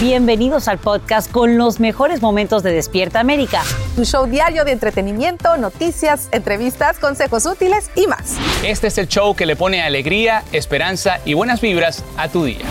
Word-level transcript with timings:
Bienvenidos 0.00 0.68
al 0.68 0.76
podcast 0.76 1.32
con 1.32 1.56
los 1.56 1.80
mejores 1.80 2.20
momentos 2.20 2.62
de 2.62 2.70
Despierta 2.70 3.18
América. 3.18 3.62
Un 3.96 4.04
show 4.04 4.26
diario 4.26 4.66
de 4.66 4.72
entretenimiento, 4.72 5.56
noticias, 5.56 6.28
entrevistas, 6.32 6.98
consejos 6.98 7.46
útiles 7.46 7.90
y 7.94 8.06
más. 8.06 8.36
Este 8.62 8.88
es 8.88 8.98
el 8.98 9.08
show 9.08 9.34
que 9.34 9.46
le 9.46 9.56
pone 9.56 9.82
alegría, 9.82 10.44
esperanza 10.52 11.20
y 11.24 11.32
buenas 11.32 11.62
vibras 11.62 12.04
a 12.18 12.28
tu 12.28 12.44
día. 12.44 12.66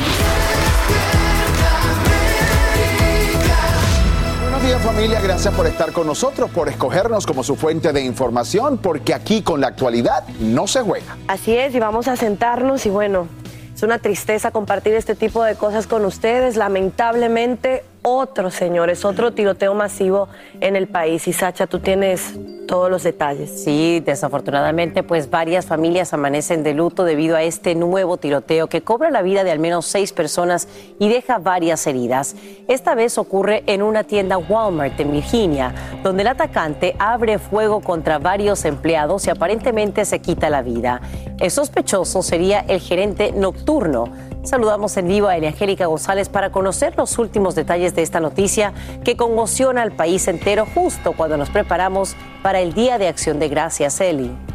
Buenos 4.44 4.64
días 4.64 4.82
familia, 4.84 5.20
gracias 5.20 5.52
por 5.56 5.66
estar 5.66 5.94
con 5.94 6.06
nosotros, 6.06 6.52
por 6.52 6.70
escogernos 6.70 7.26
como 7.26 7.44
su 7.44 7.56
fuente 7.56 7.92
de 7.92 8.02
información, 8.04 8.78
porque 8.78 9.16
aquí 9.16 9.42
con 9.42 9.62
la 9.62 9.68
actualidad 9.70 10.28
no 10.40 10.68
se 10.68 10.82
juega. 10.82 11.18
Así 11.28 11.58
es, 11.58 11.74
y 11.74 11.80
vamos 11.80 12.08
a 12.08 12.18
sentarnos 12.18 12.86
y 12.86 12.92
bueno, 12.92 13.28
es 13.76 13.84
una 13.84 14.00
tristeza 14.00 14.52
compartir 14.52 14.94
este 14.94 15.16
tipo 15.16 15.44
de 15.44 15.56
cosas 15.56 15.86
con 15.86 16.06
ustedes. 16.06 16.56
Lamentablemente, 16.56 17.84
otro, 18.04 18.50
señores, 18.50 19.04
otro 19.04 19.34
tiroteo 19.34 19.74
masivo 19.74 20.30
en 20.62 20.78
el 20.78 20.88
país. 20.88 21.28
Y 21.28 21.34
Sacha, 21.34 21.68
tú 21.68 21.80
tienes 21.80 22.36
todos 22.66 22.90
los 22.90 23.04
detalles. 23.04 23.64
Sí, 23.64 24.02
desafortunadamente, 24.06 25.04
pues 25.04 25.30
varias 25.30 25.66
familias 25.66 26.14
amanecen 26.14 26.64
de 26.64 26.74
luto 26.74 27.04
debido 27.04 27.36
a 27.36 27.44
este 27.44 27.76
nuevo 27.76 28.18
tiroteo 28.18 28.68
que 28.68 28.82
cobra 28.82 29.10
la 29.10 29.22
vida 29.22 29.44
de 29.44 29.52
al 29.52 29.60
menos 29.60 29.86
seis 29.86 30.14
personas 30.14 30.68
y 31.00 31.10
deja 31.10 31.40
varias 31.40 31.86
heridas. 31.88 32.36
Esta 32.68 32.96
vez 32.96 33.18
ocurre 33.18 33.64
en 33.68 33.82
una 33.82 34.04
tienda 34.04 34.38
Walmart 34.38 35.00
en 35.00 35.12
Virginia, 35.12 35.74
donde 36.04 36.24
el 36.24 36.28
atacante 36.28 36.96
abre 37.00 37.40
fuego 37.40 37.82
contra 37.82 38.20
varios 38.20 38.66
empleados 38.66 39.28
y 39.28 39.30
aparentemente 39.30 40.06
se 40.06 40.20
quita 40.20 40.50
la 40.50 40.62
vida. 40.62 41.02
El 41.40 41.52
sospechoso 41.52 42.22
sería 42.22 42.60
el 42.62 42.80
gerente 42.80 43.32
nocturno. 43.32 44.10
Saludamos 44.46 44.96
en 44.98 45.08
vivo 45.08 45.28
a 45.28 45.34
Angélica 45.34 45.88
González 45.88 46.30
para 46.30 46.52
conocer 46.52 46.96
los 46.98 47.18
últimos 47.18 47.56
detalles 47.56 47.96
de 47.96 48.04
esta 48.04 48.20
noticia 48.20 48.74
que 49.04 49.18
conmociona 49.18 49.82
al 49.82 49.92
país 49.92 50.28
entero 50.28 50.68
justo 50.72 51.14
cuando 51.14 51.36
nos 51.36 51.50
preparamos 51.50 52.16
para 52.44 52.62
el 52.62 52.74
Día 52.74 53.00
de 53.00 53.08
Acción 53.08 53.40
de 53.40 53.50
Gracias, 53.50 54.00
Eli. 54.00 54.55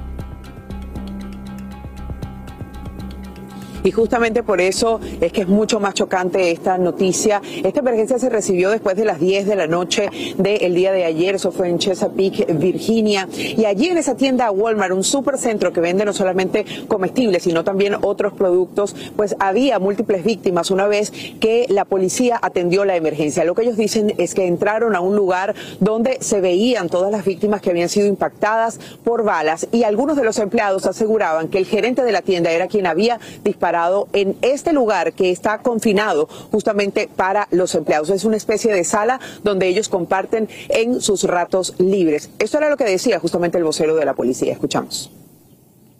Y 3.83 3.91
justamente 3.91 4.43
por 4.43 4.61
eso 4.61 5.01
es 5.21 5.33
que 5.33 5.43
es 5.43 5.49
mucho 5.49 5.81
más 5.81 5.95
chocante 5.95 6.51
esta 6.51 6.79
noticia. 6.79 7.41
Esta 7.65 7.81
emergencia 7.81 8.19
se 8.19 8.29
recibió 8.29 8.71
después 8.71 8.97
de 8.97 9.05
las 9.05 9.21
10 9.21 9.47
de 9.47 9.57
la 9.57 9.67
noche 9.67 10.11
del 10.37 10.75
día 10.75 10.93
de 10.93 11.05
ayer. 11.05 11.35
Eso 11.37 11.53
fue 11.53 11.69
en 11.69 11.79
Chesapeake, 11.79 12.59
Virginia. 12.59 13.29
Y 13.37 13.65
allí 13.65 13.89
en 13.89 13.99
esa 13.99 14.17
tienda 14.17 14.51
Walmart, 14.51 14.93
un 14.93 15.05
supercentro 15.05 15.73
que 15.73 15.81
vende 15.81 16.05
no 16.05 16.13
solamente 16.13 16.65
comestibles, 16.89 17.45
sino 17.45 17.65
también 17.65 17.97
otros 18.03 18.33
productos, 18.33 18.95
pues 19.17 19.35
había 19.39 19.79
múltiples 19.79 20.25
víctimas 20.25 20.71
una 20.71 20.87
vez 20.87 21.13
que 21.41 21.67
la 21.69 21.85
policía 21.85 22.39
atendió 22.41 22.85
la 22.85 22.97
emergencia. 22.97 23.45
Lo 23.45 23.55
que 23.55 23.63
ellos 23.63 23.77
dicen 23.77 24.15
es 24.19 24.35
que 24.35 24.47
entraron 24.47 24.95
a 24.95 25.01
un 25.01 25.17
lugar 25.17 25.55
donde 25.81 26.19
se 26.21 26.41
veían 26.41 26.89
todas 26.89 27.11
las 27.11 27.25
víctimas 27.25 27.61
que 27.61 27.71
habían 27.71 27.89
sido 27.89 28.07
impactadas 28.07 28.79
por 29.05 29.25
balas 29.25 29.69
y 29.73 29.85
algunos 29.85 30.17
de 30.17 30.25
los 30.25 30.39
empleados 30.39 30.87
aseguraban 30.87 31.49
que 31.49 31.59
el 31.59 31.67
gerente 31.67 32.03
de 32.03 32.13
la 32.13 32.23
tienda 32.23 32.51
era 32.51 32.67
quien 32.67 32.87
había 32.87 33.19
disparado 33.45 33.70
en 34.13 34.37
este 34.43 34.73
lugar 34.73 35.13
que 35.13 35.31
está 35.31 35.59
confinado 35.59 36.29
justamente 36.51 37.09
para 37.15 37.49
los 37.51 37.75
empleados. 37.75 38.11
Es 38.11 38.25
una 38.25 38.37
especie 38.37 38.73
de 38.73 38.85
sala 38.85 39.21
donde 39.43 39.69
ellos 39.69 39.89
comparten 39.89 40.49
en 40.69 41.01
sus 41.01 41.25
ratos 41.25 41.75
libres. 41.79 42.31
Esto 42.39 42.59
era 42.59 42.69
lo 42.69 42.77
que 42.77 42.85
decía 42.85 43.19
justamente 43.19 43.59
el 43.59 43.65
vocero 43.65 43.95
de 43.95 44.05
la 44.05 44.15
policía. 44.15 44.53
Escuchamos. 44.53 45.11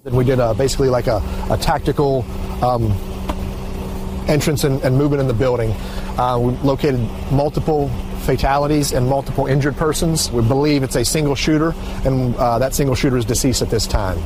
We 0.05 0.25
did 0.25 0.41
a, 0.41 0.55
basically 0.55 0.89
like 0.89 1.09
a, 1.09 1.21
a 1.51 1.59
tactical 1.59 2.25
um, 2.63 2.91
entrance 4.29 4.65
and, 4.65 4.83
and, 4.83 4.97
movement 4.97 5.21
in 5.21 5.29
the 5.29 5.35
building. 5.35 5.73
Uh, 6.17 6.39
we 6.39 6.53
located 6.67 7.01
multiple 7.31 7.91
fatalities 8.25 8.93
and 8.93 9.07
multiple 9.07 9.47
injured 9.47 9.77
persons. 9.77 10.31
We 10.33 10.43
believe 10.43 10.83
it's 10.83 10.97
a 10.97 11.05
single 11.05 11.35
shooter, 11.35 11.75
and 12.07 12.35
uh, 12.37 12.59
that 12.59 12.75
single 12.75 12.95
shooter 12.95 13.19
is 13.19 13.27
deceased 13.27 13.61
at 13.61 13.69
this 13.69 13.87
time. 13.87 14.19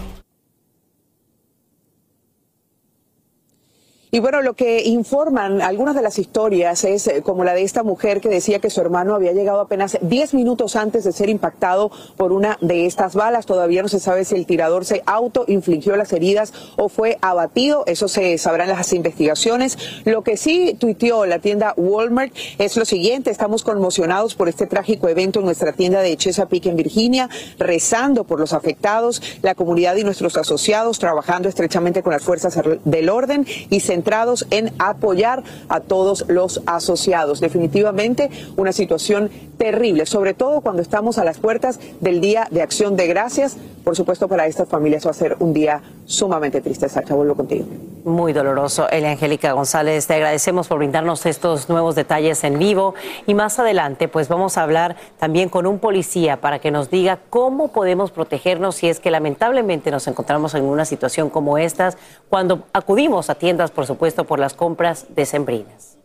Y 4.14 4.20
bueno, 4.20 4.42
lo 4.42 4.54
que 4.54 4.80
informan 4.84 5.60
algunas 5.60 5.96
de 5.96 6.00
las 6.00 6.20
historias 6.20 6.84
es 6.84 7.08
eh, 7.08 7.22
como 7.22 7.42
la 7.42 7.52
de 7.52 7.64
esta 7.64 7.82
mujer 7.82 8.20
que 8.20 8.28
decía 8.28 8.60
que 8.60 8.70
su 8.70 8.80
hermano 8.80 9.16
había 9.16 9.32
llegado 9.32 9.58
apenas 9.58 9.98
10 10.02 10.34
minutos 10.34 10.76
antes 10.76 11.02
de 11.02 11.10
ser 11.10 11.28
impactado 11.28 11.90
por 12.16 12.30
una 12.30 12.56
de 12.60 12.86
estas 12.86 13.16
balas. 13.16 13.44
Todavía 13.44 13.82
no 13.82 13.88
se 13.88 13.98
sabe 13.98 14.24
si 14.24 14.36
el 14.36 14.46
tirador 14.46 14.84
se 14.84 15.02
autoinfligió 15.04 15.96
las 15.96 16.12
heridas 16.12 16.52
o 16.76 16.88
fue 16.88 17.18
abatido. 17.22 17.82
Eso 17.88 18.06
se 18.06 18.38
sabrá 18.38 18.62
en 18.62 18.70
las 18.70 18.92
investigaciones. 18.92 19.76
Lo 20.04 20.22
que 20.22 20.36
sí 20.36 20.76
tuiteó 20.78 21.26
la 21.26 21.40
tienda 21.40 21.74
Walmart 21.76 22.32
es 22.60 22.76
lo 22.76 22.84
siguiente. 22.84 23.32
Estamos 23.32 23.64
conmocionados 23.64 24.36
por 24.36 24.48
este 24.48 24.68
trágico 24.68 25.08
evento 25.08 25.40
en 25.40 25.46
nuestra 25.46 25.72
tienda 25.72 26.02
de 26.02 26.16
Chesapeake 26.16 26.66
en 26.66 26.76
Virginia, 26.76 27.28
rezando 27.58 28.22
por 28.22 28.38
los 28.38 28.52
afectados, 28.52 29.20
la 29.42 29.56
comunidad 29.56 29.96
y 29.96 30.04
nuestros 30.04 30.36
asociados, 30.36 31.00
trabajando 31.00 31.48
estrechamente 31.48 32.04
con 32.04 32.12
las 32.12 32.22
fuerzas 32.22 32.60
del 32.84 33.08
orden 33.08 33.44
y 33.70 33.80
en 34.50 34.72
apoyar 34.78 35.42
a 35.68 35.80
todos 35.80 36.24
los 36.28 36.62
asociados. 36.66 37.40
Definitivamente 37.40 38.30
una 38.56 38.72
situación 38.72 39.30
terrible, 39.58 40.06
sobre 40.06 40.34
todo 40.34 40.60
cuando 40.60 40.82
estamos 40.82 41.18
a 41.18 41.24
las 41.24 41.38
puertas 41.38 41.80
del 42.00 42.20
Día 42.20 42.48
de 42.50 42.62
Acción 42.62 42.96
de 42.96 43.06
Gracias 43.06 43.56
por 43.84 43.94
supuesto, 43.94 44.26
para 44.26 44.46
estas 44.46 44.66
familias 44.66 45.06
va 45.06 45.10
a 45.10 45.14
ser 45.14 45.36
un 45.40 45.52
día 45.52 45.82
sumamente 46.06 46.62
triste. 46.62 46.88
Sacha, 46.88 47.14
vuelvo 47.14 47.34
contigo. 47.34 47.66
Muy 48.04 48.32
doloroso. 48.32 48.88
Elia 48.88 49.10
Angélica 49.10 49.52
González, 49.52 50.06
te 50.06 50.14
agradecemos 50.14 50.68
por 50.68 50.78
brindarnos 50.78 51.26
estos 51.26 51.68
nuevos 51.68 51.94
detalles 51.94 52.42
en 52.44 52.58
vivo. 52.58 52.94
Y 53.26 53.34
más 53.34 53.58
adelante, 53.58 54.08
pues 54.08 54.28
vamos 54.28 54.56
a 54.56 54.62
hablar 54.62 54.96
también 55.18 55.50
con 55.50 55.66
un 55.66 55.78
policía 55.78 56.40
para 56.40 56.58
que 56.58 56.70
nos 56.70 56.90
diga 56.90 57.18
cómo 57.28 57.68
podemos 57.68 58.10
protegernos 58.10 58.76
si 58.76 58.88
es 58.88 59.00
que 59.00 59.10
lamentablemente 59.10 59.90
nos 59.90 60.06
encontramos 60.08 60.54
en 60.54 60.64
una 60.64 60.86
situación 60.86 61.28
como 61.28 61.58
estas, 61.58 61.98
cuando 62.30 62.64
acudimos 62.72 63.28
a 63.28 63.34
tiendas, 63.34 63.70
por 63.70 63.86
supuesto, 63.86 64.24
por 64.24 64.38
las 64.38 64.54
compras 64.54 65.06
decembrinas. 65.14 65.98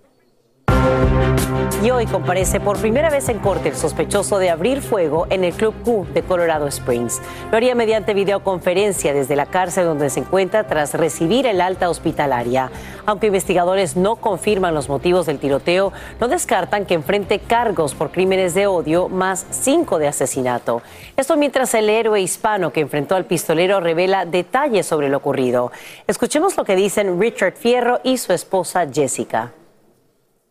Y 1.81 1.91
hoy 1.91 2.07
comparece 2.07 2.59
por 2.59 2.77
primera 2.77 3.09
vez 3.09 3.29
en 3.29 3.39
corte 3.39 3.69
el 3.69 3.75
sospechoso 3.75 4.37
de 4.37 4.49
abrir 4.49 4.81
fuego 4.81 5.27
en 5.29 5.45
el 5.45 5.53
Club 5.53 5.73
Q 5.85 6.07
de 6.13 6.23
Colorado 6.23 6.67
Springs. 6.67 7.21
Lo 7.51 7.55
haría 7.55 7.73
mediante 7.73 8.13
videoconferencia 8.13 9.13
desde 9.13 9.37
la 9.37 9.45
cárcel 9.45 9.85
donde 9.85 10.09
se 10.09 10.19
encuentra 10.19 10.67
tras 10.67 10.93
recibir 10.93 11.47
el 11.47 11.61
alta 11.61 11.89
hospitalaria. 11.89 12.69
Aunque 13.05 13.27
investigadores 13.27 13.95
no 13.95 14.17
confirman 14.17 14.75
los 14.75 14.89
motivos 14.89 15.25
del 15.25 15.39
tiroteo, 15.39 15.93
no 16.19 16.27
descartan 16.27 16.85
que 16.85 16.95
enfrente 16.95 17.39
cargos 17.39 17.95
por 17.95 18.11
crímenes 18.11 18.53
de 18.53 18.67
odio 18.67 19.07
más 19.07 19.45
cinco 19.49 19.99
de 19.99 20.09
asesinato. 20.09 20.81
Esto 21.15 21.37
mientras 21.37 21.73
el 21.75 21.89
héroe 21.89 22.19
hispano 22.19 22.73
que 22.73 22.81
enfrentó 22.81 23.15
al 23.15 23.23
pistolero 23.23 23.79
revela 23.79 24.25
detalles 24.25 24.85
sobre 24.85 25.07
lo 25.07 25.15
ocurrido. 25.15 25.71
Escuchemos 26.07 26.57
lo 26.57 26.65
que 26.65 26.75
dicen 26.75 27.21
Richard 27.21 27.53
Fierro 27.55 28.01
y 28.03 28.17
su 28.17 28.33
esposa 28.33 28.85
Jessica. 28.91 29.53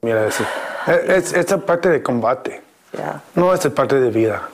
Mira, 0.02 0.26
es, 0.26 0.40
es, 0.86 1.32
es 1.32 1.54
parte 1.62 1.88
de 1.88 2.02
combate. 2.02 2.62
No 3.34 3.52
es 3.52 3.66
parte 3.68 4.00
de 4.00 4.10
vida. 4.10 4.48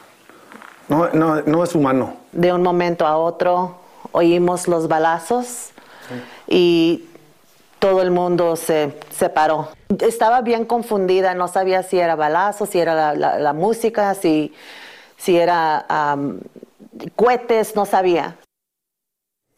No, 0.88 1.08
no, 1.12 1.43
no 1.43 1.64
es 1.64 1.75
humano. 1.75 2.17
De 2.32 2.52
un 2.52 2.62
momento 2.62 3.06
a 3.06 3.17
otro 3.17 3.76
oímos 4.12 4.69
los 4.69 4.88
balazos 4.88 5.70
y 6.46 7.08
todo 7.79 8.02
el 8.02 8.11
mundo 8.11 8.56
se 8.56 8.99
separó. 9.11 9.69
Estaba 10.00 10.41
bien 10.41 10.64
confundida, 10.64 11.35
no 11.35 11.49
sabía 11.49 11.82
si 11.82 11.99
era 11.99 12.17
balazo, 12.17 12.67
si 12.67 12.79
era 12.79 13.14
la, 13.14 13.38
la, 13.38 13.52
música, 13.52 14.14
si, 14.14 14.55
si 15.17 15.37
era 15.37 16.14
um, 16.17 16.38
cohetes, 17.17 17.76
no 17.76 17.87
sabía. 17.87 18.37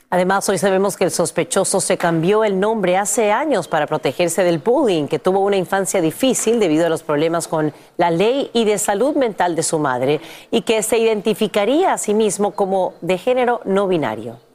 Además, 0.08 0.48
hoy 0.48 0.58
sabemos 0.58 0.96
que 0.96 1.02
el 1.02 1.10
sospechoso 1.10 1.80
se 1.80 1.98
cambió 1.98 2.44
el 2.44 2.60
nombre 2.60 2.96
hace 2.96 3.32
años 3.32 3.66
para 3.66 3.88
protegerse 3.88 4.44
del 4.44 4.58
bullying, 4.58 5.08
que 5.08 5.18
tuvo 5.18 5.40
una 5.40 5.56
infancia 5.56 6.00
difícil 6.00 6.60
debido 6.60 6.86
a 6.86 6.88
los 6.88 7.02
problemas 7.02 7.48
con 7.48 7.72
la 7.96 8.12
ley 8.12 8.50
y 8.52 8.64
de 8.64 8.78
salud 8.78 9.16
mental 9.16 9.56
de 9.56 9.64
su 9.64 9.80
madre, 9.80 10.20
y 10.52 10.62
que 10.62 10.84
se 10.84 10.98
identificaría 10.98 11.92
a 11.92 11.98
sí 11.98 12.14
mismo 12.14 12.52
como 12.52 12.94
de 13.00 13.18
género 13.18 13.62
no 13.64 13.88
binario. 13.88 14.45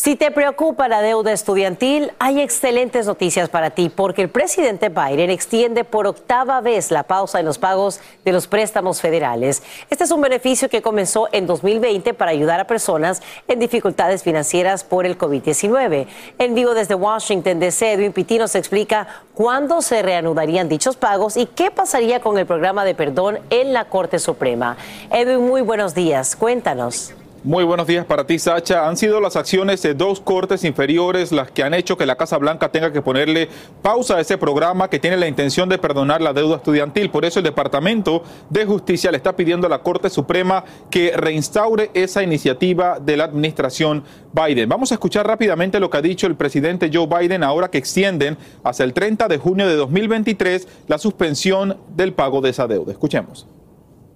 Si 0.00 0.14
te 0.14 0.30
preocupa 0.30 0.86
la 0.86 1.02
deuda 1.02 1.32
estudiantil, 1.32 2.12
hay 2.20 2.40
excelentes 2.40 3.06
noticias 3.06 3.48
para 3.48 3.70
ti 3.70 3.88
porque 3.88 4.22
el 4.22 4.28
presidente 4.28 4.90
Biden 4.90 5.28
extiende 5.28 5.82
por 5.82 6.06
octava 6.06 6.60
vez 6.60 6.92
la 6.92 7.02
pausa 7.02 7.40
en 7.40 7.46
los 7.46 7.58
pagos 7.58 8.00
de 8.24 8.30
los 8.30 8.46
préstamos 8.46 9.00
federales. 9.00 9.64
Este 9.90 10.04
es 10.04 10.12
un 10.12 10.20
beneficio 10.20 10.68
que 10.68 10.82
comenzó 10.82 11.28
en 11.32 11.48
2020 11.48 12.14
para 12.14 12.30
ayudar 12.30 12.60
a 12.60 12.68
personas 12.68 13.22
en 13.48 13.58
dificultades 13.58 14.22
financieras 14.22 14.84
por 14.84 15.04
el 15.04 15.18
COVID-19. 15.18 16.06
En 16.38 16.54
vivo 16.54 16.74
desde 16.74 16.94
Washington, 16.94 17.58
D.C., 17.58 17.94
Edwin 17.94 18.12
Pitti 18.12 18.38
nos 18.38 18.54
explica 18.54 19.24
cuándo 19.34 19.82
se 19.82 20.02
reanudarían 20.02 20.68
dichos 20.68 20.94
pagos 20.94 21.36
y 21.36 21.46
qué 21.46 21.72
pasaría 21.72 22.20
con 22.20 22.38
el 22.38 22.46
programa 22.46 22.84
de 22.84 22.94
perdón 22.94 23.40
en 23.50 23.72
la 23.72 23.86
Corte 23.86 24.20
Suprema. 24.20 24.76
Edwin, 25.10 25.44
muy 25.44 25.62
buenos 25.62 25.92
días. 25.92 26.36
Cuéntanos. 26.36 27.14
Muy 27.44 27.62
buenos 27.62 27.86
días 27.86 28.04
para 28.04 28.26
ti, 28.26 28.36
Sacha. 28.40 28.88
Han 28.88 28.96
sido 28.96 29.20
las 29.20 29.36
acciones 29.36 29.80
de 29.82 29.94
dos 29.94 30.18
cortes 30.18 30.64
inferiores 30.64 31.30
las 31.30 31.52
que 31.52 31.62
han 31.62 31.72
hecho 31.72 31.96
que 31.96 32.04
la 32.04 32.16
Casa 32.16 32.36
Blanca 32.36 32.70
tenga 32.70 32.92
que 32.92 33.00
ponerle 33.00 33.48
pausa 33.80 34.16
a 34.16 34.20
ese 34.20 34.36
programa 34.36 34.90
que 34.90 34.98
tiene 34.98 35.16
la 35.16 35.28
intención 35.28 35.68
de 35.68 35.78
perdonar 35.78 36.20
la 36.20 36.32
deuda 36.32 36.56
estudiantil. 36.56 37.10
Por 37.10 37.24
eso 37.24 37.38
el 37.38 37.44
Departamento 37.44 38.24
de 38.50 38.66
Justicia 38.66 39.12
le 39.12 39.18
está 39.18 39.36
pidiendo 39.36 39.68
a 39.68 39.70
la 39.70 39.78
Corte 39.78 40.10
Suprema 40.10 40.64
que 40.90 41.12
reinstaure 41.16 41.92
esa 41.94 42.24
iniciativa 42.24 42.98
de 42.98 43.16
la 43.16 43.24
administración 43.24 44.02
Biden. 44.32 44.68
Vamos 44.68 44.90
a 44.90 44.96
escuchar 44.96 45.24
rápidamente 45.24 45.78
lo 45.78 45.90
que 45.90 45.98
ha 45.98 46.02
dicho 46.02 46.26
el 46.26 46.34
presidente 46.34 46.90
Joe 46.92 47.06
Biden 47.06 47.44
ahora 47.44 47.70
que 47.70 47.78
extienden 47.78 48.36
hasta 48.64 48.82
el 48.82 48.92
30 48.92 49.28
de 49.28 49.38
junio 49.38 49.68
de 49.68 49.76
2023 49.76 50.66
la 50.88 50.98
suspensión 50.98 51.78
del 51.94 52.14
pago 52.14 52.40
de 52.40 52.50
esa 52.50 52.66
deuda. 52.66 52.90
Escuchemos. 52.90 53.46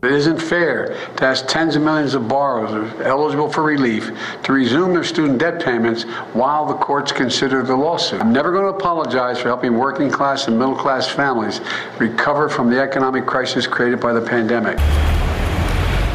It 0.04 0.10
isn't 0.10 0.42
fair 0.42 0.96
to 1.18 1.24
ask 1.24 1.46
tens 1.46 1.76
of 1.76 1.82
millions 1.82 2.14
of 2.14 2.26
borrowers 2.26 2.92
eligible 3.02 3.48
for 3.48 3.62
relief 3.62 4.10
to 4.42 4.52
resume 4.52 4.94
their 4.94 5.04
student 5.04 5.38
debt 5.38 5.62
payments 5.62 6.02
while 6.32 6.66
the 6.66 6.74
courts 6.74 7.12
consider 7.12 7.62
the 7.62 7.76
lawsuit. 7.76 8.20
I'm 8.20 8.32
never 8.32 8.50
going 8.50 8.64
to 8.64 8.76
apologize 8.76 9.38
for 9.38 9.46
helping 9.46 9.78
working 9.78 10.10
class 10.10 10.48
and 10.48 10.58
middle 10.58 10.74
class 10.74 11.06
families 11.06 11.60
recover 12.00 12.48
from 12.48 12.68
the 12.68 12.80
economic 12.80 13.26
crisis 13.26 13.68
created 13.68 14.00
by 14.00 14.12
the 14.12 14.20
pandemic. 14.20 14.76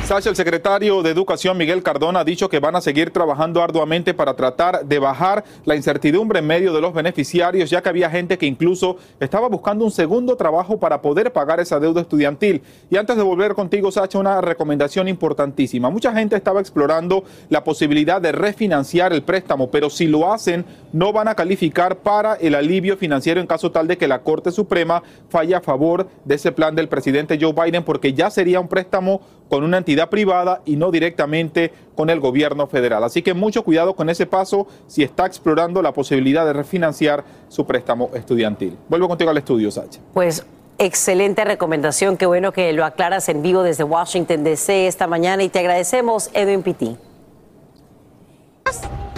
Sacha, 0.07 0.29
el 0.29 0.37
secretario 0.37 1.03
de 1.03 1.09
Educación 1.09 1.57
Miguel 1.57 1.83
Cardona 1.83 2.21
ha 2.21 2.23
dicho 2.23 2.47
que 2.47 2.61
van 2.61 2.77
a 2.77 2.79
seguir 2.79 3.11
trabajando 3.11 3.61
arduamente 3.61 4.13
para 4.13 4.37
tratar 4.37 4.85
de 4.85 4.99
bajar 4.99 5.43
la 5.65 5.75
incertidumbre 5.75 6.39
en 6.39 6.47
medio 6.47 6.71
de 6.71 6.79
los 6.79 6.93
beneficiarios, 6.93 7.69
ya 7.69 7.81
que 7.81 7.89
había 7.89 8.09
gente 8.09 8.37
que 8.37 8.45
incluso 8.45 8.95
estaba 9.19 9.49
buscando 9.49 9.83
un 9.83 9.91
segundo 9.91 10.37
trabajo 10.37 10.79
para 10.79 11.01
poder 11.01 11.33
pagar 11.33 11.59
esa 11.59 11.81
deuda 11.81 11.99
estudiantil. 11.99 12.61
Y 12.89 12.95
antes 12.95 13.17
de 13.17 13.21
volver 13.21 13.53
contigo, 13.53 13.91
Sacha, 13.91 14.17
una 14.17 14.39
recomendación 14.39 15.09
importantísima. 15.09 15.89
Mucha 15.89 16.13
gente 16.13 16.37
estaba 16.37 16.61
explorando 16.61 17.25
la 17.49 17.65
posibilidad 17.65 18.21
de 18.21 18.31
refinanciar 18.31 19.11
el 19.11 19.23
préstamo, 19.23 19.69
pero 19.71 19.89
si 19.89 20.07
lo 20.07 20.31
hacen, 20.31 20.63
no 20.93 21.11
van 21.11 21.27
a 21.27 21.35
calificar 21.35 21.97
para 21.97 22.35
el 22.35 22.55
alivio 22.55 22.95
financiero 22.95 23.41
en 23.41 23.47
caso 23.47 23.73
tal 23.73 23.89
de 23.89 23.97
que 23.97 24.07
la 24.07 24.19
Corte 24.19 24.53
Suprema 24.53 25.03
falle 25.27 25.53
a 25.53 25.59
favor 25.59 26.07
de 26.23 26.35
ese 26.35 26.53
plan 26.53 26.75
del 26.75 26.87
presidente 26.87 27.37
Joe 27.41 27.51
Biden, 27.51 27.83
porque 27.83 28.13
ya 28.13 28.29
sería 28.29 28.61
un 28.61 28.69
préstamo 28.69 29.19
con 29.49 29.63
una 29.63 29.77
entidad 29.77 29.96
privada 30.05 30.61
y 30.65 30.75
no 30.75 30.91
directamente 30.91 31.73
con 31.95 32.11
el 32.11 32.19
gobierno 32.19 32.67
federal. 32.67 33.03
Así 33.03 33.23
que 33.23 33.33
mucho 33.33 33.63
cuidado 33.63 33.95
con 33.95 34.09
ese 34.09 34.27
paso 34.27 34.67
si 34.85 35.01
está 35.01 35.25
explorando 35.25 35.81
la 35.81 35.91
posibilidad 35.91 36.45
de 36.45 36.53
refinanciar 36.53 37.23
su 37.49 37.65
préstamo 37.65 38.11
estudiantil. 38.13 38.77
Vuelvo 38.87 39.07
contigo 39.07 39.31
al 39.31 39.37
estudio, 39.37 39.71
Sacha. 39.71 39.99
Pues 40.13 40.45
excelente 40.77 41.43
recomendación. 41.43 42.17
Qué 42.17 42.27
bueno 42.27 42.51
que 42.51 42.71
lo 42.73 42.85
aclaras 42.85 43.27
en 43.29 43.41
vivo 43.41 43.63
desde 43.63 43.83
Washington, 43.83 44.43
D.C. 44.43 44.87
esta 44.87 45.07
mañana 45.07 45.43
y 45.43 45.49
te 45.49 45.59
agradecemos, 45.59 46.29
Edwin 46.33 46.61
Pitti. 46.61 46.97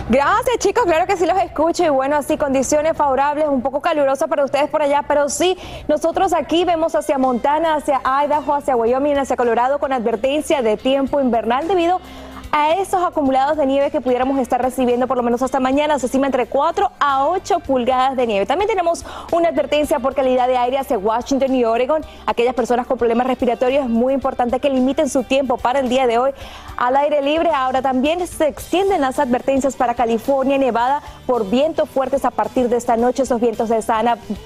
Gracias 0.10 0.58
chicos, 0.58 0.86
claro 0.86 1.06
que 1.06 1.16
sí 1.18 1.28
los 1.28 1.38
escucho 1.38 1.86
y 1.86 1.90
bueno, 1.90 2.16
así 2.16 2.36
condiciones 2.36 2.98
favorables, 2.98 3.48
un 3.48 3.62
poco 3.62 3.80
calurosas 3.80 4.28
para 4.28 4.44
ustedes 4.44 4.68
por 4.68 4.82
allá, 4.82 5.04
pero 5.08 5.30
sí, 5.30 5.56
nosotros 5.88 6.34
aquí 6.34 6.66
vemos 6.66 6.96
hacia 6.96 7.20
Montana, 7.20 7.76
hacia 7.76 8.02
Idaho, 8.04 8.56
hacia 8.56 8.76
Wyoming, 8.76 9.20
hacia 9.20 9.36
Colorado 9.36 9.78
con 9.78 9.94
advertencia 9.94 10.64
de 10.64 10.78
tiempo 10.78 11.22
invernal 11.22 11.68
debido 11.68 11.98
a 11.98 12.00
esos 12.80 13.04
acumulados 13.04 13.58
de 13.58 13.66
nieve 13.66 13.92
que 13.92 14.02
pudiéramos 14.02 14.40
estar 14.40 14.62
recibiendo 14.62 15.08
por 15.08 15.18
lo 15.18 15.24
menos 15.24 15.42
hasta 15.42 15.60
mañana. 15.60 16.00
Se 16.00 16.08
estima 16.08 16.26
entre 16.26 16.46
4 16.48 16.92
a 17.00 17.28
8 17.28 17.60
pulgadas 17.60 18.16
de 18.16 18.26
nieve. 18.26 18.46
También 18.46 18.68
tenemos 18.70 19.06
una 19.32 19.50
advertencia 19.50 20.00
por 20.00 20.16
calidad 20.16 20.48
de 20.48 20.58
aire 20.58 20.78
hacia 20.78 20.98
Washington 20.98 21.54
y 21.54 21.66
Oregon. 21.66 22.02
Aquellas 22.26 22.56
personas 22.56 22.88
con 22.88 22.98
problemas 22.98 23.28
respiratorios 23.28 23.84
es 23.84 23.90
muy 23.90 24.14
importante 24.14 24.60
que 24.60 24.70
limiten 24.70 25.10
su 25.10 25.24
tiempo 25.24 25.58
para 25.58 25.80
el 25.80 25.90
día 25.90 26.08
de 26.08 26.18
hoy 26.18 26.32
al 26.78 26.96
aire 26.96 27.22
libre. 27.22 27.50
Ahora 27.54 27.82
también 27.82 28.26
se 28.26 28.48
extienden 28.48 29.02
las 29.02 29.20
advertencias 29.20 29.76
para 29.76 29.94
California 29.94 30.56
y 30.56 30.60
Nevada 30.60 31.02
por 31.26 31.50
vientos 31.50 31.90
fuertes 31.90 32.26
a 32.26 32.32
partir 32.32 32.70
de 32.70 32.78
esta 32.78 32.98
noche. 32.98 33.24
Esos 33.24 33.42
vientos 33.42 33.70
de, 33.70 33.84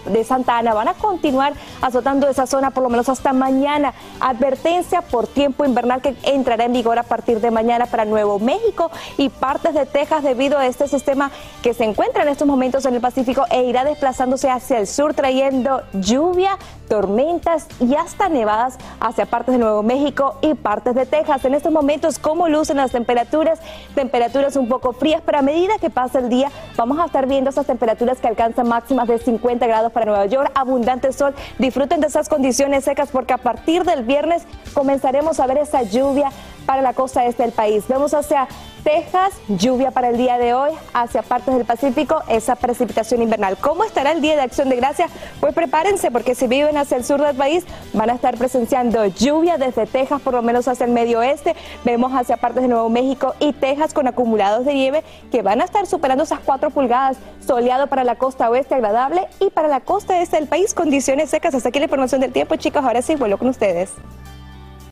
de 0.07 0.23
Santa 0.23 0.57
Ana 0.57 0.73
van 0.73 0.87
a 0.87 0.93
continuar 0.93 1.53
azotando 1.81 2.27
esa 2.27 2.47
zona 2.47 2.71
por 2.71 2.83
lo 2.83 2.89
menos 2.89 3.07
hasta 3.07 3.33
mañana. 3.33 3.93
Advertencia 4.19 5.01
por 5.01 5.27
tiempo 5.27 5.63
invernal 5.63 6.01
que 6.01 6.15
entrará 6.23 6.65
en 6.65 6.73
vigor 6.73 6.99
a 6.99 7.03
partir 7.03 7.39
de 7.39 7.51
mañana 7.51 7.85
para 7.93 8.05
Nuevo 8.05 8.39
México 8.39 8.89
y 9.19 9.29
partes 9.29 9.75
de 9.75 9.85
Texas 9.85 10.23
debido 10.23 10.57
a 10.57 10.65
este 10.65 10.87
sistema 10.87 11.29
que 11.61 11.75
se 11.75 11.83
encuentra 11.83 12.23
en 12.23 12.29
estos 12.29 12.47
momentos 12.47 12.87
en 12.87 12.95
el 12.95 13.01
Pacífico 13.01 13.45
e 13.51 13.65
irá 13.65 13.83
desplazándose 13.85 14.49
hacia 14.49 14.79
el 14.79 14.87
sur 14.87 15.13
trayendo 15.13 15.83
lluvia, 15.93 16.57
tormentas 16.93 17.65
y 17.79 17.95
hasta 17.95 18.29
nevadas 18.29 18.77
hacia 18.99 19.25
partes 19.25 19.53
de 19.53 19.57
Nuevo 19.57 19.81
México 19.81 20.35
y 20.41 20.53
partes 20.53 20.93
de 20.93 21.07
Texas. 21.07 21.43
En 21.43 21.55
estos 21.55 21.71
momentos, 21.71 22.19
¿cómo 22.19 22.47
lucen 22.47 22.77
las 22.77 22.91
temperaturas? 22.91 23.59
Temperaturas 23.95 24.55
un 24.57 24.67
poco 24.67 24.93
frías, 24.93 25.23
pero 25.25 25.39
a 25.39 25.41
medida 25.41 25.79
que 25.79 25.89
pasa 25.89 26.19
el 26.19 26.29
día 26.29 26.51
vamos 26.77 26.99
a 26.99 27.05
estar 27.05 27.25
viendo 27.25 27.49
esas 27.49 27.65
temperaturas 27.65 28.19
que 28.19 28.27
alcanzan 28.27 28.67
máximas 28.67 29.07
de 29.07 29.17
50 29.17 29.65
grados 29.65 29.91
para 29.91 30.05
Nueva 30.05 30.27
York, 30.27 30.51
abundante 30.53 31.11
sol. 31.13 31.33
Disfruten 31.57 31.99
de 31.99 32.05
esas 32.05 32.29
condiciones 32.29 32.83
secas 32.83 33.09
porque 33.11 33.33
a 33.33 33.39
partir 33.39 33.85
del 33.85 34.03
viernes 34.03 34.43
comenzaremos 34.75 35.39
a 35.39 35.47
ver 35.47 35.57
esa 35.57 35.81
lluvia 35.81 36.29
para 36.67 36.83
la 36.83 36.93
costa 36.93 37.25
este 37.25 37.41
del 37.41 37.53
país. 37.53 37.87
Vemos 37.87 38.13
hacia 38.13 38.47
Texas, 38.83 39.33
lluvia 39.47 39.91
para 39.91 40.09
el 40.09 40.17
día 40.17 40.37
de 40.37 40.53
hoy, 40.53 40.71
hacia 40.93 41.21
partes 41.21 41.55
del 41.55 41.63
Pacífico, 41.65 42.21
esa 42.27 42.55
precipitación 42.55 43.21
invernal. 43.21 43.57
¿Cómo 43.57 43.85
estará 43.85 44.11
el 44.11 44.21
Día 44.21 44.35
de 44.35 44.41
Acción 44.41 44.67
de 44.69 44.75
Gracias? 44.75 45.09
Pues 45.39 45.53
prepárense 45.53 46.11
porque 46.11 46.35
si 46.35 46.47
viven 46.47 46.75
hacia 46.77 46.97
el 46.97 47.05
sur 47.05 47.21
del 47.21 47.35
país 47.35 47.65
van 47.93 48.09
a 48.09 48.13
estar 48.13 48.37
presenciando 48.37 49.05
lluvia 49.05 49.57
desde 49.57 49.85
Texas, 49.85 50.21
por 50.21 50.33
lo 50.33 50.41
menos 50.41 50.67
hacia 50.67 50.85
el 50.85 50.91
medio 50.91 51.19
oeste. 51.19 51.55
Vemos 51.85 52.11
hacia 52.13 52.37
partes 52.37 52.61
de 52.61 52.67
Nuevo 52.67 52.89
México 52.89 53.35
y 53.39 53.53
Texas 53.53 53.93
con 53.93 54.07
acumulados 54.07 54.65
de 54.65 54.73
nieve 54.73 55.03
que 55.31 55.41
van 55.41 55.61
a 55.61 55.63
estar 55.63 55.85
superando 55.87 56.25
esas 56.25 56.39
4 56.41 56.69
pulgadas. 56.69 57.17
Soleado 57.45 57.87
para 57.87 58.03
la 58.03 58.15
costa 58.15 58.49
oeste, 58.49 58.75
agradable, 58.75 59.27
y 59.39 59.49
para 59.49 59.67
la 59.67 59.79
costa 59.79 60.21
este 60.21 60.37
del 60.37 60.47
país, 60.47 60.73
condiciones 60.73 61.29
secas. 61.29 61.55
Hasta 61.55 61.69
aquí 61.69 61.79
la 61.79 61.85
información 61.85 62.21
del 62.21 62.31
tiempo, 62.31 62.55
chicos. 62.57 62.83
Ahora 62.83 63.01
sí, 63.01 63.15
vuelvo 63.15 63.37
con 63.37 63.47
ustedes. 63.47 63.91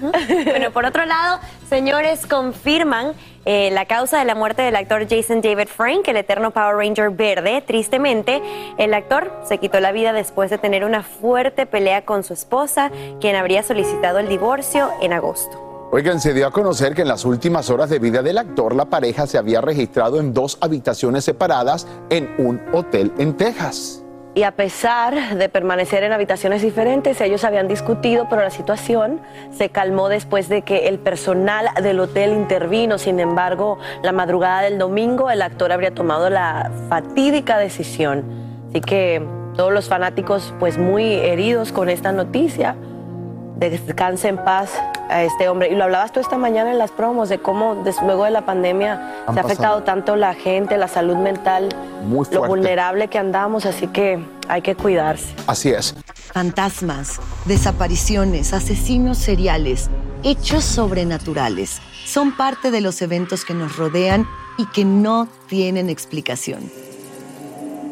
Bueno, 0.45 0.71
por 0.71 0.85
otro 0.85 1.05
lado, 1.05 1.39
señores, 1.69 2.25
confirman 2.25 3.13
eh, 3.45 3.69
la 3.71 3.85
causa 3.85 4.19
de 4.19 4.25
la 4.25 4.35
muerte 4.35 4.61
del 4.61 4.75
actor 4.75 5.07
Jason 5.09 5.41
David 5.41 5.67
Frank, 5.67 6.07
el 6.07 6.17
eterno 6.17 6.51
Power 6.51 6.75
Ranger 6.75 7.09
verde. 7.09 7.61
Tristemente, 7.65 8.41
el 8.77 8.93
actor 8.93 9.31
se 9.43 9.57
quitó 9.57 9.79
la 9.79 9.91
vida 9.91 10.13
después 10.13 10.49
de 10.49 10.57
tener 10.57 10.85
una 10.85 11.03
fuerte 11.03 11.65
pelea 11.65 12.05
con 12.05 12.23
su 12.23 12.33
esposa, 12.33 12.91
quien 13.19 13.35
habría 13.35 13.63
solicitado 13.63 14.19
el 14.19 14.27
divorcio 14.27 14.89
en 15.01 15.13
agosto. 15.13 15.89
Oigan, 15.93 16.21
se 16.21 16.33
dio 16.33 16.47
a 16.47 16.51
conocer 16.51 16.95
que 16.95 17.01
en 17.01 17.09
las 17.09 17.25
últimas 17.25 17.69
horas 17.69 17.89
de 17.89 17.99
vida 17.99 18.21
del 18.21 18.37
actor, 18.37 18.75
la 18.75 18.85
pareja 18.85 19.27
se 19.27 19.37
había 19.37 19.59
registrado 19.59 20.21
en 20.21 20.33
dos 20.33 20.57
habitaciones 20.61 21.25
separadas 21.25 21.85
en 22.09 22.33
un 22.37 22.61
hotel 22.71 23.11
en 23.17 23.35
Texas. 23.35 24.00
Y 24.33 24.43
a 24.43 24.51
pesar 24.51 25.35
de 25.35 25.49
permanecer 25.49 26.03
en 26.03 26.13
habitaciones 26.13 26.61
diferentes, 26.61 27.19
ellos 27.19 27.43
habían 27.43 27.67
discutido, 27.67 28.27
pero 28.29 28.41
la 28.41 28.49
situación 28.49 29.19
se 29.51 29.69
calmó 29.69 30.07
después 30.07 30.47
de 30.47 30.61
que 30.61 30.87
el 30.87 30.99
personal 30.99 31.67
del 31.83 31.99
hotel 31.99 32.31
intervino. 32.31 32.97
Sin 32.97 33.19
embargo, 33.19 33.77
la 34.03 34.13
madrugada 34.13 34.61
del 34.61 34.77
domingo 34.77 35.29
el 35.29 35.41
actor 35.41 35.73
habría 35.73 35.93
tomado 35.93 36.29
la 36.29 36.71
fatídica 36.87 37.57
decisión. 37.57 38.23
Así 38.69 38.79
que 38.79 39.21
todos 39.57 39.73
los 39.73 39.89
fanáticos 39.89 40.53
pues 40.59 40.77
muy 40.77 41.13
heridos 41.15 41.73
con 41.73 41.89
esta 41.89 42.13
noticia 42.13 42.77
descanse 43.69 44.27
en 44.27 44.37
paz 44.37 44.71
a 45.09 45.23
este 45.23 45.49
hombre. 45.49 45.69
Y 45.69 45.75
lo 45.75 45.83
hablabas 45.83 46.11
tú 46.11 46.19
esta 46.19 46.37
mañana 46.37 46.71
en 46.71 46.77
las 46.77 46.91
promos 46.91 47.29
de 47.29 47.39
cómo 47.39 47.83
luego 48.03 48.25
de 48.25 48.31
la 48.31 48.45
pandemia 48.45 49.23
se 49.31 49.39
ha 49.39 49.43
afectado 49.43 49.83
tanto 49.83 50.15
la 50.15 50.33
gente, 50.33 50.77
la 50.77 50.87
salud 50.87 51.17
mental, 51.17 51.69
lo 52.31 52.47
vulnerable 52.47 53.07
que 53.07 53.17
andamos, 53.17 53.65
así 53.65 53.87
que 53.87 54.23
hay 54.47 54.61
que 54.61 54.75
cuidarse. 54.75 55.35
Así 55.47 55.69
es. 55.69 55.95
Fantasmas, 56.33 57.19
desapariciones, 57.45 58.53
asesinos 58.53 59.17
seriales, 59.17 59.89
hechos 60.23 60.63
sobrenaturales 60.63 61.81
son 62.05 62.35
parte 62.35 62.71
de 62.71 62.81
los 62.81 63.01
eventos 63.01 63.45
que 63.45 63.53
nos 63.53 63.77
rodean 63.77 64.27
y 64.57 64.65
que 64.67 64.85
no 64.85 65.27
tienen 65.47 65.89
explicación. 65.89 66.71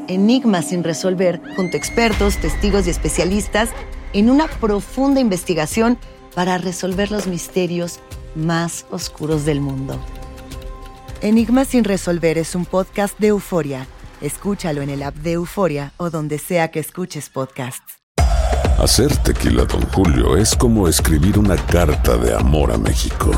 Enigmas 0.07 0.69
sin 0.69 0.83
resolver, 0.83 1.39
junto 1.55 1.77
a 1.77 1.79
expertos, 1.79 2.37
testigos 2.37 2.87
y 2.87 2.89
especialistas, 2.89 3.69
en 4.13 4.29
una 4.29 4.47
profunda 4.47 5.19
investigación 5.19 5.97
para 6.35 6.57
resolver 6.57 7.11
los 7.11 7.27
misterios 7.27 7.99
más 8.35 8.85
oscuros 8.91 9.45
del 9.45 9.61
mundo. 9.61 9.99
Enigma 11.21 11.65
sin 11.65 11.83
resolver 11.83 12.37
es 12.37 12.55
un 12.55 12.65
podcast 12.65 13.19
de 13.19 13.27
euforia. 13.27 13.87
Escúchalo 14.21 14.81
en 14.81 14.89
el 14.89 15.03
app 15.03 15.15
de 15.15 15.33
Euforia 15.33 15.93
o 15.97 16.09
donde 16.09 16.39
sea 16.39 16.71
que 16.71 16.79
escuches 16.79 17.29
podcasts. 17.29 17.99
Hacer 18.77 19.15
tequila, 19.17 19.65
don 19.65 19.81
Julio, 19.89 20.37
es 20.37 20.55
como 20.55 20.87
escribir 20.87 21.37
una 21.37 21.57
carta 21.57 22.15
de 22.17 22.33
amor 22.33 22.71
a 22.71 22.77
México. 22.77 23.31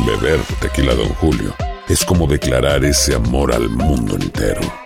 Beber 0.00 0.40
tequila, 0.60 0.94
don 0.94 1.08
Julio, 1.14 1.54
es 1.88 2.04
como 2.04 2.26
declarar 2.26 2.84
ese 2.84 3.14
amor 3.14 3.52
al 3.52 3.68
mundo 3.68 4.16
entero. 4.16 4.85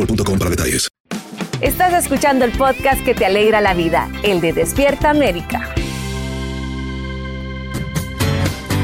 boostmobile.com 0.01 0.39
para 0.39 0.49
detalles. 0.49 0.89
Estás 1.61 1.93
escuchando 1.93 2.45
el 2.45 2.51
podcast 2.51 3.03
que 3.05 3.13
te 3.13 3.25
alegra 3.25 3.61
la 3.61 3.73
vida, 3.73 4.09
el 4.23 4.41
de 4.41 4.51
Despierta 4.51 5.11
América. 5.11 5.73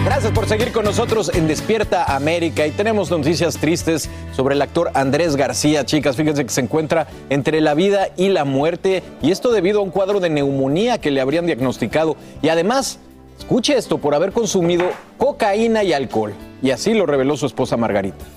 Gracias 0.05 0.31
por 0.31 0.47
seguir 0.47 0.71
con 0.71 0.85
nosotros 0.85 1.31
en 1.33 1.47
Despierta 1.47 2.15
América 2.15 2.65
y 2.65 2.71
tenemos 2.71 3.11
noticias 3.11 3.57
tristes 3.57 4.09
sobre 4.33 4.55
el 4.55 4.61
actor 4.61 4.91
Andrés 4.93 5.35
García. 5.35 5.85
Chicas, 5.85 6.15
fíjense 6.15 6.45
que 6.45 6.49
se 6.49 6.61
encuentra 6.61 7.07
entre 7.29 7.59
la 7.61 7.73
vida 7.73 8.09
y 8.15 8.29
la 8.29 8.45
muerte 8.45 9.03
y 9.21 9.31
esto 9.31 9.51
debido 9.51 9.79
a 9.79 9.83
un 9.83 9.89
cuadro 9.89 10.19
de 10.19 10.29
neumonía 10.29 11.01
que 11.01 11.11
le 11.11 11.19
habrían 11.19 11.45
diagnosticado 11.45 12.15
y 12.41 12.49
además, 12.49 12.99
escuche 13.37 13.75
esto, 13.75 13.97
por 13.97 14.15
haber 14.15 14.31
consumido 14.31 14.85
cocaína 15.17 15.83
y 15.83 15.93
alcohol. 15.93 16.33
Y 16.61 16.71
así 16.71 16.93
lo 16.93 17.05
reveló 17.05 17.35
su 17.35 17.47
esposa 17.47 17.75
Margarita. 17.75 18.36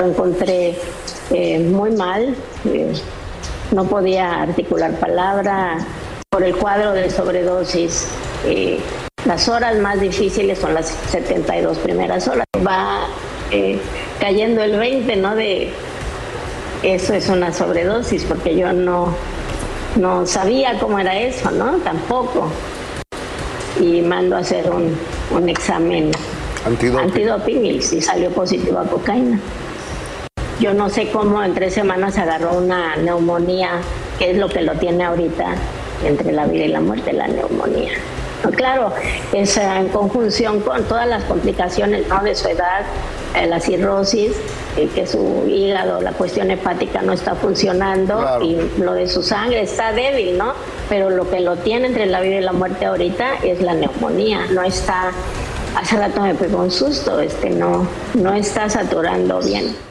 Lo 0.00 0.10
encontré 0.10 0.76
eh, 1.32 1.58
muy 1.58 1.90
mal, 1.90 2.32
eh, 2.66 2.92
no 3.72 3.82
podía 3.86 4.42
articular 4.42 4.92
palabra 5.00 5.78
por 6.30 6.44
el 6.44 6.54
cuadro 6.54 6.92
de 6.92 7.10
sobredosis. 7.10 8.06
Eh, 8.44 8.78
las 9.24 9.48
horas 9.48 9.76
más 9.78 10.00
difíciles 10.00 10.60
son 10.60 10.74
las 10.74 10.96
72 11.10 11.78
primeras 11.78 12.28
horas. 12.28 12.44
Va 12.64 13.08
cayendo 14.20 14.62
el 14.62 14.78
20, 14.78 15.16
¿no? 15.16 15.34
De 15.34 15.72
eso 16.84 17.14
es 17.14 17.28
una 17.28 17.52
sobredosis, 17.52 18.22
porque 18.22 18.54
yo 18.54 18.72
no, 18.72 19.12
no 19.96 20.24
sabía 20.26 20.78
cómo 20.78 21.00
era 21.00 21.18
eso, 21.18 21.50
¿no? 21.50 21.72
Tampoco. 21.78 22.48
Y 23.80 24.02
mando 24.02 24.36
a 24.36 24.38
hacer 24.38 24.70
un, 24.70 24.96
un 25.32 25.48
examen 25.48 26.12
Antidoping. 26.64 27.04
antidoping 27.04 27.66
y 27.66 27.82
sí 27.82 28.00
salió 28.00 28.30
positivo 28.30 28.78
a 28.78 28.84
cocaína. 28.84 29.40
Yo 30.60 30.74
no 30.74 30.88
sé 30.90 31.08
cómo 31.10 31.42
en 31.42 31.54
tres 31.54 31.74
semanas 31.74 32.18
agarró 32.18 32.56
una 32.58 32.96
neumonía, 32.96 33.80
que 34.18 34.32
es 34.32 34.38
lo 34.38 34.48
que 34.48 34.62
lo 34.62 34.72
tiene 34.74 35.04
ahorita 35.04 35.54
entre 36.04 36.32
la 36.32 36.46
vida 36.46 36.64
y 36.64 36.68
la 36.68 36.80
muerte, 36.80 37.12
la 37.12 37.28
neumonía. 37.28 37.92
No, 38.42 38.50
claro, 38.50 38.92
es 39.32 39.56
en 39.56 39.88
conjunción 39.88 40.60
con 40.60 40.84
todas 40.84 41.08
las 41.08 41.24
complicaciones 41.24 42.08
¿no? 42.08 42.22
de 42.22 42.34
su 42.34 42.48
edad, 42.48 42.82
eh, 43.36 43.46
la 43.46 43.60
cirrosis, 43.60 44.32
eh, 44.76 44.88
que 44.94 45.06
su 45.06 45.44
hígado, 45.48 46.00
la 46.00 46.12
cuestión 46.12 46.50
hepática 46.50 47.02
no 47.02 47.12
está 47.12 47.34
funcionando 47.34 48.16
Claro. 48.18 48.44
y 48.44 48.58
lo 48.78 48.94
de 48.94 49.08
su 49.08 49.22
sangre 49.22 49.62
está 49.62 49.92
débil, 49.92 50.38
¿no? 50.38 50.54
Pero 50.88 51.10
lo 51.10 51.28
que 51.28 51.40
lo 51.40 51.56
tiene 51.56 51.88
entre 51.88 52.06
la 52.06 52.20
vida 52.20 52.36
y 52.36 52.40
la 52.40 52.52
muerte 52.52 52.86
ahorita 52.86 53.38
es 53.44 53.60
la 53.60 53.74
neumonía, 53.74 54.46
no 54.52 54.62
está, 54.62 55.10
hace 55.76 55.96
rato 55.96 56.20
me 56.20 56.34
pegó 56.34 56.58
un 56.58 56.70
susto, 56.70 57.18
este 57.20 57.50
no, 57.50 57.88
no 58.14 58.34
está 58.34 58.68
saturando 58.68 59.40
bien. 59.40 59.87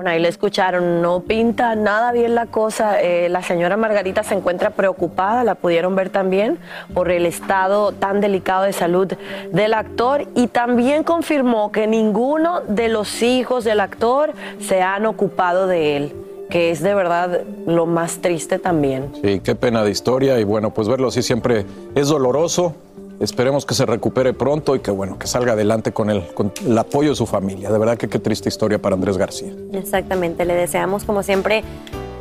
Bueno, 0.00 0.12
ahí 0.12 0.18
le 0.18 0.28
escucharon, 0.28 1.02
no 1.02 1.20
pinta 1.20 1.74
nada 1.74 2.10
bien 2.12 2.34
la 2.34 2.46
cosa. 2.46 3.02
Eh, 3.02 3.28
la 3.28 3.42
señora 3.42 3.76
Margarita 3.76 4.22
se 4.22 4.34
encuentra 4.34 4.70
preocupada, 4.70 5.44
la 5.44 5.56
pudieron 5.56 5.94
ver 5.94 6.08
también, 6.08 6.56
por 6.94 7.10
el 7.10 7.26
estado 7.26 7.92
tan 7.92 8.22
delicado 8.22 8.62
de 8.62 8.72
salud 8.72 9.12
del 9.52 9.74
actor 9.74 10.26
y 10.34 10.46
también 10.46 11.04
confirmó 11.04 11.70
que 11.70 11.86
ninguno 11.86 12.62
de 12.62 12.88
los 12.88 13.20
hijos 13.20 13.64
del 13.64 13.78
actor 13.78 14.32
se 14.58 14.80
han 14.80 15.04
ocupado 15.04 15.66
de 15.66 15.98
él 15.98 16.14
que 16.48 16.70
es 16.70 16.82
de 16.82 16.94
verdad 16.94 17.42
lo 17.66 17.84
más 17.84 18.22
triste 18.22 18.58
también. 18.58 19.12
Sí, 19.22 19.40
qué 19.40 19.54
pena 19.54 19.84
de 19.84 19.90
historia 19.90 20.40
y 20.40 20.44
bueno, 20.44 20.72
pues 20.72 20.88
verlo 20.88 21.08
así 21.08 21.22
siempre 21.22 21.66
es 21.94 22.08
doloroso. 22.08 22.74
Esperemos 23.20 23.66
que 23.66 23.74
se 23.74 23.84
recupere 23.84 24.32
pronto 24.32 24.74
y 24.74 24.80
que 24.80 24.90
bueno, 24.90 25.18
que 25.18 25.26
salga 25.26 25.52
adelante 25.52 25.92
con 25.92 26.08
el, 26.08 26.26
con 26.32 26.54
el 26.66 26.78
apoyo 26.78 27.10
de 27.10 27.16
su 27.16 27.26
familia. 27.26 27.70
De 27.70 27.78
verdad 27.78 27.98
que 27.98 28.08
qué 28.08 28.18
triste 28.18 28.48
historia 28.48 28.80
para 28.80 28.94
Andrés 28.94 29.18
García. 29.18 29.52
Exactamente, 29.74 30.46
le 30.46 30.54
deseamos 30.54 31.04
como 31.04 31.22
siempre 31.22 31.62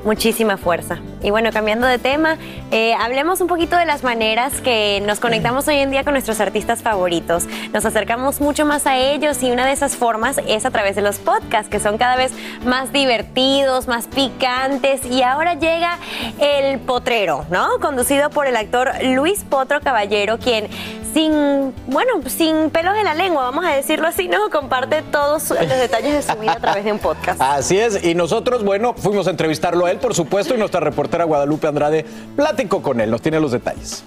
muchísima 0.03 0.57
fuerza. 0.57 0.99
Y 1.21 1.31
bueno, 1.31 1.51
cambiando 1.51 1.85
de 1.85 1.97
tema, 1.97 2.37
eh, 2.71 2.93
hablemos 2.93 3.41
un 3.41 3.47
poquito 3.47 3.75
de 3.75 3.85
las 3.85 4.03
maneras 4.03 4.61
que 4.61 5.03
nos 5.05 5.19
conectamos 5.19 5.67
hoy 5.67 5.77
en 5.77 5.91
día 5.91 6.03
con 6.03 6.13
nuestros 6.13 6.39
artistas 6.39 6.81
favoritos. 6.81 7.45
Nos 7.73 7.85
acercamos 7.85 8.39
mucho 8.39 8.65
más 8.65 8.87
a 8.87 8.97
ellos 8.97 9.41
y 9.43 9.51
una 9.51 9.65
de 9.65 9.73
esas 9.73 9.95
formas 9.95 10.39
es 10.47 10.65
a 10.65 10.71
través 10.71 10.95
de 10.95 11.01
los 11.01 11.19
podcasts, 11.19 11.69
que 11.69 11.79
son 11.79 11.97
cada 11.97 12.15
vez 12.15 12.31
más 12.65 12.93
divertidos, 12.93 13.87
más 13.87 14.07
picantes. 14.07 15.05
Y 15.05 15.23
ahora 15.23 15.55
llega 15.55 15.97
El 16.39 16.79
Potrero, 16.79 17.45
¿no? 17.49 17.79
Conducido 17.81 18.29
por 18.29 18.47
el 18.47 18.55
actor 18.55 18.91
Luis 19.03 19.43
Potro 19.43 19.81
Caballero, 19.81 20.39
quien 20.39 20.67
sin, 21.13 21.73
bueno, 21.87 22.13
sin 22.27 22.69
pelos 22.69 22.97
en 22.97 23.05
la 23.05 23.13
lengua, 23.13 23.43
vamos 23.43 23.65
a 23.65 23.69
decirlo 23.69 24.07
así, 24.07 24.27
¿no? 24.27 24.49
Comparte 24.49 25.01
todos 25.03 25.49
los 25.49 25.59
detalles 25.59 26.13
de 26.25 26.33
su 26.33 26.39
vida 26.39 26.53
a 26.53 26.59
través 26.59 26.83
de 26.85 26.91
un 26.91 26.99
podcast. 26.99 27.41
Así 27.49 27.79
es, 27.79 28.03
y 28.03 28.15
nosotros, 28.15 28.63
bueno, 28.63 28.93
fuimos 28.95 29.27
a 29.27 29.31
entrevistarlo 29.31 29.85
a 29.85 29.91
él, 29.91 29.97
por 29.97 30.13
supuesto, 30.13 30.55
y 30.55 30.57
nuestra 30.57 30.79
reportera 30.79 31.23
Guadalupe 31.25 31.67
Andrade 31.67 32.05
platicó 32.35 32.81
con 32.81 33.01
él, 33.01 33.11
nos 33.11 33.21
tiene 33.21 33.39
los 33.39 33.51
detalles. 33.51 34.03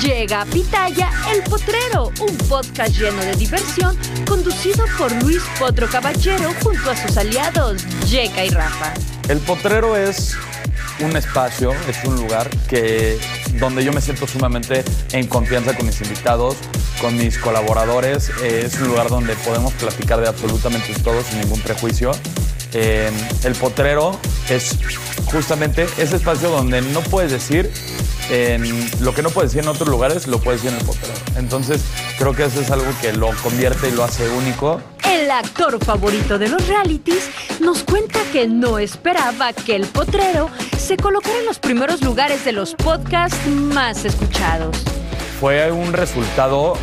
Llega 0.00 0.42
a 0.42 0.44
Pitaya 0.46 1.10
El 1.32 1.42
Potrero, 1.44 2.10
un 2.20 2.36
podcast 2.48 2.96
lleno 2.96 3.20
de 3.22 3.34
diversión, 3.36 3.96
conducido 4.28 4.84
por 4.98 5.12
Luis 5.22 5.42
Potro 5.58 5.88
Caballero 5.88 6.50
junto 6.62 6.90
a 6.90 6.96
sus 6.96 7.16
aliados, 7.16 7.84
Yeka 8.08 8.44
y 8.44 8.50
Rafa. 8.50 8.94
El 9.28 9.38
Potrero 9.38 9.96
es 9.96 10.36
un 11.00 11.16
espacio, 11.16 11.72
es 11.88 12.04
un 12.04 12.16
lugar 12.16 12.48
que, 12.68 13.18
donde 13.58 13.84
yo 13.84 13.92
me 13.92 14.00
siento 14.00 14.26
sumamente 14.26 14.84
en 15.12 15.26
confianza 15.26 15.74
con 15.76 15.86
mis 15.86 16.00
invitados, 16.00 16.56
con 17.00 17.16
mis 17.16 17.38
colaboradores. 17.38 18.30
Es 18.42 18.78
un 18.80 18.88
lugar 18.88 19.08
donde 19.08 19.34
podemos 19.36 19.72
platicar 19.74 20.20
de 20.20 20.28
absolutamente 20.28 20.92
todo 21.02 21.22
sin 21.22 21.40
ningún 21.40 21.60
prejuicio. 21.60 22.12
Eh, 22.74 23.10
el 23.44 23.54
potrero 23.54 24.18
es 24.48 24.78
justamente 25.26 25.86
ese 25.98 26.16
espacio 26.16 26.50
donde 26.50 26.80
no 26.80 27.00
puedes 27.00 27.30
decir 27.30 27.70
en 28.30 28.64
lo 29.00 29.14
que 29.14 29.22
no 29.22 29.30
puedes 29.30 29.52
decir 29.52 29.64
en 29.64 29.68
otros 29.68 29.88
lugares, 29.88 30.26
lo 30.26 30.38
puedes 30.38 30.62
decir 30.62 30.74
en 30.74 30.80
el 30.80 30.86
potrero. 30.86 31.14
Entonces, 31.36 31.82
creo 32.18 32.34
que 32.34 32.44
eso 32.44 32.60
es 32.60 32.70
algo 32.70 32.86
que 33.00 33.12
lo 33.12 33.30
convierte 33.42 33.88
y 33.88 33.92
lo 33.92 34.04
hace 34.04 34.28
único. 34.30 34.80
El 35.04 35.30
actor 35.30 35.84
favorito 35.84 36.38
de 36.38 36.48
los 36.48 36.66
realities 36.66 37.28
nos 37.60 37.82
cuenta 37.82 38.20
que 38.32 38.46
no 38.46 38.78
esperaba 38.78 39.52
que 39.52 39.76
el 39.76 39.86
potrero 39.86 40.50
se 40.78 40.96
colocara 40.96 41.38
en 41.40 41.46
los 41.46 41.58
primeros 41.58 42.02
lugares 42.02 42.44
de 42.44 42.52
los 42.52 42.74
podcasts 42.74 43.46
más 43.46 44.04
escuchados. 44.04 44.76
Fue 45.40 45.70
un 45.70 45.92
resultado 45.92 46.74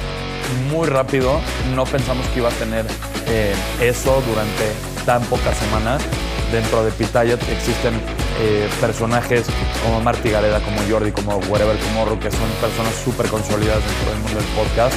muy 0.69 0.87
rápido. 0.87 1.39
No 1.73 1.85
pensamos 1.85 2.27
que 2.27 2.39
iba 2.39 2.49
a 2.49 2.53
tener 2.53 2.85
eh, 3.27 3.55
eso 3.81 4.21
durante 4.27 4.98
tan 5.09 5.23
pocas 5.23 5.57
semanas. 5.57 6.03
Dentro 6.51 6.85
de 6.85 6.91
Pitaya 6.91 7.33
existen 7.33 7.95
eh, 8.39 8.69
personajes 8.79 9.47
como 9.83 9.99
Marty 10.01 10.29
Gareda, 10.29 10.59
como 10.59 10.77
Jordi, 10.87 11.11
como 11.11 11.37
Wherever 11.49 11.75
Tomorrow, 11.77 12.19
que 12.19 12.29
son 12.29 12.47
personas 12.61 12.93
súper 13.03 13.25
consolidadas 13.27 13.83
dentro 13.83 14.11
del 14.11 14.19
mundo 14.21 14.39
del 14.39 14.49
podcast. 14.49 14.93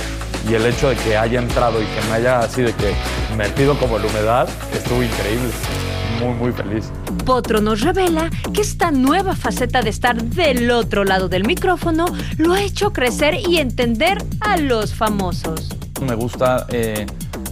Y 0.47 0.53
el 0.53 0.67
hecho 0.67 0.91
de 0.91 0.97
que 0.97 1.17
haya 1.17 1.39
entrado 1.39 1.81
y 1.81 1.87
que 1.87 2.09
me 2.11 2.17
haya 2.17 2.41
así 2.41 2.61
de 2.61 2.75
que 2.75 2.93
metido 3.39 3.75
como 3.79 3.99
la 3.99 4.07
humedad, 4.07 4.49
estuvo 4.75 5.03
increíble. 5.03 5.49
Muy, 6.21 6.35
muy 6.35 6.53
feliz. 6.53 6.93
Potro 7.25 7.63
nos 7.63 7.81
revela 7.81 8.29
que 8.53 8.61
esta 8.61 8.91
nueva 8.91 9.35
faceta 9.35 9.81
de 9.81 9.89
estar 9.89 10.23
del 10.23 10.71
otro 10.73 11.05
lado 11.05 11.31
del 11.31 11.47
micrófono 11.47 12.05
lo 12.37 12.53
ha 12.53 12.61
hecho 12.61 12.93
crecer 12.93 13.37
y 13.49 13.57
entender 13.57 14.23
a 14.41 14.59
los 14.59 14.93
famosos. 14.93 15.71
Me 16.03 16.15
gusta 16.15 16.67
eh, 16.69 17.07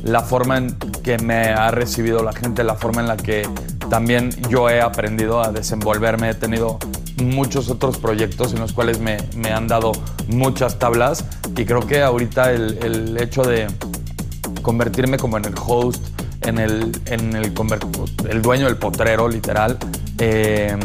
la 0.05 0.21
forma 0.21 0.59
en 0.59 0.77
que 1.01 1.19
me 1.19 1.49
ha 1.49 1.71
recibido 1.71 2.23
la 2.23 2.33
gente, 2.33 2.65
la 2.65 2.75
forma 2.75 3.01
en 3.01 3.09
la 3.09 3.17
que 3.17 3.49
también 3.89 4.31
yo 4.49 4.69
he 4.71 4.81
aprendido 4.81 5.43
a 5.43 5.51
desenvolverme. 5.53 6.31
He 6.31 6.35
tenido 6.35 6.79
muchos 7.23 7.69
otros 7.69 7.99
proyectos 7.99 8.53
en 8.55 8.61
los 8.61 8.73
cuales 8.73 8.99
me, 9.01 9.19
me 9.37 9.51
han 9.53 9.67
dado 9.69 9.93
muchas 10.29 10.79
tablas 10.79 11.25
y 11.57 11.65
creo 11.65 11.87
que 11.87 12.03
ahorita 12.03 12.53
el, 12.53 12.79
el 12.83 13.19
hecho 13.21 13.43
de 13.43 13.67
convertirme 14.63 15.17
como 15.19 15.37
en 15.37 15.45
el 15.47 15.55
host, 15.67 16.03
en 16.43 16.59
el, 16.59 16.93
en 17.07 17.35
el, 17.37 17.53
el 18.29 18.43
dueño 18.43 18.67
del 18.67 18.77
potrero, 18.77 19.29
literal, 19.29 19.77
eh, 20.19 20.77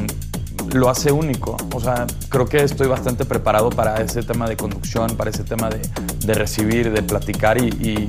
lo 0.73 0.89
hace 0.89 1.11
único. 1.11 1.55
O 1.73 1.79
sea, 1.79 2.05
creo 2.29 2.45
que 2.45 2.63
estoy 2.63 2.87
bastante 2.87 3.23
preparado 3.25 3.69
para 3.69 4.01
ese 4.01 4.23
tema 4.23 4.47
de 4.49 4.57
conducción, 4.57 5.15
para 5.15 5.29
ese 5.29 5.43
tema 5.43 5.69
de, 5.69 5.79
de 6.25 6.33
recibir, 6.33 6.91
de 6.91 7.01
platicar 7.03 7.57
y- 7.61 8.07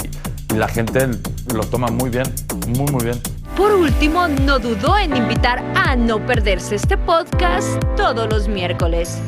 y 0.50 0.54
la 0.56 0.66
gente 0.68 1.08
lo 1.54 1.64
toma 1.64 1.88
muy 1.88 2.10
bien, 2.10 2.24
muy, 2.68 2.90
muy 2.92 3.04
bien. 3.04 3.20
Por 3.56 3.72
último, 3.72 4.28
no 4.28 4.58
dudó 4.58 4.98
en 4.98 5.16
invitar 5.16 5.64
a 5.74 5.96
no 5.96 6.24
perderse 6.26 6.74
este 6.74 6.98
podcast 6.98 7.66
todos 7.96 8.28
los 8.28 8.48
miércoles. 8.48 9.18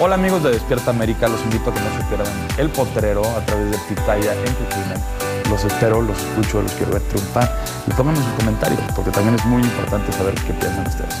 Hola 0.00 0.16
amigos 0.16 0.42
de 0.42 0.50
Despierta 0.50 0.90
América, 0.90 1.28
los 1.28 1.40
invito 1.42 1.70
a 1.70 1.74
que 1.74 1.80
no 1.80 1.90
se 1.96 2.04
pierdan 2.04 2.32
El 2.58 2.68
Potrero 2.68 3.24
a 3.24 3.44
través 3.46 3.70
de 3.70 3.78
Pitaya 3.88 4.34
Entertainment. 4.34 5.02
Los 5.48 5.64
espero, 5.64 6.02
los 6.02 6.18
escucho, 6.18 6.62
los 6.62 6.72
quiero 6.72 6.92
ver 6.92 7.02
triunfar 7.02 7.50
y 7.86 7.90
pónganme 7.92 8.18
sus 8.18 8.32
comentarios 8.34 8.80
porque 8.94 9.10
también 9.10 9.36
es 9.36 9.44
muy 9.46 9.62
importante 9.62 10.12
saber 10.12 10.34
qué 10.34 10.52
piensan 10.52 10.86
ustedes. 10.86 11.14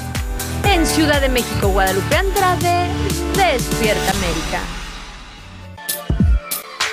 En 0.64 0.84
Ciudad 0.86 1.20
de 1.20 1.28
México, 1.28 1.68
Guadalupe 1.68 2.16
Andrade, 2.16 2.86
Despierta 3.34 4.10
América. 4.10 4.77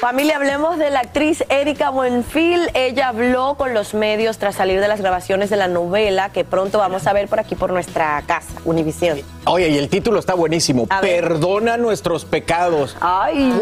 Familia, 0.05 0.35
hablemos 0.35 0.77
de 0.77 0.91
la 0.91 0.99
actriz 0.99 1.43
Erika 1.49 1.89
Buenfil. 1.89 2.69
Ella 2.75 3.07
habló 3.07 3.55
con 3.55 3.73
los 3.73 3.95
medios 3.95 4.37
tras 4.37 4.53
salir 4.53 4.79
de 4.79 4.87
las 4.87 5.01
grabaciones 5.01 5.49
de 5.49 5.55
la 5.55 5.67
novela 5.67 6.29
que 6.29 6.43
pronto 6.45 6.77
vamos 6.77 7.07
a 7.07 7.13
ver 7.13 7.27
por 7.27 7.39
aquí 7.39 7.55
por 7.55 7.73
nuestra 7.73 8.21
casa, 8.27 8.53
Univisión. 8.65 9.17
Oye, 9.45 9.67
y 9.69 9.79
el 9.79 9.89
título 9.89 10.19
está 10.19 10.35
buenísimo. 10.35 10.85
A 10.91 11.01
ver. 11.01 11.23
Perdona 11.23 11.77
nuestros 11.77 12.23
pecados. 12.23 12.95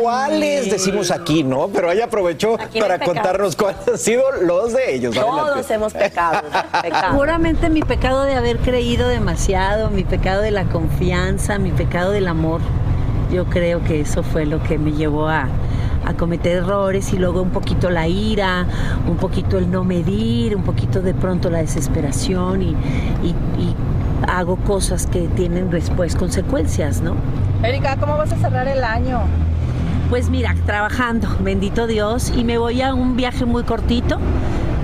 ¿Cuáles 0.01 0.69
decimos 0.69 1.11
aquí, 1.11 1.43
no? 1.43 1.69
Pero 1.69 1.89
ella 1.89 2.05
aprovechó 2.05 2.55
Aquí 2.59 2.81
para 2.81 2.99
contarnos 2.99 3.55
cuáles 3.55 3.87
han 3.87 3.97
sido 3.97 4.29
los 4.41 4.73
de 4.73 4.95
ellos. 4.95 5.15
Adelante. 5.15 5.49
Todos 5.49 5.71
hemos 5.71 5.93
pecado. 5.93 6.41
pecado. 6.81 7.11
Seguramente 7.11 7.69
mi 7.69 7.83
pecado 7.83 8.25
de 8.25 8.35
haber 8.35 8.57
creído 8.57 9.07
demasiado, 9.07 9.89
mi 9.91 10.03
pecado 10.03 10.41
de 10.41 10.51
la 10.51 10.65
confianza, 10.65 11.57
mi 11.57 11.71
pecado 11.71 12.11
del 12.11 12.27
amor. 12.27 12.59
Yo 13.31 13.45
creo 13.45 13.81
que 13.85 14.01
eso 14.01 14.23
fue 14.23 14.45
lo 14.45 14.61
que 14.61 14.77
me 14.77 14.91
llevó 14.91 15.29
a, 15.29 15.47
a 16.05 16.13
cometer 16.13 16.57
errores 16.57 17.13
y 17.13 17.17
luego 17.17 17.41
un 17.41 17.49
poquito 17.51 17.89
la 17.89 18.07
ira, 18.07 18.65
un 19.07 19.17
poquito 19.17 19.57
el 19.57 19.69
no 19.71 19.83
medir, 19.83 20.55
un 20.55 20.63
poquito 20.63 21.01
de 21.01 21.13
pronto 21.13 21.49
la 21.49 21.59
desesperación 21.59 22.61
y, 22.61 22.69
y- 23.23 23.35
y 23.59 23.75
hago 24.27 24.55
cosas 24.57 25.05
que 25.07 25.21
tienen 25.29 25.69
después 25.69 26.15
consecuencias, 26.15 27.01
¿no? 27.01 27.15
Erika, 27.63 27.97
¿cómo 27.97 28.17
vas 28.17 28.31
a 28.31 28.37
cerrar 28.37 28.67
el 28.67 28.83
año? 28.83 29.21
Pues 30.09 30.29
mira, 30.29 30.55
trabajando, 30.65 31.27
bendito 31.41 31.87
Dios, 31.87 32.31
y 32.35 32.43
me 32.43 32.57
voy 32.57 32.81
a 32.81 32.93
un 32.93 33.15
viaje 33.15 33.45
muy 33.45 33.63
cortito 33.63 34.17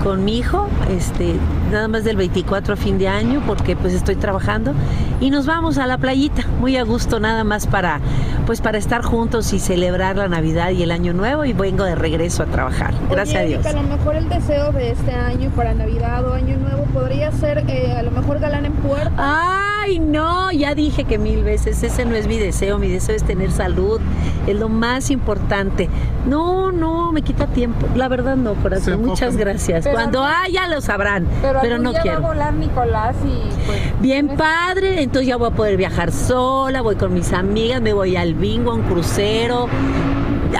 con 0.02 0.24
mi 0.24 0.38
hijo, 0.38 0.68
este, 0.90 1.34
nada 1.70 1.88
más 1.88 2.04
del 2.04 2.16
24 2.16 2.74
a 2.74 2.76
fin 2.76 2.98
de 2.98 3.08
año, 3.08 3.42
porque 3.46 3.76
pues 3.76 3.94
estoy 3.94 4.16
trabajando, 4.16 4.72
y 5.20 5.30
nos 5.30 5.46
vamos 5.46 5.78
a 5.78 5.86
la 5.86 5.98
playita, 5.98 6.46
muy 6.60 6.76
a 6.76 6.84
gusto, 6.84 7.20
nada 7.20 7.44
más 7.44 7.66
para, 7.66 8.00
pues 8.46 8.60
para 8.60 8.78
estar 8.78 9.02
juntos 9.02 9.52
y 9.52 9.58
celebrar 9.58 10.16
la 10.16 10.28
Navidad 10.28 10.70
y 10.70 10.82
el 10.82 10.90
Año 10.90 11.12
Nuevo, 11.12 11.44
y 11.44 11.52
vengo 11.52 11.84
de 11.84 11.94
regreso 11.94 12.42
a 12.42 12.46
trabajar, 12.46 12.94
gracias 13.10 13.44
Oye, 13.44 13.56
a 13.56 13.60
Dios. 13.60 13.66
A 13.66 13.72
lo 13.72 13.82
mejor 13.82 14.16
el 14.16 14.28
deseo 14.28 14.72
de 14.72 14.90
este 14.90 15.12
año 15.12 15.50
para 15.50 15.74
Navidad 15.74 16.26
o 16.26 16.32
Año 16.34 16.56
Nuevo 16.56 16.84
podría 16.92 17.30
ser 17.32 17.64
eh, 17.68 17.92
a 17.92 18.02
lo 18.02 18.10
mejor 18.10 18.40
galán 18.40 18.64
en 18.64 18.72
puerta. 18.72 19.12
Ay, 19.16 19.98
no, 19.98 20.50
ya 20.50 20.74
dije 20.74 21.04
que 21.04 21.18
mil 21.18 21.42
veces, 21.42 21.82
ese 21.82 22.04
no 22.04 22.14
es 22.14 22.26
mi 22.26 22.38
deseo, 22.38 22.78
mi 22.78 22.88
deseo 22.88 23.16
es 23.16 23.24
tener 23.24 23.50
salud, 23.50 24.00
es 24.46 24.56
lo 24.56 24.68
más 24.68 25.10
importante. 25.10 25.88
No, 26.26 26.70
no, 26.70 27.12
me 27.12 27.22
quita 27.22 27.46
tiempo, 27.46 27.86
la 27.96 28.08
verdad 28.08 28.36
no, 28.36 28.54
corazón, 28.54 29.04
muchas 29.06 29.36
gracias. 29.36 29.84
Pero 29.84 29.94
Cuando 29.96 30.22
algún- 30.24 30.42
haya 30.44 30.68
lo 30.68 30.80
sabrán, 30.80 31.26
pero, 31.40 31.60
algún 31.60 31.82
no 31.82 31.90
día 31.92 32.00
quiero. 32.02 32.20
va 32.20 32.26
a 32.26 32.30
volar 32.32 32.54
Nicolás 32.54 33.16
y 33.24 33.66
pues... 33.66 33.78
Bien 34.00 34.28
padre, 34.36 35.02
entonces 35.02 35.26
ya 35.28 35.36
voy 35.36 35.48
a 35.48 35.54
poder 35.54 35.76
viajar 35.76 36.12
sola, 36.12 36.82
voy 36.82 36.96
con 36.96 37.14
mis 37.14 37.32
amigas, 37.32 37.80
me 37.80 37.92
voy 37.94 38.16
al 38.16 38.34
bingo, 38.34 38.70
a 38.72 38.74
un 38.74 38.82
crucero, 38.82 39.66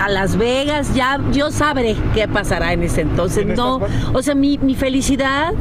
a 0.01 0.09
Las 0.09 0.35
Vegas, 0.37 0.93
ya 0.95 1.19
yo 1.31 1.51
sabré 1.51 1.95
qué 2.13 2.27
pasará 2.27 2.73
en 2.73 2.83
ese 2.83 3.01
entonces. 3.01 3.45
No, 3.45 3.81
o 4.13 4.21
sea, 4.23 4.33
mi, 4.35 4.57
mi 4.57 4.73
felicidad 4.75 5.53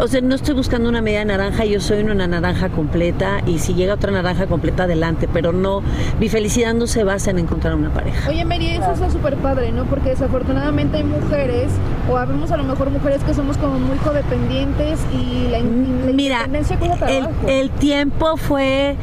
o 0.00 0.08
sea, 0.08 0.20
no 0.20 0.34
estoy 0.34 0.54
buscando 0.54 0.88
una 0.88 1.02
media 1.02 1.24
naranja, 1.24 1.64
yo 1.64 1.80
soy 1.80 2.00
una 2.00 2.26
naranja 2.26 2.68
completa 2.68 3.40
y 3.46 3.58
si 3.58 3.74
llega 3.74 3.94
otra 3.94 4.10
naranja 4.10 4.46
completa, 4.46 4.84
adelante, 4.84 5.28
pero 5.32 5.52
no, 5.52 5.82
mi 6.20 6.28
felicidad 6.28 6.74
no 6.74 6.86
se 6.86 7.04
basa 7.04 7.30
en 7.30 7.38
encontrar 7.38 7.74
una 7.74 7.90
pareja. 7.90 8.28
Oye, 8.28 8.44
Mary, 8.44 8.70
eso 8.70 8.92
está 8.92 9.10
súper 9.10 9.36
padre, 9.36 9.72
¿no? 9.72 9.84
Porque 9.84 10.10
desafortunadamente 10.10 10.98
hay 10.98 11.04
mujeres, 11.04 11.70
o 12.10 12.16
habemos 12.16 12.50
a 12.50 12.56
lo 12.56 12.64
mejor 12.64 12.90
mujeres 12.90 13.22
que 13.24 13.34
somos 13.34 13.56
como 13.56 13.78
muy 13.78 13.96
codependientes 13.98 15.00
y 15.12 15.48
la, 15.50 15.58
la 15.58 16.12
Mira, 16.12 16.36
independencia 16.36 16.78
cuesta 16.78 17.10
el, 17.10 17.18
trabajo. 17.24 17.48
el 17.48 17.70
tiempo 17.70 18.36
fue 18.36 18.96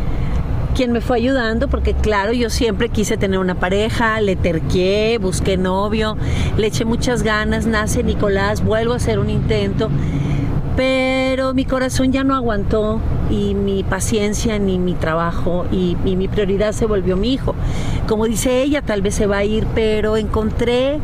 quien 0.74 0.92
me 0.92 1.02
fue 1.02 1.18
ayudando, 1.18 1.68
porque 1.68 1.94
claro, 1.94 2.34
yo 2.34 2.50
siempre 2.50 2.90
quise 2.90 3.16
tener 3.16 3.40
una 3.40 3.56
pareja, 3.56 4.20
le 4.22 4.36
terqué, 4.36 5.20
busqué 5.22 5.56
novio, 5.56 6.18
le 6.58 6.68
eché 6.68 6.84
muchas 6.84 7.22
ganas, 7.22 7.68
nace 7.68 8.04
Nicolás, 8.04 8.64
vuelvo 8.64 8.94
a 8.94 8.96
hacer 8.96 9.20
un 9.20 9.30
intento, 9.30 9.90
pero 10.76 11.54
mi 11.54 11.66
corazón 11.66 12.12
ya 12.12 12.24
no 12.24 12.36
aguantó 12.36 13.00
y 13.30 13.54
mi 13.54 13.84
paciencia 13.84 14.58
ni 14.60 14.80
mi 14.80 14.94
trabajo 14.94 15.66
y, 15.72 15.96
mi 16.04 16.28
prioridad 16.28 16.72
se 16.72 16.86
volvió 16.86 17.18
mi 17.18 17.34
hijo. 17.34 17.56
Como 18.08 18.26
dice 18.26 18.62
ella, 18.62 18.82
tal 18.82 19.02
vez 19.02 19.16
se 19.16 19.28
va 19.28 19.38
a 19.38 19.44
ir, 19.44 19.66
pero 19.76 20.18
encontré, 20.18 21.00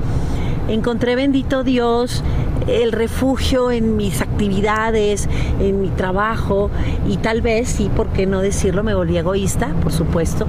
encontré 0.67 1.15
bendito 1.15 1.63
Dios 1.63 2.23
el 2.67 2.91
refugio 2.91 3.71
en 3.71 3.95
mis 3.95 4.21
actividades, 4.21 5.27
en 5.59 5.81
mi 5.81 5.89
trabajo 5.89 6.69
y 7.07 7.17
tal 7.17 7.41
vez, 7.41 7.69
sí, 7.69 7.89
por 7.95 8.09
qué 8.09 8.27
no 8.27 8.41
decirlo, 8.41 8.83
me 8.83 8.93
volví 8.93 9.17
egoísta, 9.17 9.69
por 9.81 9.91
supuesto, 9.91 10.45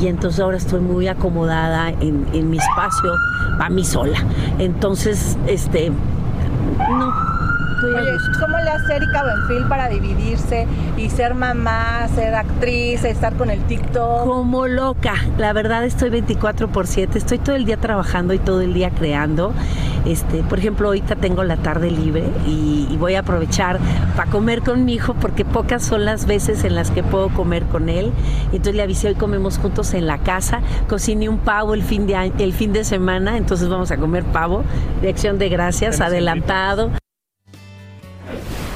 y 0.00 0.06
entonces 0.06 0.40
ahora 0.40 0.56
estoy 0.56 0.80
muy 0.80 1.08
acomodada 1.08 1.88
en, 1.88 2.26
en 2.32 2.50
mi 2.50 2.58
espacio 2.58 3.12
para 3.58 3.70
mí 3.70 3.84
sola. 3.84 4.24
Entonces, 4.58 5.36
este, 5.46 5.90
no, 6.78 7.12
a 7.12 7.33
Oye. 7.84 8.12
¿cómo 8.40 8.58
le 8.58 8.70
hace 8.70 8.96
Erika 8.96 9.22
Buenfil 9.22 9.68
para 9.68 9.88
dividirse 9.88 10.66
y 10.96 11.10
ser 11.10 11.34
mamá, 11.34 12.08
ser 12.14 12.34
actriz, 12.34 13.04
estar 13.04 13.34
con 13.34 13.50
el 13.50 13.60
TikTok? 13.64 14.24
Como 14.24 14.66
loca, 14.66 15.14
la 15.38 15.52
verdad 15.52 15.84
estoy 15.84 16.10
24 16.10 16.68
por 16.68 16.86
7, 16.86 17.18
estoy 17.18 17.38
todo 17.38 17.56
el 17.56 17.64
día 17.64 17.76
trabajando 17.76 18.34
y 18.34 18.38
todo 18.38 18.60
el 18.60 18.74
día 18.74 18.90
creando. 18.90 19.52
Este, 20.04 20.42
por 20.42 20.58
ejemplo, 20.58 20.88
ahorita 20.88 21.16
tengo 21.16 21.44
la 21.44 21.56
tarde 21.56 21.90
libre 21.90 22.24
y, 22.46 22.86
y 22.90 22.96
voy 22.98 23.14
a 23.14 23.20
aprovechar 23.20 23.78
para 24.16 24.30
comer 24.30 24.60
con 24.60 24.84
mi 24.84 24.94
hijo 24.94 25.14
porque 25.14 25.44
pocas 25.44 25.82
son 25.82 26.04
las 26.04 26.26
veces 26.26 26.64
en 26.64 26.74
las 26.74 26.90
que 26.90 27.02
puedo 27.02 27.30
comer 27.30 27.64
con 27.64 27.88
él. 27.88 28.12
Entonces 28.52 28.74
le 28.74 28.82
avisé 28.82 29.08
hoy 29.08 29.14
comemos 29.14 29.58
juntos 29.58 29.94
en 29.94 30.06
la 30.06 30.18
casa, 30.18 30.60
cociné 30.88 31.28
un 31.28 31.38
pavo 31.38 31.74
el 31.74 31.82
fin 31.82 32.06
de 32.06 32.14
el 32.38 32.52
fin 32.52 32.72
de 32.72 32.84
semana, 32.84 33.36
entonces 33.36 33.68
vamos 33.68 33.90
a 33.90 33.96
comer 33.96 34.24
pavo 34.24 34.62
de 35.00 35.08
acción 35.08 35.38
de 35.38 35.48
gracias 35.48 36.00
adelantado. 36.00 36.90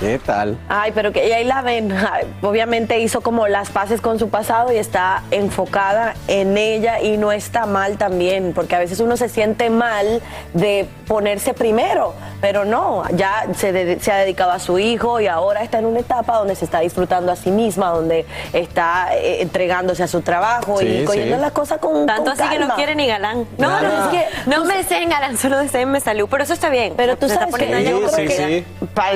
¿Qué 0.00 0.20
tal? 0.24 0.56
Ay, 0.68 0.92
pero 0.94 1.12
que 1.12 1.34
ahí 1.34 1.42
la 1.42 1.60
ven. 1.60 1.92
Obviamente 2.40 3.00
hizo 3.00 3.20
como 3.20 3.48
las 3.48 3.70
paces 3.70 4.00
con 4.00 4.20
su 4.20 4.28
pasado 4.28 4.72
y 4.72 4.76
está 4.76 5.24
enfocada 5.32 6.14
en 6.28 6.56
ella 6.56 7.00
y 7.00 7.16
no 7.16 7.32
está 7.32 7.66
mal 7.66 7.98
también, 7.98 8.52
porque 8.54 8.76
a 8.76 8.78
veces 8.78 9.00
uno 9.00 9.16
se 9.16 9.28
siente 9.28 9.70
mal 9.70 10.22
de 10.54 10.86
ponerse 11.08 11.52
primero, 11.52 12.14
pero 12.40 12.64
no, 12.64 13.04
ya 13.14 13.46
se, 13.56 13.72
de- 13.72 14.00
se 14.00 14.12
ha 14.12 14.16
dedicado 14.16 14.52
a 14.52 14.58
su 14.58 14.78
hijo 14.78 15.20
y 15.20 15.26
ahora 15.26 15.62
está 15.62 15.78
en 15.78 15.86
una 15.86 16.00
etapa 16.00 16.36
donde 16.36 16.54
se 16.54 16.64
está 16.64 16.80
disfrutando 16.80 17.32
a 17.32 17.36
sí 17.36 17.50
misma, 17.50 17.90
donde 17.90 18.26
está 18.52 19.08
eh, 19.14 19.42
entregándose 19.42 20.02
a 20.02 20.08
su 20.08 20.20
trabajo 20.20 20.78
Sí, 20.78 20.86
y 20.86 21.04
cogiendo 21.04 21.36
sí. 21.36 21.42
las 21.42 21.52
cosas 21.52 21.78
con 21.78 22.06
Tanto 22.06 22.24
con 22.30 22.40
así 22.40 22.48
que 22.48 22.58
no 22.58 22.74
quiere 22.74 22.94
ni 22.94 23.06
galán. 23.06 23.46
No, 23.58 23.80
no, 23.80 24.04
es 24.04 24.08
que 24.10 24.26
no 24.50 24.64
me 24.64 24.76
deseen 24.76 25.08
galán, 25.08 25.36
solo 25.36 25.58
deseenme 25.58 26.00
salud. 26.00 26.28
Pero 26.30 26.44
eso 26.44 26.52
está 26.54 26.68
bien. 26.68 26.94
Pero 26.96 27.16
tú 27.16 27.28
sabes 27.28 27.46
que 27.54 27.64
poniendo 27.66 27.90
yo 27.90 28.08
creo 28.10 28.28
que 28.28 28.64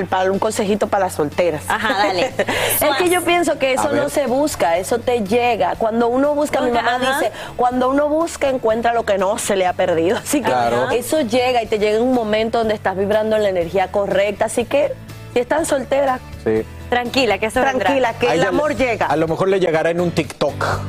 para, 0.09 0.31
un 0.31 0.39
consejito 0.39 0.87
para 0.89 1.05
las 1.05 1.15
solteras. 1.15 1.63
Ajá, 1.69 1.95
dale. 2.07 2.33
es 2.37 2.97
que 2.99 3.09
yo 3.09 3.23
pienso 3.23 3.59
que 3.59 3.73
eso 3.75 3.93
no 3.93 4.09
se 4.09 4.27
busca, 4.27 4.77
eso 4.79 4.99
te 4.99 5.23
llega. 5.23 5.75
Cuando 5.77 6.09
uno 6.09 6.35
busca, 6.35 6.61
mi 6.61 6.71
mamá 6.71 6.97
ajá. 6.97 7.19
dice, 7.19 7.33
cuando 7.57 7.89
uno 7.89 8.09
busca 8.09 8.49
encuentra 8.49 8.93
lo 8.93 9.05
que 9.05 9.19
no 9.19 9.39
se 9.39 9.57
le 9.57 9.67
ha 9.67 9.73
perdido. 9.73 10.17
Así 10.19 10.41
que 10.41 10.51
Claro. 10.51 10.91
eso 10.91 11.21
llega 11.23 11.63
y 11.63 11.67
te 11.67 11.79
llega 11.79 11.97
en 11.97 12.03
un 12.03 12.13
momento 12.15 12.59
donde 12.59 12.75
estás 12.75 12.97
vibrando 13.13 13.37
en 13.37 13.43
la 13.43 13.49
energía 13.51 13.89
correcta. 13.93 14.47
Así 14.47 14.65
que 14.65 14.93
si 15.35 15.41
están 15.41 15.67
solteras, 15.67 16.21
Sí. 16.45 16.65
Tranquila, 16.89 17.39
que 17.39 17.47
eso 17.47 17.61
vendrá. 17.61 17.85
tranquila, 17.87 18.15
que 18.19 18.27
el 18.33 18.43
amor 18.45 18.71
le- 18.71 18.77
llega. 18.85 19.07
A 19.07 19.17
lo 19.17 19.27
mejor 19.29 19.49
le 19.49 19.61
llegará 19.61 19.91
en 19.91 20.01
un 20.01 20.11
TikTok. 20.11 20.81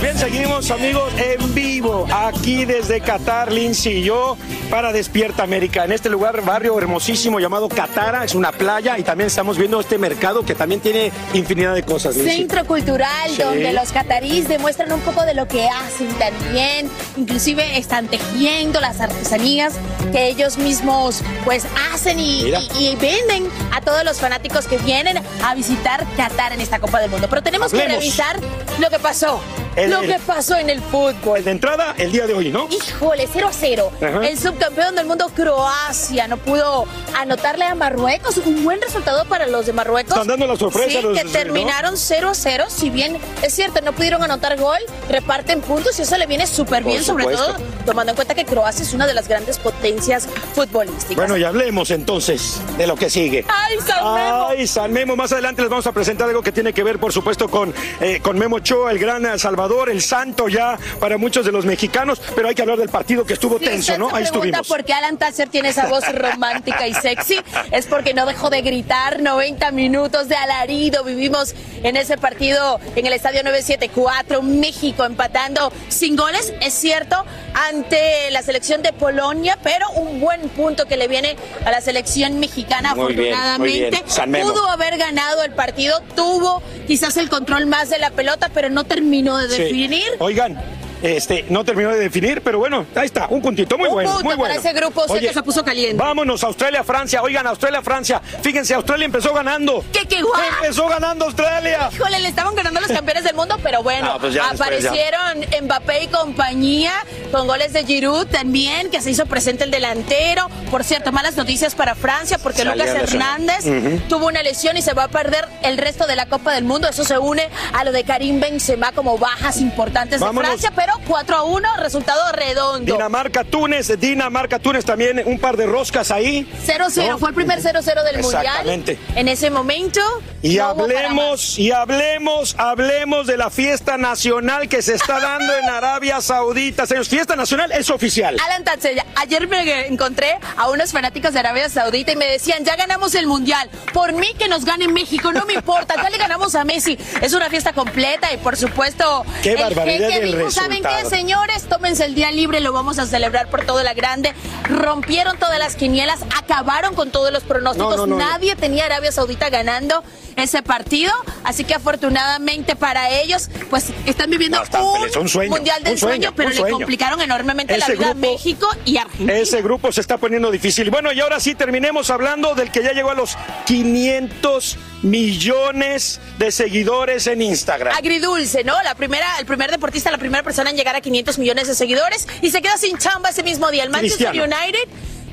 bien, 0.00 0.18
seguimos 0.18 0.70
amigos 0.70 1.12
en 1.18 1.54
vivo 1.54 2.06
aquí 2.12 2.64
desde 2.64 3.00
Qatar, 3.00 3.50
Lindsay 3.50 3.94
y 3.98 4.02
yo 4.04 4.36
para 4.70 4.92
Despierta 4.92 5.42
América. 5.42 5.84
En 5.84 5.90
este 5.92 6.08
lugar, 6.08 6.40
barrio 6.42 6.78
hermosísimo 6.78 7.40
llamado 7.40 7.68
Catara, 7.68 8.22
es 8.22 8.34
una 8.36 8.52
playa 8.52 8.96
y 8.98 9.02
también 9.02 9.26
estamos 9.26 9.58
viendo 9.58 9.80
este 9.80 9.98
mercado 9.98 10.44
que 10.44 10.54
también 10.54 10.80
tiene 10.80 11.10
infinidad 11.34 11.74
de 11.74 11.82
cosas. 11.82 12.14
Lindsay. 12.14 12.36
Centro 12.38 12.64
cultural 12.64 13.28
Sí. 13.34 13.42
donde 13.42 13.72
los 13.72 13.90
catarís 13.90 14.46
demuestran 14.46 14.92
un 14.92 15.00
poco 15.00 15.24
de 15.24 15.34
lo 15.34 15.48
que 15.48 15.66
hacen 15.66 16.08
también, 16.18 16.88
inclusive 17.16 17.76
están 17.78 18.06
tejiendo 18.06 18.80
las 18.80 19.00
artesanías 19.00 19.74
que 20.12 20.28
ellos 20.28 20.58
mismos 20.58 21.22
pues 21.44 21.66
hacen 21.92 22.20
y, 22.20 22.42
y- 22.44 22.68
y 22.78 22.96
venden 22.96 23.48
a 23.72 23.80
todos 23.80 24.04
los 24.04 24.20
fanáticos 24.20 24.66
que 24.68 24.78
vienen 24.78 25.18
a 25.44 25.54
visitar 25.56 26.06
Qatar 26.16 26.52
en 26.52 26.60
esta 26.60 26.78
Copa 26.78 27.00
del 27.00 27.10
Mundo. 27.10 27.26
Pero 27.28 27.42
tenemos 27.42 27.72
que 27.72 27.84
revisar 27.88 28.38
lo 28.78 28.90
que 28.90 28.98
pasó, 29.00 29.40
El- 29.84 29.90
lo 29.90 30.00
el- 30.00 30.12
que 30.12 30.18
pasó 30.20 30.56
en 30.56 30.70
el 30.70 30.80
fútbol. 30.80 31.42
De 31.44 31.50
entrada, 31.50 31.94
el 31.98 32.12
día 32.12 32.26
de 32.26 32.34
hoy, 32.34 32.50
¿no? 32.50 32.68
Híjole, 32.70 33.28
0 33.32 33.48
a 33.48 33.52
0. 33.52 33.92
Ajá. 34.00 34.26
El 34.26 34.38
subcampeón 34.38 34.94
del 34.96 35.06
mundo, 35.06 35.30
Croacia, 35.34 36.26
no 36.28 36.36
pudo 36.36 36.86
anotarle 37.16 37.64
a 37.64 37.74
Marruecos. 37.74 38.36
Un 38.38 38.64
buen 38.64 38.80
resultado 38.80 39.24
para 39.26 39.46
los 39.46 39.66
de 39.66 39.72
Marruecos. 39.72 40.12
Están 40.12 40.26
dando 40.28 40.46
la 40.46 40.56
sorpresa 40.56 40.88
Sí, 40.98 41.02
los- 41.02 41.16
que 41.16 41.24
¿no? 41.24 41.30
terminaron 41.30 41.96
0 41.96 42.30
a 42.30 42.34
0. 42.34 42.64
Si 42.68 42.90
bien 42.90 43.18
es 43.42 43.54
cierto, 43.54 43.80
no 43.80 43.92
pudieron 43.92 44.22
anotar 44.22 44.58
gol, 44.58 44.78
reparten 45.08 45.60
puntos 45.60 45.98
y 45.98 46.02
eso 46.02 46.16
le 46.16 46.26
viene 46.26 46.46
súper 46.46 46.82
bien, 46.84 47.02
sobre 47.04 47.24
todo 47.26 47.56
tomando 47.86 48.10
en 48.12 48.16
cuenta 48.16 48.34
que 48.34 48.44
Croacia 48.44 48.82
es 48.82 48.92
una 48.94 49.06
de 49.06 49.14
las 49.14 49.28
grandes 49.28 49.58
potencias 49.58 50.28
futbolísticas. 50.54 51.16
Bueno, 51.16 51.36
y 51.36 51.44
hablemos 51.44 51.90
entonces 51.90 52.60
de 52.76 52.86
lo 52.86 52.96
que 52.96 53.10
sigue. 53.10 53.44
¡Ay, 53.48 53.76
San 53.86 54.14
Memo! 54.14 54.46
Ay, 54.48 54.66
San 54.66 54.92
Memo. 54.92 55.16
Más 55.16 55.32
adelante 55.32 55.62
les 55.62 55.70
vamos 55.70 55.86
a 55.86 55.92
presentar 55.92 56.28
algo 56.28 56.42
que 56.42 56.52
tiene 56.52 56.72
que 56.72 56.82
ver, 56.82 56.98
por 56.98 57.12
supuesto, 57.12 57.48
con, 57.48 57.72
eh, 58.00 58.20
con 58.22 58.38
Memo 58.38 58.56
Ochoa, 58.56 58.90
el 58.90 58.98
gran 58.98 59.24
eh, 59.26 59.38
Salvador, 59.68 59.90
el 59.90 60.00
santo 60.02 60.48
ya 60.48 60.78
para 60.98 61.18
muchos 61.18 61.44
de 61.44 61.52
los 61.52 61.66
mexicanos. 61.66 62.20
Pero 62.34 62.48
hay 62.48 62.54
que 62.54 62.62
hablar 62.62 62.78
del 62.78 62.88
partido 62.88 63.24
que 63.24 63.34
estuvo 63.34 63.58
Si 63.58 63.66
tenso, 63.66 63.98
¿no? 63.98 64.08
se 64.10 64.16
Ahí 64.16 64.24
estuvimos. 64.24 64.66
por 64.66 64.84
qué 64.84 64.94
Alan 64.94 65.18
Thatcher 65.18 65.48
tiene 65.48 65.68
esa 65.68 65.86
voz 65.88 66.04
romántica 66.12 66.86
y 66.88 66.94
sexy, 66.94 67.38
es 67.70 67.86
porque 67.86 68.14
no 68.14 68.24
dejó 68.26 68.48
de 68.50 68.62
gritar 68.62 69.20
90 69.20 69.70
minutos 69.72 70.28
de 70.28 70.36
alarido. 70.36 71.04
Vivimos 71.04 71.54
en 71.82 71.96
ese 71.96 72.16
partido 72.16 72.80
en 72.96 73.06
el 73.06 73.12
estadio 73.12 73.42
974, 73.42 74.42
México 74.42 75.04
empatando 75.04 75.70
sin 75.88 76.16
goles, 76.16 76.52
es 76.60 76.72
cierto, 76.74 77.24
ante 77.54 78.30
la 78.30 78.42
selección 78.42 78.82
de 78.82 78.92
Polonia, 78.92 79.58
pero 79.62 79.88
un 79.90 80.20
buen 80.20 80.48
punto 80.50 80.86
que 80.86 80.96
le 80.96 81.08
viene 81.08 81.36
a 81.64 81.70
la 81.70 81.80
selección 81.80 82.40
mexicana 82.40 82.94
Muy 82.94 83.14
bien, 83.14 83.18
muy 83.28 83.32
afortunadamente. 83.34 83.90
bien. 83.90 84.30
Memo. 84.30 84.52
Pudo 84.52 84.68
haber 84.68 84.96
ganado 84.98 85.44
el 85.44 85.52
partido, 85.52 86.00
tuvo 86.16 86.62
quizás 86.86 87.16
el 87.16 87.28
control 87.28 87.66
más 87.66 87.90
de 87.90 87.98
la 87.98 88.10
pelota, 88.10 88.50
pero 88.52 88.68
no 88.70 88.84
terminó 88.84 89.36
de 89.38 89.47
Sí. 89.48 89.62
definir. 89.62 90.02
Oigan, 90.18 90.58
este, 91.02 91.44
no 91.48 91.64
terminó 91.64 91.90
de 91.90 91.98
definir, 91.98 92.42
pero 92.42 92.58
bueno, 92.58 92.86
ahí 92.94 93.06
está, 93.06 93.26
un 93.28 93.40
puntito 93.42 93.76
muy 93.78 93.88
Un 93.88 93.94
bueno, 93.94 94.10
punto 94.10 94.24
muy 94.24 94.34
bueno. 94.36 94.54
para 94.54 94.68
ese 94.68 94.78
grupo, 94.78 95.06
sé 95.08 95.20
que 95.20 95.32
se 95.32 95.42
puso 95.42 95.64
caliente. 95.64 95.96
Vámonos, 96.02 96.42
Australia, 96.44 96.82
Francia. 96.84 97.22
Oigan, 97.22 97.46
Australia, 97.46 97.82
Francia. 97.82 98.20
Fíjense, 98.42 98.74
Australia 98.74 99.04
empezó 99.06 99.32
ganando. 99.32 99.84
¡Qué, 99.92 100.06
qué 100.06 100.22
guau! 100.22 100.40
Empezó 100.60 100.88
ganando 100.88 101.26
Australia. 101.26 101.90
Híjole, 101.92 102.18
le 102.20 102.28
estaban 102.28 102.54
ganando 102.54 102.80
los 102.80 102.90
campeones 102.90 103.24
del 103.24 103.34
mundo, 103.34 103.56
pero 103.62 103.82
bueno, 103.82 104.14
No, 104.14 104.18
pues 104.20 104.34
ya 104.34 104.48
después 104.50 104.82
ya. 104.82 104.88
aparecieron 104.90 105.64
Mbappé 105.64 106.04
y 106.04 106.06
compañía 106.08 106.92
con 107.32 107.46
goles 107.46 107.72
de 107.72 107.84
Giroud 107.84 108.26
también, 108.26 108.90
que 108.90 109.00
se 109.00 109.10
hizo 109.10 109.26
presente 109.26 109.64
el 109.64 109.70
delantero. 109.70 110.48
Por 110.70 110.84
cierto, 110.84 111.12
malas 111.12 111.36
noticias 111.36 111.74
para 111.74 111.94
Francia 111.94 112.38
porque 112.38 112.64
Lucas. 112.64 112.88
Hernández 112.88 113.64
tuvo 114.08 114.26
una 114.26 114.42
lesión 114.42 114.76
y 114.76 114.82
se 114.82 114.92
va 114.92 115.04
a 115.04 115.08
perder 115.08 115.46
el 115.62 115.78
resto 115.78 116.06
de 116.06 116.16
la 116.16 116.26
Copa 116.26 116.52
del 116.54 116.64
Mundo. 116.64 116.88
Eso 116.88 117.04
se 117.04 117.18
une 117.18 117.48
a 117.72 117.84
lo 117.84 117.92
de 117.92 118.04
Karim 118.04 118.40
Benzema 118.40 118.92
como 118.92 119.18
bajas 119.18 119.58
importantes 119.58 120.20
de 120.20 120.32
Francia, 120.32 120.72
pero 120.74 120.87
4 121.06 121.36
a 121.36 121.42
1, 121.42 121.68
resultado 121.78 122.20
redondo. 122.32 122.92
Dinamarca, 122.92 123.44
Túnez, 123.44 123.98
Dinamarca, 123.98 124.58
Túnez 124.58 124.84
también, 124.84 125.22
un 125.24 125.38
par 125.38 125.56
de 125.56 125.66
roscas 125.66 126.10
ahí. 126.10 126.50
0-0, 126.66 127.08
¿no? 127.08 127.18
fue 127.18 127.30
el 127.30 127.34
primer 127.34 127.60
0-0 127.60 128.04
del 128.04 128.16
Exactamente. 128.16 128.94
Mundial. 128.96 129.18
En 129.18 129.28
ese 129.28 129.50
momento. 129.50 130.00
Y 130.42 130.56
no 130.56 130.66
hablemos, 130.66 131.58
y 131.58 131.72
hablemos, 131.72 132.54
hablemos 132.58 133.26
de 133.26 133.36
la 133.36 133.50
fiesta 133.50 133.98
nacional 133.98 134.68
que 134.68 134.82
se 134.82 134.94
está 134.94 135.18
dando 135.18 135.52
en 135.56 135.68
Arabia 135.68 136.20
Saudita. 136.20 136.86
Señores, 136.86 137.08
fiesta 137.08 137.34
nacional 137.34 137.72
es 137.72 137.90
oficial. 137.90 138.36
Alan 138.44 138.62
Tatsella, 138.62 139.04
ayer 139.16 139.48
me 139.48 139.86
encontré 139.88 140.38
a 140.56 140.70
unos 140.70 140.92
fanáticos 140.92 141.32
de 141.32 141.40
Arabia 141.40 141.68
Saudita 141.68 142.12
y 142.12 142.16
me 142.16 142.26
decían, 142.26 142.64
ya 142.64 142.76
ganamos 142.76 143.14
el 143.14 143.26
Mundial, 143.26 143.68
por 143.92 144.12
mí 144.12 144.28
que 144.38 144.48
nos 144.48 144.64
gane 144.64 144.86
México, 144.88 145.32
no 145.32 145.44
me 145.44 145.54
importa, 145.54 145.94
ya 146.00 146.08
le 146.08 146.18
ganamos 146.18 146.54
a 146.54 146.64
Messi. 146.64 146.96
Es 147.20 147.32
una 147.32 147.50
fiesta 147.50 147.72
completa 147.72 148.32
y 148.32 148.36
por 148.36 148.56
supuesto, 148.56 149.24
Qué 149.42 149.52
el 149.52 149.58
barbaridad 149.58 150.08
del 150.08 150.36
dijo, 150.36 150.50
¿saben 150.82 150.96
qué, 150.96 151.02
resultado". 151.02 151.10
señores? 151.10 151.64
Tómense 151.68 152.04
el 152.04 152.14
día 152.14 152.30
libre, 152.30 152.60
lo 152.60 152.72
vamos 152.72 152.98
a 152.98 153.06
celebrar 153.06 153.48
por 153.48 153.64
todo 153.64 153.82
la 153.82 153.94
grande. 153.94 154.32
Rompieron 154.64 155.38
todas 155.38 155.58
las 155.58 155.76
quinielas, 155.76 156.20
acabaron 156.36 156.94
con 156.94 157.10
todos 157.10 157.32
los 157.32 157.44
pronósticos, 157.44 157.96
No, 157.96 158.06
no, 158.06 158.16
no. 158.16 158.18
nadie 158.18 158.56
tenía 158.56 158.86
Arabia 158.86 159.12
Saudita 159.12 159.50
ganando 159.50 160.02
ese 160.36 160.62
partido, 160.62 161.12
así 161.42 161.64
que 161.64 161.74
afortunadamente 161.74 162.76
para 162.76 163.10
ellos, 163.10 163.50
pues 163.70 163.86
están 164.06 164.30
viviendo 164.30 164.62
están 164.62 164.82
un, 164.84 165.28
sueño, 165.28 165.50
Mundial 165.50 165.82
del 165.82 165.94
un 165.94 165.98
sueño, 165.98 166.14
sueño, 166.14 166.32
pero 166.36 166.50
un 166.50 166.54
le 166.54 166.70
complicaron 166.70 167.20
enormemente 167.20 167.76
la 167.76 167.88
vida 167.88 168.10
a 168.10 168.14
México 168.14 168.68
y 168.84 168.98
Argentina. 168.98 169.34
Ese 169.34 169.62
grupo 169.62 169.90
se 169.90 170.00
está 170.00 170.16
poniendo 170.16 170.50
difícil. 170.50 170.90
Bueno, 170.90 171.12
y 171.12 171.20
ahora 171.20 171.40
sí 171.40 171.54
terminemos 171.56 172.10
hablando 172.10 172.54
del 172.54 172.70
que 172.70 172.82
ya 172.82 172.92
llegó 172.92 173.10
a 173.10 173.14
los 173.14 173.36
500 173.66 174.78
millones 175.02 176.20
de 176.38 176.50
seguidores 176.50 177.26
en 177.26 177.42
Instagram. 177.42 177.96
Agridulce, 177.96 178.64
¿no? 178.64 178.80
La 178.82 178.94
primera, 178.94 179.26
el 179.38 179.46
primer 179.46 179.70
deportista, 179.70 180.10
la 180.10 180.18
primera 180.18 180.42
persona 180.42 180.70
en 180.70 180.76
llegar 180.76 180.96
a 180.96 181.00
500 181.00 181.38
millones 181.38 181.68
de 181.68 181.74
seguidores 181.74 182.26
y 182.42 182.50
se 182.50 182.62
queda 182.62 182.76
sin 182.76 182.98
chamba 182.98 183.30
ese 183.30 183.42
mismo 183.42 183.70
día. 183.70 183.84
El 183.84 183.90
Manchester 183.90 184.28
Cristiano. 184.30 184.56
United 184.56 184.88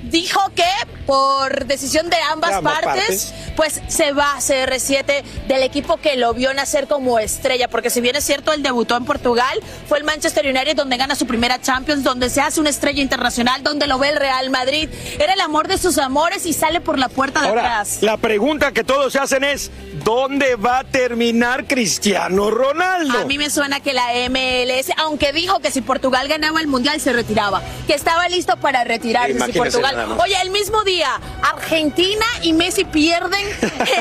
dijo 0.09 0.39
que 0.55 0.63
por 1.05 1.65
decisión 1.65 2.09
de 2.09 2.17
ambas, 2.31 2.49
De 2.51 2.55
ambas 2.57 2.81
partes, 2.81 3.33
pues 3.55 3.81
se 3.87 4.11
va 4.11 4.35
CR7 4.39 5.23
del 5.47 5.63
equipo 5.63 5.97
que 5.97 6.15
lo 6.15 6.33
vio 6.33 6.53
nacer 6.53 6.87
como 6.87 7.19
estrella, 7.19 7.67
porque 7.67 7.89
si 7.89 8.01
bien 8.01 8.15
es 8.15 8.23
cierto, 8.23 8.53
él 8.53 8.63
debutó 8.63 8.97
en 8.97 9.05
Portugal, 9.05 9.59
fue 9.87 9.99
el 9.99 10.03
Manchester 10.03 10.45
United 10.45 10.75
donde 10.75 10.97
gana 10.97 11.15
su 11.15 11.27
primera 11.27 11.61
Champions, 11.61 12.03
donde 12.03 12.29
se 12.29 12.41
hace 12.41 12.59
una 12.59 12.69
estrella 12.71 13.01
internacional, 13.01 13.61
donde 13.63 13.87
lo 13.87 13.99
ve 13.99 14.09
el 14.09 14.17
Real 14.17 14.49
Madrid, 14.49 14.89
era 15.19 15.33
el 15.33 15.41
amor 15.41 15.67
de 15.67 15.77
sus 15.77 15.97
amores 15.97 16.45
y 16.45 16.53
sale 16.53 16.81
por 16.81 16.97
la 16.97 17.07
puerta 17.07 17.41
de 17.41 17.49
Ahora, 17.49 17.61
atrás. 17.79 17.99
la 18.01 18.17
pregunta 18.17 18.71
que 18.71 18.83
todos 18.83 19.13
se 19.13 19.19
hacen 19.19 19.43
es, 19.43 19.71
¿dónde 20.03 20.55
va 20.55 20.79
a 20.79 20.83
terminar 20.83 21.65
Cristiano 21.67 22.49
Ronaldo? 22.49 23.19
A 23.19 23.25
mí 23.25 23.37
me 23.37 23.49
suena 23.49 23.79
que 23.79 23.93
la 23.93 24.07
MLS, 24.29 24.91
aunque 24.97 25.33
dijo 25.33 25.59
que 25.59 25.71
si 25.71 25.81
Portugal 25.81 26.27
ganaba 26.27 26.61
el 26.61 26.67
Mundial 26.67 26.99
se 26.99 27.13
retiraba, 27.13 27.61
que 27.85 27.93
estaba 27.93 28.27
listo 28.27 28.57
para 28.57 28.83
retirarse 28.83 29.31
si 29.31 29.37
Imagínese 29.37 29.59
Portugal. 29.59 29.94
Oye, 30.19 30.36
el 30.41 30.49
mismo 30.49 30.84
día, 30.84 31.19
Argentina 31.41 32.25
y 32.41 32.53
Messi 32.53 32.86
pierden 32.86 33.41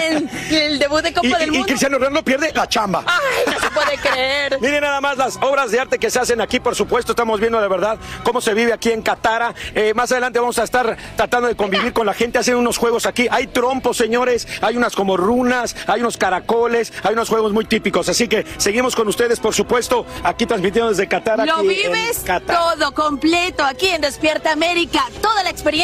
en 0.01 0.31
el 0.51 0.79
debut 0.79 1.03
de 1.03 1.13
Copa 1.13 1.27
y, 1.27 1.31
del 1.33 1.41
y- 1.41 1.45
y 1.45 1.51
Mundo. 1.51 1.67
Cristiano 1.67 1.99
Ronaldo 1.99 2.25
pierde 2.25 2.53
la 2.55 2.69
chamba. 2.69 3.05
Ay, 3.07 3.53
no 3.53 3.61
se 3.61 3.71
puede 3.71 3.97
creer. 3.99 4.59
Miren 4.61 4.81
nada 4.81 5.01
más 5.01 5.17
las 5.17 5.37
obras 5.37 5.71
de 5.71 5.81
arte 5.81 5.99
que 5.99 6.11
se 6.11 6.19
hacen 6.19 6.41
aquí, 6.41 6.61
por 6.61 6.75
supuesto, 6.75 7.13
estamos 7.13 7.41
viendo 7.41 7.61
de 7.61 7.69
verdad 7.69 7.99
cómo 8.23 8.41
se 8.41 8.55
vive 8.55 8.73
aquí 8.73 8.91
en 8.91 9.03
Qatar. 9.03 9.55
Eh, 9.75 9.93
más 9.95 10.11
adelante 10.13 10.39
vamos 10.39 10.59
a 10.59 10.65
estar 10.65 10.97
tratando 11.17 11.49
de 11.49 11.57
convivir 11.57 11.93
con 11.93 12.07
la 12.07 12.15
gente, 12.15 12.39
hacer 12.39 12.57
unos 12.57 12.79
juegos 12.79 13.07
aquí. 13.07 13.27
Hay 13.31 13.47
trompos, 13.49 13.97
señores, 13.97 14.47
hay 14.63 14.77
unas 14.77 14.95
como 14.95 15.17
runas, 15.17 15.77
hay 15.87 16.01
unos 16.01 16.17
caracoles, 16.17 16.93
hay 17.03 17.13
unos 17.15 17.29
juegos 17.29 17.53
muy 17.53 17.65
típicos. 17.67 18.09
Así 18.09 18.29
que 18.29 18.45
seguimos 18.59 18.97
con 18.97 19.07
ustedes, 19.09 19.39
por 19.41 19.55
supuesto, 19.55 20.07
aquí 20.23 20.47
transmitiendo 20.47 20.91
desde 20.91 21.07
Qatar. 21.09 21.47
Lo 21.47 21.57
aquí 21.57 21.69
vives 21.69 22.25
todo 22.47 22.93
completo 22.95 23.65
aquí 23.65 23.89
en 23.89 24.01
Despierta 24.01 24.53
América, 24.53 25.05
toda 25.21 25.43
la 25.43 25.51
experiencia 25.51 25.84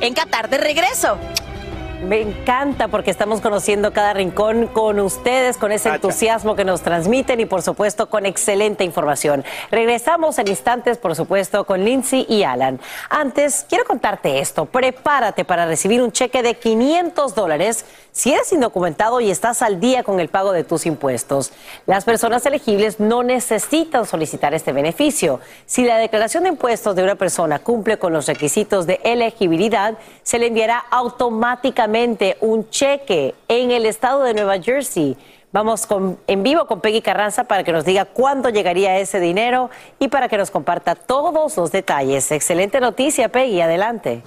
en 0.00 0.14
Qatar 0.14 0.50
de 0.50 0.58
regreso. 0.58 1.16
Me 2.06 2.20
encanta 2.20 2.88
porque 2.88 3.10
estamos 3.10 3.40
conociendo 3.40 3.92
cada 3.92 4.12
rincón 4.12 4.66
con 4.66 5.00
ustedes, 5.00 5.56
con 5.56 5.72
ese 5.72 5.88
entusiasmo 5.90 6.56
que 6.56 6.64
nos 6.64 6.82
transmiten 6.82 7.40
y 7.40 7.46
por 7.46 7.62
supuesto 7.62 8.08
con 8.08 8.26
excelente 8.26 8.84
información. 8.84 9.44
Regresamos 9.70 10.38
en 10.38 10.48
instantes, 10.48 10.98
por 10.98 11.14
supuesto, 11.14 11.64
con 11.64 11.84
Lindsay 11.84 12.26
y 12.28 12.42
Alan. 12.42 12.80
Antes, 13.08 13.66
quiero 13.68 13.84
contarte 13.84 14.40
esto. 14.40 14.66
Prepárate 14.66 15.44
para 15.44 15.66
recibir 15.66 16.02
un 16.02 16.12
cheque 16.12 16.42
de 16.42 16.54
500 16.54 17.34
dólares 17.34 17.84
si 18.12 18.32
eres 18.32 18.52
indocumentado 18.52 19.20
y 19.20 19.30
estás 19.30 19.62
al 19.62 19.80
día 19.80 20.02
con 20.02 20.20
el 20.20 20.28
pago 20.28 20.52
de 20.52 20.64
tus 20.64 20.86
impuestos. 20.86 21.52
Las 21.86 22.04
personas 22.04 22.44
elegibles 22.46 23.00
no 23.00 23.22
necesitan 23.22 24.06
solicitar 24.06 24.54
este 24.54 24.72
beneficio. 24.72 25.40
Si 25.66 25.84
la 25.84 25.98
declaración 25.98 26.44
de 26.44 26.50
impuestos 26.50 26.96
de 26.96 27.02
una 27.02 27.14
persona 27.14 27.58
cumple 27.58 27.98
con 27.98 28.12
los 28.12 28.26
requisitos 28.26 28.86
de 28.86 29.00
elegibilidad, 29.04 29.98
se 30.22 30.38
le 30.38 30.48
enviará 30.48 30.78
automáticamente 30.90 32.36
un 32.40 32.68
cheque 32.70 33.34
en 33.48 33.70
el 33.70 33.86
estado 33.86 34.22
de 34.22 34.34
Nueva 34.34 34.60
Jersey. 34.60 35.16
Vamos 35.52 35.88
en 36.28 36.42
vivo 36.44 36.66
con 36.66 36.80
Peggy 36.80 37.02
Carranza 37.02 37.44
para 37.44 37.64
que 37.64 37.72
nos 37.72 37.84
diga 37.84 38.04
cuándo 38.04 38.50
llegaría 38.50 38.98
ese 38.98 39.18
dinero 39.18 39.68
y 39.98 40.06
para 40.06 40.28
que 40.28 40.38
nos 40.38 40.52
comparta 40.52 40.94
todos 40.94 41.56
los 41.56 41.72
detalles. 41.72 42.30
Excelente 42.30 42.80
noticia, 42.80 43.30
Peggy, 43.30 43.60
adelante. 43.60 44.22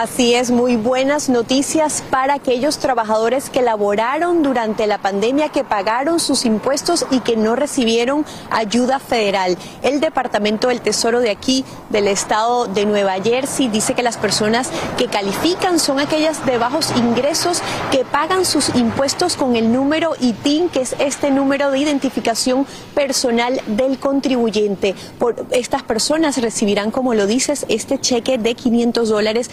Así 0.00 0.34
es, 0.34 0.50
muy 0.50 0.76
buenas 0.76 1.28
noticias 1.28 2.02
para 2.08 2.32
aquellos 2.32 2.78
trabajadores 2.78 3.50
que 3.50 3.60
laboraron 3.60 4.42
durante 4.42 4.86
la 4.86 4.96
pandemia, 4.96 5.50
que 5.50 5.62
pagaron 5.62 6.20
sus 6.20 6.46
impuestos 6.46 7.04
y 7.10 7.20
que 7.20 7.36
no 7.36 7.54
recibieron 7.54 8.24
ayuda 8.48 8.98
federal. 8.98 9.58
El 9.82 10.00
Departamento 10.00 10.68
del 10.68 10.80
Tesoro 10.80 11.20
de 11.20 11.28
aquí, 11.28 11.66
del 11.90 12.08
estado 12.08 12.64
de 12.64 12.86
Nueva 12.86 13.20
Jersey, 13.22 13.68
dice 13.68 13.92
que 13.92 14.02
las 14.02 14.16
personas 14.16 14.70
que 14.96 15.08
califican 15.08 15.78
son 15.78 16.00
aquellas 16.00 16.46
de 16.46 16.56
bajos 16.56 16.94
ingresos 16.96 17.60
que 17.90 18.06
pagan 18.06 18.46
sus 18.46 18.74
impuestos 18.74 19.36
con 19.36 19.54
el 19.54 19.70
número 19.70 20.14
ITIN, 20.18 20.70
que 20.70 20.80
es 20.80 20.96
este 20.98 21.30
número 21.30 21.70
de 21.70 21.78
identificación 21.78 22.66
personal 22.94 23.60
del 23.66 23.98
contribuyente. 23.98 24.94
Por, 25.18 25.44
estas 25.50 25.82
personas 25.82 26.40
recibirán, 26.40 26.90
como 26.90 27.12
lo 27.12 27.26
dices, 27.26 27.66
este 27.68 28.00
cheque 28.00 28.38
de 28.38 28.54
500 28.54 29.10
dólares 29.10 29.50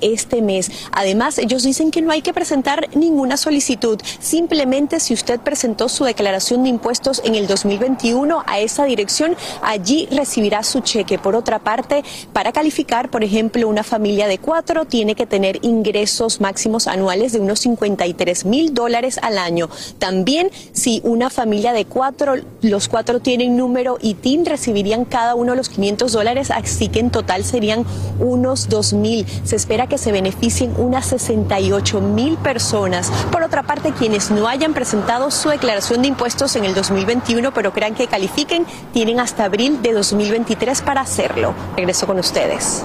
este 0.00 0.42
mes. 0.42 0.70
Además, 0.92 1.38
ellos 1.38 1.62
dicen 1.62 1.90
que 1.90 2.02
no 2.02 2.10
hay 2.10 2.22
que 2.22 2.32
presentar 2.32 2.88
ninguna 2.94 3.36
solicitud. 3.36 4.00
Simplemente 4.20 5.00
si 5.00 5.14
usted 5.14 5.40
presentó 5.40 5.88
su 5.88 6.04
declaración 6.04 6.62
de 6.62 6.70
impuestos 6.70 7.20
en 7.24 7.34
el 7.34 7.46
2021 7.46 8.42
a 8.46 8.60
esa 8.60 8.84
dirección, 8.84 9.36
allí 9.62 10.08
recibirá 10.10 10.62
su 10.62 10.80
cheque. 10.80 11.18
Por 11.18 11.36
otra 11.36 11.58
parte, 11.58 12.04
para 12.32 12.52
calificar, 12.52 13.10
por 13.10 13.24
ejemplo, 13.24 13.68
una 13.68 13.82
familia 13.82 14.26
de 14.28 14.38
cuatro 14.38 14.84
tiene 14.84 15.14
que 15.14 15.26
tener 15.26 15.58
ingresos 15.62 16.40
máximos 16.40 16.86
anuales 16.86 17.32
de 17.32 17.40
unos 17.40 17.60
53 17.60 18.44
mil 18.44 18.74
dólares 18.74 19.18
al 19.22 19.38
año. 19.38 19.68
También, 19.98 20.50
si 20.72 21.00
una 21.04 21.30
familia 21.30 21.72
de 21.72 21.84
cuatro, 21.84 22.34
los 22.62 22.88
cuatro 22.88 23.20
tienen 23.20 23.56
número 23.56 23.98
ITIN, 24.00 24.46
recibirían 24.46 25.04
cada 25.04 25.34
uno 25.34 25.54
los 25.54 25.68
500 25.68 26.12
dólares, 26.12 26.50
así 26.50 26.88
que 26.88 27.00
en 27.00 27.10
total 27.10 27.44
serían 27.44 27.84
unos 28.18 28.68
2 28.68 28.92
mil. 28.94 29.23
Se 29.44 29.56
espera 29.56 29.86
que 29.86 29.98
se 29.98 30.12
beneficien 30.12 30.74
unas 30.76 31.06
68 31.06 32.00
mil 32.00 32.36
personas. 32.36 33.10
Por 33.30 33.42
otra 33.42 33.62
parte, 33.62 33.92
quienes 33.92 34.30
no 34.30 34.48
hayan 34.48 34.74
presentado 34.74 35.30
su 35.30 35.48
declaración 35.48 36.02
de 36.02 36.08
impuestos 36.08 36.56
en 36.56 36.64
el 36.64 36.74
2021, 36.74 37.52
pero 37.52 37.72
crean 37.72 37.94
que 37.94 38.06
califiquen, 38.06 38.66
tienen 38.92 39.20
hasta 39.20 39.44
abril 39.44 39.82
de 39.82 39.92
2023 39.92 40.82
para 40.82 41.00
hacerlo. 41.00 41.54
Regreso 41.76 42.06
con 42.06 42.18
ustedes. 42.18 42.84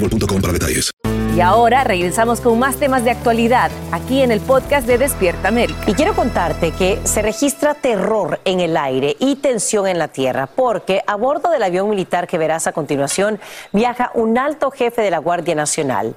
boostmobile.com 0.00 0.40
para 0.40 0.52
detalles. 0.52 0.90
Y 1.36 1.40
ahora 1.40 1.84
regresamos 1.84 2.40
con 2.40 2.58
más 2.58 2.76
temas 2.76 3.04
de 3.04 3.12
actualidad 3.12 3.70
aquí 3.92 4.20
en 4.20 4.32
el 4.32 4.40
podcast 4.40 4.84
de 4.86 4.98
Despierta 4.98 5.48
América. 5.48 5.80
Y 5.86 5.94
quiero 5.94 6.14
contarte 6.14 6.72
que 6.72 6.98
se 7.04 7.22
registra 7.22 7.74
terror 7.74 8.40
en 8.44 8.58
el 8.58 8.76
aire 8.76 9.16
y 9.20 9.36
tensión 9.36 9.86
en 9.86 9.98
la 9.98 10.08
tierra 10.08 10.48
porque 10.48 11.02
a 11.06 11.14
bordo 11.14 11.50
del 11.50 11.62
avión 11.62 11.88
militar 11.88 12.26
que 12.26 12.36
verás 12.36 12.66
a 12.66 12.72
continuación 12.72 13.38
viaja 13.72 14.10
un 14.14 14.38
alto 14.38 14.72
jefe 14.72 15.02
de 15.02 15.12
la 15.12 15.18
Guardia 15.18 15.54
Nacional. 15.54 16.16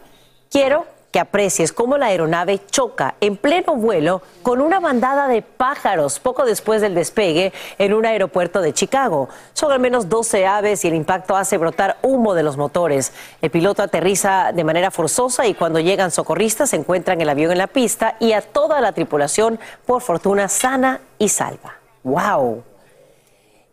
Quiero 0.49 0.87
que 1.13 1.19
aprecies 1.19 1.71
cómo 1.71 1.97
la 1.97 2.07
aeronave 2.07 2.59
choca 2.65 3.13
en 3.21 3.37
pleno 3.37 3.75
vuelo 3.75 4.23
con 4.41 4.59
una 4.59 4.79
bandada 4.79 5.27
de 5.27 5.43
pájaros 5.43 6.19
poco 6.19 6.43
después 6.43 6.81
del 6.81 6.95
despegue 6.95 7.53
en 7.77 7.93
un 7.93 8.07
aeropuerto 8.07 8.61
de 8.61 8.73
Chicago. 8.73 9.29
Son 9.53 9.71
al 9.71 9.79
menos 9.79 10.09
12 10.09 10.47
aves 10.47 10.83
y 10.83 10.87
el 10.87 10.95
impacto 10.95 11.35
hace 11.35 11.59
brotar 11.59 11.97
humo 12.01 12.33
de 12.33 12.41
los 12.41 12.57
motores. 12.57 13.13
El 13.43 13.51
piloto 13.51 13.83
aterriza 13.83 14.51
de 14.53 14.63
manera 14.63 14.89
forzosa 14.89 15.45
y 15.45 15.53
cuando 15.53 15.79
llegan 15.79 16.09
socorristas 16.09 16.71
se 16.71 16.77
encuentran 16.77 17.21
el 17.21 17.29
avión 17.29 17.51
en 17.51 17.59
la 17.59 17.67
pista 17.67 18.15
y 18.19 18.33
a 18.33 18.41
toda 18.41 18.81
la 18.81 18.91
tripulación, 18.93 19.59
por 19.85 20.01
fortuna, 20.01 20.47
sana 20.47 20.99
y 21.19 21.29
salva. 21.29 21.75
¡Wow! 22.03 22.72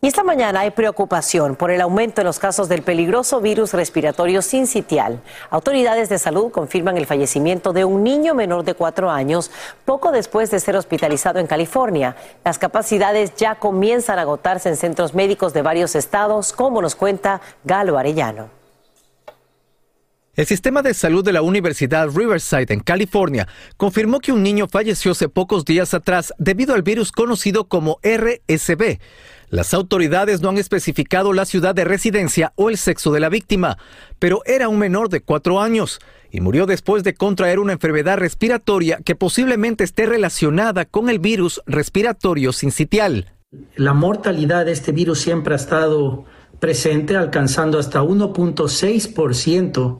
Y 0.02 0.06
esta 0.06 0.24
mañana 0.24 0.60
hay 0.60 0.70
preocupación 0.70 1.56
por 1.56 1.70
el 1.70 1.82
aumento 1.82 2.22
en 2.22 2.26
los 2.26 2.38
casos 2.38 2.70
del 2.70 2.80
peligroso 2.80 3.42
virus 3.42 3.74
respiratorio 3.74 4.40
sincitial. 4.40 5.20
Autoridades 5.50 6.08
de 6.08 6.18
salud 6.18 6.50
confirman 6.50 6.96
el 6.96 7.04
fallecimiento 7.04 7.74
de 7.74 7.84
un 7.84 8.02
niño 8.02 8.34
menor 8.34 8.64
de 8.64 8.72
cuatro 8.72 9.10
años 9.10 9.50
poco 9.84 10.10
después 10.10 10.50
de 10.50 10.58
ser 10.58 10.74
hospitalizado 10.76 11.38
en 11.38 11.46
California. 11.46 12.16
Las 12.46 12.58
capacidades 12.58 13.34
ya 13.36 13.56
comienzan 13.56 14.18
a 14.18 14.22
agotarse 14.22 14.70
en 14.70 14.78
centros 14.78 15.12
médicos 15.12 15.52
de 15.52 15.60
varios 15.60 15.94
estados, 15.94 16.54
como 16.54 16.80
nos 16.80 16.94
cuenta 16.94 17.42
Galo 17.64 17.98
Arellano. 17.98 18.60
El 20.34 20.46
sistema 20.46 20.80
de 20.80 20.94
salud 20.94 21.22
de 21.22 21.34
la 21.34 21.42
Universidad 21.42 22.08
Riverside 22.08 22.72
en 22.72 22.80
California 22.80 23.46
confirmó 23.76 24.20
que 24.20 24.32
un 24.32 24.42
niño 24.42 24.68
falleció 24.68 25.12
hace 25.12 25.28
pocos 25.28 25.66
días 25.66 25.92
atrás 25.92 26.32
debido 26.38 26.74
al 26.74 26.82
virus 26.82 27.12
conocido 27.12 27.68
como 27.68 27.98
RSV. 28.02 28.98
Las 29.50 29.74
autoridades 29.74 30.40
no 30.40 30.48
han 30.48 30.58
especificado 30.58 31.32
la 31.32 31.44
ciudad 31.44 31.74
de 31.74 31.84
residencia 31.84 32.52
o 32.54 32.70
el 32.70 32.76
sexo 32.76 33.10
de 33.10 33.18
la 33.18 33.28
víctima, 33.28 33.78
pero 34.20 34.42
era 34.46 34.68
un 34.68 34.78
menor 34.78 35.08
de 35.08 35.22
cuatro 35.22 35.60
años 35.60 35.98
y 36.30 36.40
murió 36.40 36.66
después 36.66 37.02
de 37.02 37.14
contraer 37.14 37.58
una 37.58 37.72
enfermedad 37.72 38.16
respiratoria 38.16 39.00
que 39.04 39.16
posiblemente 39.16 39.82
esté 39.82 40.06
relacionada 40.06 40.84
con 40.84 41.10
el 41.10 41.18
virus 41.18 41.60
respiratorio 41.66 42.52
sincitial. 42.52 43.32
La 43.74 43.92
mortalidad 43.92 44.66
de 44.66 44.72
este 44.72 44.92
virus 44.92 45.18
siempre 45.20 45.54
ha 45.54 45.56
estado 45.56 46.26
presente, 46.60 47.16
alcanzando 47.16 47.80
hasta 47.80 48.02
1.6% 48.02 49.98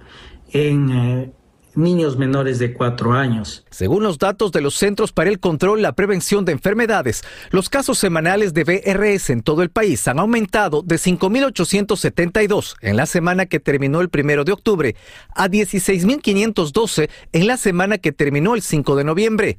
en 0.53 0.91
eh, 0.91 1.33
niños 1.74 2.16
menores 2.16 2.59
de 2.59 2.72
cuatro 2.72 3.12
años. 3.12 3.64
Según 3.70 4.02
los 4.02 4.18
datos 4.18 4.52
de 4.52 4.61
los 4.61 4.74
Centros 4.74 5.12
para 5.12 5.30
el 5.30 5.40
Control 5.40 5.78
y 5.78 5.83
la 5.83 5.92
Prevención 5.92 6.44
de 6.44 6.52
Enfermedades, 6.52 7.22
los 7.50 7.68
casos 7.68 7.98
semanales 7.98 8.54
de 8.54 8.64
BRS 8.64 9.30
en 9.30 9.42
todo 9.42 9.62
el 9.62 9.70
país 9.70 10.06
han 10.09 10.18
aumentado 10.18 10.83
de 10.83 10.96
5.872 10.96 12.76
en 12.80 12.96
la 12.96 13.06
semana 13.06 13.46
que 13.46 13.61
terminó 13.61 14.00
el 14.00 14.09
primero 14.09 14.44
de 14.44 14.52
octubre 14.52 14.96
a 15.35 15.48
16.512 15.48 17.09
en 17.33 17.46
la 17.46 17.56
semana 17.56 17.98
que 17.98 18.12
terminó 18.12 18.54
el 18.54 18.62
5 18.62 18.96
de 18.96 19.04
noviembre. 19.04 19.59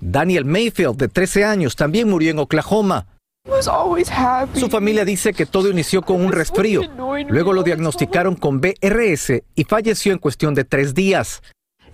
Daniel 0.00 0.44
Mayfield, 0.44 0.96
de 0.96 1.08
13 1.08 1.44
años, 1.44 1.76
también 1.76 2.08
murió 2.08 2.30
en 2.30 2.38
Oklahoma. 2.38 3.06
Su 4.54 4.68
familia 4.68 5.04
dice 5.04 5.32
que 5.32 5.46
todo 5.46 5.70
inició 5.70 6.02
con 6.02 6.24
un 6.24 6.32
resfrío. 6.32 6.82
Luego 7.28 7.52
lo 7.52 7.62
diagnosticaron 7.62 8.34
con 8.34 8.60
BRS 8.60 9.42
y 9.54 9.64
falleció 9.64 10.12
en 10.12 10.18
cuestión 10.18 10.54
de 10.54 10.64
tres 10.64 10.94
días. 10.94 11.42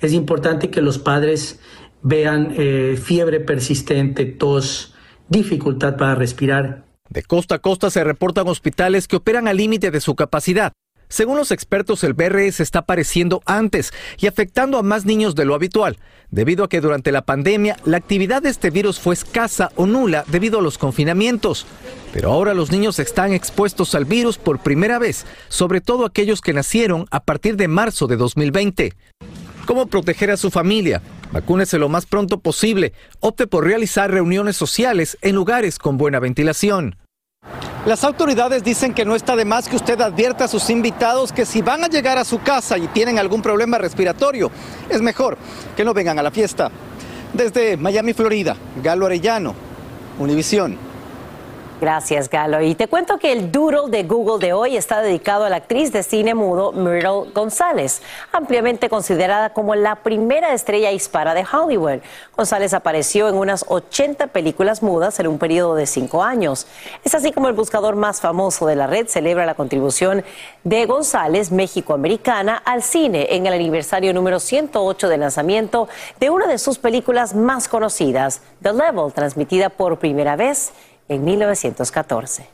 Es 0.00 0.12
importante 0.12 0.70
que 0.70 0.82
los 0.82 0.98
padres 0.98 1.60
vean 2.02 2.54
eh, 2.56 2.98
fiebre 3.02 3.40
persistente, 3.40 4.26
tos, 4.26 4.94
dificultad 5.28 5.96
para 5.96 6.14
respirar. 6.14 6.84
De 7.08 7.22
costa 7.22 7.56
a 7.56 7.58
costa 7.58 7.90
se 7.90 8.02
reportan 8.02 8.48
hospitales 8.48 9.06
que 9.06 9.16
operan 9.16 9.46
al 9.46 9.58
límite 9.58 9.90
de 9.90 10.00
su 10.00 10.14
capacidad. 10.14 10.72
Según 11.12 11.36
los 11.36 11.50
expertos, 11.50 12.04
el 12.04 12.14
BRS 12.14 12.60
está 12.60 12.78
apareciendo 12.78 13.42
antes 13.44 13.92
y 14.16 14.28
afectando 14.28 14.78
a 14.78 14.82
más 14.82 15.04
niños 15.04 15.34
de 15.34 15.44
lo 15.44 15.54
habitual, 15.54 15.98
debido 16.30 16.64
a 16.64 16.70
que 16.70 16.80
durante 16.80 17.12
la 17.12 17.20
pandemia 17.20 17.76
la 17.84 17.98
actividad 17.98 18.40
de 18.40 18.48
este 18.48 18.70
virus 18.70 18.98
fue 18.98 19.12
escasa 19.12 19.72
o 19.76 19.84
nula 19.84 20.24
debido 20.28 20.60
a 20.60 20.62
los 20.62 20.78
confinamientos. 20.78 21.66
Pero 22.14 22.32
ahora 22.32 22.54
los 22.54 22.72
niños 22.72 22.98
están 22.98 23.34
expuestos 23.34 23.94
al 23.94 24.06
virus 24.06 24.38
por 24.38 24.60
primera 24.60 24.98
vez, 24.98 25.26
sobre 25.50 25.82
todo 25.82 26.06
aquellos 26.06 26.40
que 26.40 26.54
nacieron 26.54 27.04
a 27.10 27.20
partir 27.20 27.58
de 27.58 27.68
marzo 27.68 28.06
de 28.06 28.16
2020. 28.16 28.94
¿Cómo 29.66 29.88
proteger 29.88 30.30
a 30.30 30.38
su 30.38 30.50
familia? 30.50 31.02
Vacúnese 31.30 31.78
lo 31.78 31.90
más 31.90 32.06
pronto 32.06 32.40
posible. 32.40 32.94
Opte 33.20 33.46
por 33.46 33.64
realizar 33.66 34.10
reuniones 34.10 34.56
sociales 34.56 35.18
en 35.20 35.34
lugares 35.34 35.78
con 35.78 35.98
buena 35.98 36.20
ventilación. 36.20 36.96
Las 37.84 38.04
autoridades 38.04 38.62
dicen 38.62 38.94
que 38.94 39.04
no 39.04 39.16
está 39.16 39.34
de 39.34 39.44
más 39.44 39.66
que 39.66 39.74
usted 39.74 40.00
advierta 40.00 40.44
a 40.44 40.48
sus 40.48 40.70
invitados 40.70 41.32
que 41.32 41.44
si 41.44 41.62
van 41.62 41.82
a 41.82 41.88
llegar 41.88 42.16
a 42.16 42.24
su 42.24 42.40
casa 42.40 42.78
y 42.78 42.86
tienen 42.86 43.18
algún 43.18 43.42
problema 43.42 43.76
respiratorio, 43.76 44.52
es 44.88 45.02
mejor 45.02 45.36
que 45.76 45.84
no 45.84 45.92
vengan 45.92 46.16
a 46.16 46.22
la 46.22 46.30
fiesta. 46.30 46.70
Desde 47.32 47.76
Miami, 47.76 48.12
Florida, 48.12 48.54
Galo 48.80 49.06
Arellano, 49.06 49.56
Univisión. 50.20 50.91
Gracias, 51.82 52.30
Galo. 52.30 52.62
Y 52.62 52.76
te 52.76 52.86
cuento 52.86 53.18
que 53.18 53.32
el 53.32 53.50
doodle 53.50 53.90
de 53.90 54.04
Google 54.04 54.38
de 54.38 54.52
hoy 54.52 54.76
está 54.76 55.02
dedicado 55.02 55.44
a 55.44 55.50
la 55.50 55.56
actriz 55.56 55.90
de 55.90 56.04
cine 56.04 56.32
mudo 56.32 56.70
Myrtle 56.70 57.32
González, 57.34 58.02
ampliamente 58.30 58.88
considerada 58.88 59.52
como 59.52 59.74
la 59.74 59.96
primera 59.96 60.54
estrella 60.54 60.92
hispana 60.92 61.34
de 61.34 61.44
Hollywood. 61.44 61.98
González 62.36 62.72
apareció 62.72 63.28
en 63.28 63.34
unas 63.34 63.64
80 63.66 64.28
películas 64.28 64.80
mudas 64.80 65.18
en 65.18 65.26
un 65.26 65.40
periodo 65.40 65.74
de 65.74 65.86
cinco 65.86 66.22
años. 66.22 66.68
Es 67.02 67.16
así 67.16 67.32
como 67.32 67.48
el 67.48 67.54
buscador 67.54 67.96
más 67.96 68.20
famoso 68.20 68.64
de 68.66 68.76
la 68.76 68.86
red 68.86 69.08
celebra 69.08 69.44
la 69.44 69.56
contribución 69.56 70.22
de 70.62 70.86
González, 70.86 71.50
México-americana, 71.50 72.62
al 72.64 72.84
cine 72.84 73.26
en 73.34 73.46
el 73.46 73.54
aniversario 73.54 74.14
número 74.14 74.38
108 74.38 75.08
de 75.08 75.18
lanzamiento 75.18 75.88
de 76.20 76.30
una 76.30 76.46
de 76.46 76.58
sus 76.58 76.78
películas 76.78 77.34
más 77.34 77.66
conocidas, 77.66 78.40
The 78.62 78.72
Level, 78.72 79.12
transmitida 79.12 79.68
por 79.68 79.98
primera 79.98 80.36
vez 80.36 80.72
en 81.12 81.24
1914. 81.24 82.46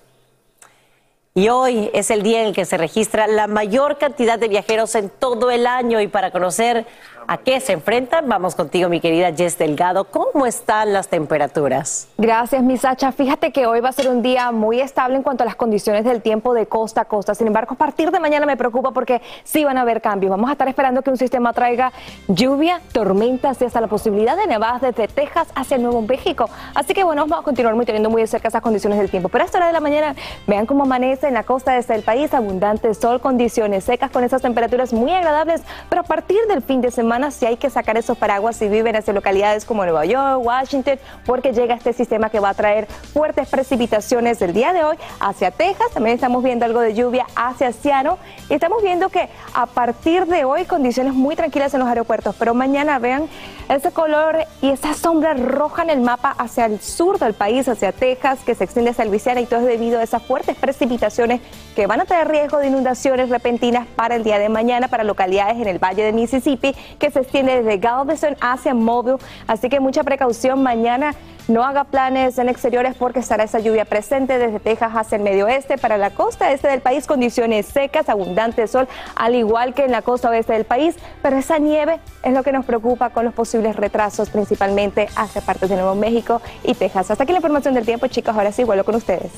Y 1.35 1.49
hoy 1.51 1.91
es 1.95 2.11
el 2.11 2.23
día 2.23 2.41
en 2.41 2.49
el 2.49 2.55
que 2.55 2.65
se 2.65 2.77
registra 2.77 3.27
la 3.29 3.47
mayor 3.47 3.99
cantidad 3.99 4.39
de 4.39 4.49
viajeros 4.49 4.95
en 4.97 5.09
todo 5.09 5.51
el 5.51 5.67
año 5.67 6.01
y 6.01 6.09
para 6.09 6.33
conocer 6.33 6.85
¿A 7.31 7.37
qué 7.37 7.61
se 7.61 7.75
enfrentan? 7.75 8.27
Vamos 8.27 8.55
contigo, 8.55 8.89
mi 8.89 9.01
querida 9.01 9.31
Jess 9.35 9.59
Delgado. 9.59 10.05
¿Cómo 10.05 10.47
están 10.47 10.95
las 10.95 11.09
temperaturas? 11.09 12.09
Gracias, 12.17 12.63
mi 12.63 12.79
Sacha. 12.79 13.13
Fíjate 13.13 13.53
que 13.53 13.67
hoy 13.67 13.81
va 13.81 13.91
a 13.91 13.93
ser 13.93 14.09
un 14.09 14.23
día 14.23 14.51
muy 14.51 14.81
estable 14.81 15.17
en 15.17 15.23
cuanto 15.23 15.43
a 15.43 15.47
las 15.47 15.55
condiciones 15.55 16.07
del 16.07 16.23
tiempo 16.23 16.55
de 16.55 16.65
costa 16.65 17.03
a 17.03 17.05
costa. 17.05 17.35
Sin 17.35 17.47
embargo, 17.47 17.75
a 17.75 17.77
partir 17.77 18.13
de 18.13 18.19
mañana 18.19 18.47
me 18.47 18.57
preocupa 18.57 18.93
porque 18.93 19.21
sí 19.45 19.63
van 19.63 19.77
a 19.77 19.83
haber 19.83 20.01
cambios. 20.01 20.31
Vamos 20.31 20.49
a 20.49 20.53
estar 20.53 20.69
esperando 20.69 21.03
que 21.03 21.11
un 21.11 21.19
sistema 21.19 21.53
traiga 21.53 21.93
lluvia, 22.29 22.81
tormentas 22.93 23.61
y 23.61 23.67
hasta 23.67 23.83
la 23.83 23.89
posibilidad 23.89 24.35
de 24.35 24.47
nevadas 24.47 24.81
desde 24.81 25.07
Texas 25.07 25.49
hacia 25.55 25.75
el 25.75 25.83
Nuevo 25.83 26.01
México. 26.01 26.49
Así 26.75 26.95
que 26.95 27.05
bueno, 27.05 27.25
vamos 27.25 27.41
a 27.41 27.43
continuar 27.43 27.75
muy 27.75 27.85
teniendo 27.85 28.09
muy 28.09 28.23
de 28.23 28.27
cerca 28.27 28.49
esas 28.49 28.63
condiciones 28.63 28.99
del 28.99 29.11
tiempo. 29.11 29.29
Pero 29.29 29.45
a 29.45 29.47
esta 29.47 29.59
hora 29.59 29.67
de 29.67 29.75
la 29.75 29.81
mañana, 29.81 30.15
vean 30.47 30.65
cómo 30.65 30.85
amanece 30.85 31.29
en 31.29 31.35
la 31.35 31.43
costa 31.43 31.77
este 31.77 31.93
del 31.93 32.05
país, 32.05 32.33
abundante 32.33 32.95
sol, 32.95 33.21
condiciones 33.21 33.85
secas 33.85 34.11
con 34.11 34.25
esas 34.25 34.41
temperaturas 34.41 34.95
muy 34.95 35.13
agradables. 35.13 35.61
Pero 35.91 36.01
a 36.01 36.05
partir 36.05 36.39
del 36.49 36.63
fin 36.63 36.81
de 36.81 36.91
semana, 36.91 37.18
si 37.31 37.47
hay 37.47 37.57
que 37.57 37.71
sacar 37.71 37.97
esos 37.97 38.17
paraguas 38.17 38.57
si 38.57 38.69
viven 38.69 38.97
hacia 38.97 39.13
localidades 39.13 39.65
como 39.65 39.85
Nueva 39.85 40.05
York, 40.05 40.45
Washington, 40.45 40.99
porque 41.27 41.53
llega 41.53 41.75
este 41.75 41.93
sistema 41.93 42.31
que 42.31 42.41
va 42.41 42.51
a 42.51 42.55
traer 42.55 42.87
fuertes 42.87 43.49
precipitaciones 43.49 44.41
el 44.41 44.53
día 44.53 44.73
de 44.73 44.85
hoy 44.85 44.97
hacia 45.21 45.51
Texas. 45.51 45.89
También 45.93 46.15
estamos 46.15 46.43
viendo 46.43 46.65
algo 46.65 46.81
de 46.81 46.95
lluvia 46.95 47.27
hacia 47.35 47.73
Seattle. 47.73 48.15
Y 48.49 48.55
estamos 48.55 48.83
viendo 48.83 49.09
que 49.09 49.29
a 49.55 49.67
partir 49.67 50.27
de 50.27 50.45
hoy 50.45 50.65
condiciones 50.65 51.15
muy 51.15 51.37
tranquilas 51.37 51.75
en 51.75 51.81
los 51.81 51.89
aeropuertos, 51.89 52.35
pero 52.39 52.55
mañana 52.55 52.99
vean 52.99 53.29
ese 53.69 53.91
color 53.91 54.47
y 54.63 54.71
esa 54.71 54.95
sombra 54.95 55.35
roja 55.35 55.83
en 55.83 55.91
el 55.91 56.01
mapa 56.01 56.35
hacia 56.39 56.67
el 56.67 56.81
sur 56.81 57.19
del 57.19 57.35
país, 57.35 57.69
hacia 57.69 57.93
Texas, 57.93 58.39
que 58.45 58.55
se 58.55 58.65
extiende 58.65 58.93
hacia 58.93 59.05
Luisiana 59.05 59.41
y 59.41 59.47
todo 59.47 59.61
es 59.61 59.67
debido 59.67 59.99
a 59.99 60.03
esas 60.03 60.23
fuertes 60.23 60.57
precipitaciones 60.57 61.41
que 61.77 61.87
van 61.87 62.01
a 62.01 62.05
traer 62.07 62.29
riesgo 62.29 62.59
de 62.59 62.69
inundaciones 62.69 63.29
repentinas 63.29 63.87
para 63.95 64.17
el 64.17 64.25
día 64.25 64.39
de 64.39 64.49
mañana 64.49 64.89
para 64.89 65.05
localidades 65.05 65.57
en 65.59 65.69
el 65.69 65.79
Valle 65.79 66.03
de 66.03 66.13
Mississippi 66.13 66.75
que 66.99 67.08
se 67.11 67.21
extiende 67.21 67.63
desde 67.63 67.79
Galveston 67.79 68.37
hacia 68.41 68.75
Mobile. 68.75 69.19
Así 69.47 69.69
que 69.69 69.81
mucha 69.81 70.03
precaución 70.05 70.63
mañana. 70.63 71.15
No 71.49 71.65
haga 71.65 71.85
planes 71.85 72.37
en 72.39 72.51
exteriores 72.51 72.95
porque 72.95 73.21
estará 73.21 73.45
esa 73.45 73.59
lluvia 73.59 73.87
presente 73.87 74.37
desde 74.37 74.61
Texas 74.61 74.93
hacia 74.95 75.17
el 75.17 75.23
medio 75.23 75.47
oeste. 75.47 75.79
Para 75.79 75.97
la 75.97 76.11
costa 76.11 76.53
este 76.53 76.69
del 76.69 76.83
país, 76.83 77.07
condiciones 77.07 77.65
secas, 77.65 78.11
abundante 78.11 78.67
sol, 78.67 78.87
al 79.17 79.35
igual 79.35 79.73
que 79.73 79.87
en 79.87 79.93
la 79.93 80.03
costa 80.03 80.29
oeste 80.29 80.53
del 80.53 80.65
país. 80.65 80.97
Pero 81.23 81.39
esa 81.39 81.59
nieve 81.59 82.01
es 82.23 82.35
lo 82.35 82.43
que 82.43 82.53
nos 82.53 82.67
preocupa 82.67 83.09
con 83.11 83.25
los 83.25 83.33
posibles 83.33 83.77
retrasos, 83.77 84.29
principalmente 84.29 85.09
hacia 85.17 85.41
partes 85.41 85.71
de 85.71 85.77
Nuevo 85.77 85.95
México 85.95 86.43
y 86.65 86.75
Texas. 86.75 87.11
Hasta 87.11 87.25
aquí 87.25 87.33
la 87.33 87.39
información 87.39 87.73
del 87.73 87.87
tiempo, 87.87 88.09
chicos. 88.09 88.37
Ahora 88.37 88.53
sí, 88.53 88.65
vuelvo 88.65 88.85
con 88.85 88.97
ustedes. 88.97 89.33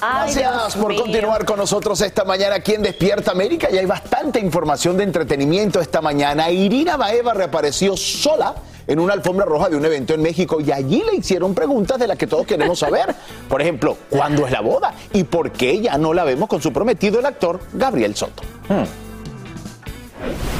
Gracias 0.00 0.76
por 0.76 0.96
continuar 0.96 1.44
con 1.44 1.58
nosotros 1.58 2.00
esta 2.00 2.24
mañana 2.24 2.56
aquí 2.56 2.72
en 2.72 2.82
Despierta 2.82 3.32
América. 3.32 3.68
Y 3.70 3.76
hay 3.76 3.84
bastante 3.84 4.40
información 4.40 4.96
de 4.96 5.04
entretenimiento 5.04 5.78
esta 5.78 6.00
mañana. 6.00 6.50
Irina 6.50 6.96
Baeva 6.96 7.34
reapareció 7.34 7.96
sola 7.98 8.54
en 8.86 8.98
una 8.98 9.12
alfombra 9.12 9.44
roja 9.44 9.68
de 9.68 9.76
un 9.76 9.84
evento 9.84 10.14
en 10.14 10.22
México 10.22 10.58
y 10.60 10.72
allí 10.72 11.02
le 11.04 11.16
hicieron 11.16 11.54
preguntas 11.54 11.98
de 11.98 12.06
las 12.06 12.16
que 12.16 12.26
todos 12.26 12.46
queremos 12.46 12.78
saber. 12.78 13.14
Por 13.48 13.60
ejemplo, 13.60 13.98
¿cuándo 14.08 14.46
es 14.46 14.52
la 14.52 14.62
boda? 14.62 14.94
¿Y 15.12 15.24
por 15.24 15.52
qué 15.52 15.80
ya 15.80 15.98
no 15.98 16.14
la 16.14 16.24
vemos 16.24 16.48
con 16.48 16.62
su 16.62 16.72
prometido, 16.72 17.20
el 17.20 17.26
actor 17.26 17.60
Gabriel 17.74 18.16
Soto? 18.16 18.42
Hmm. 18.68 19.09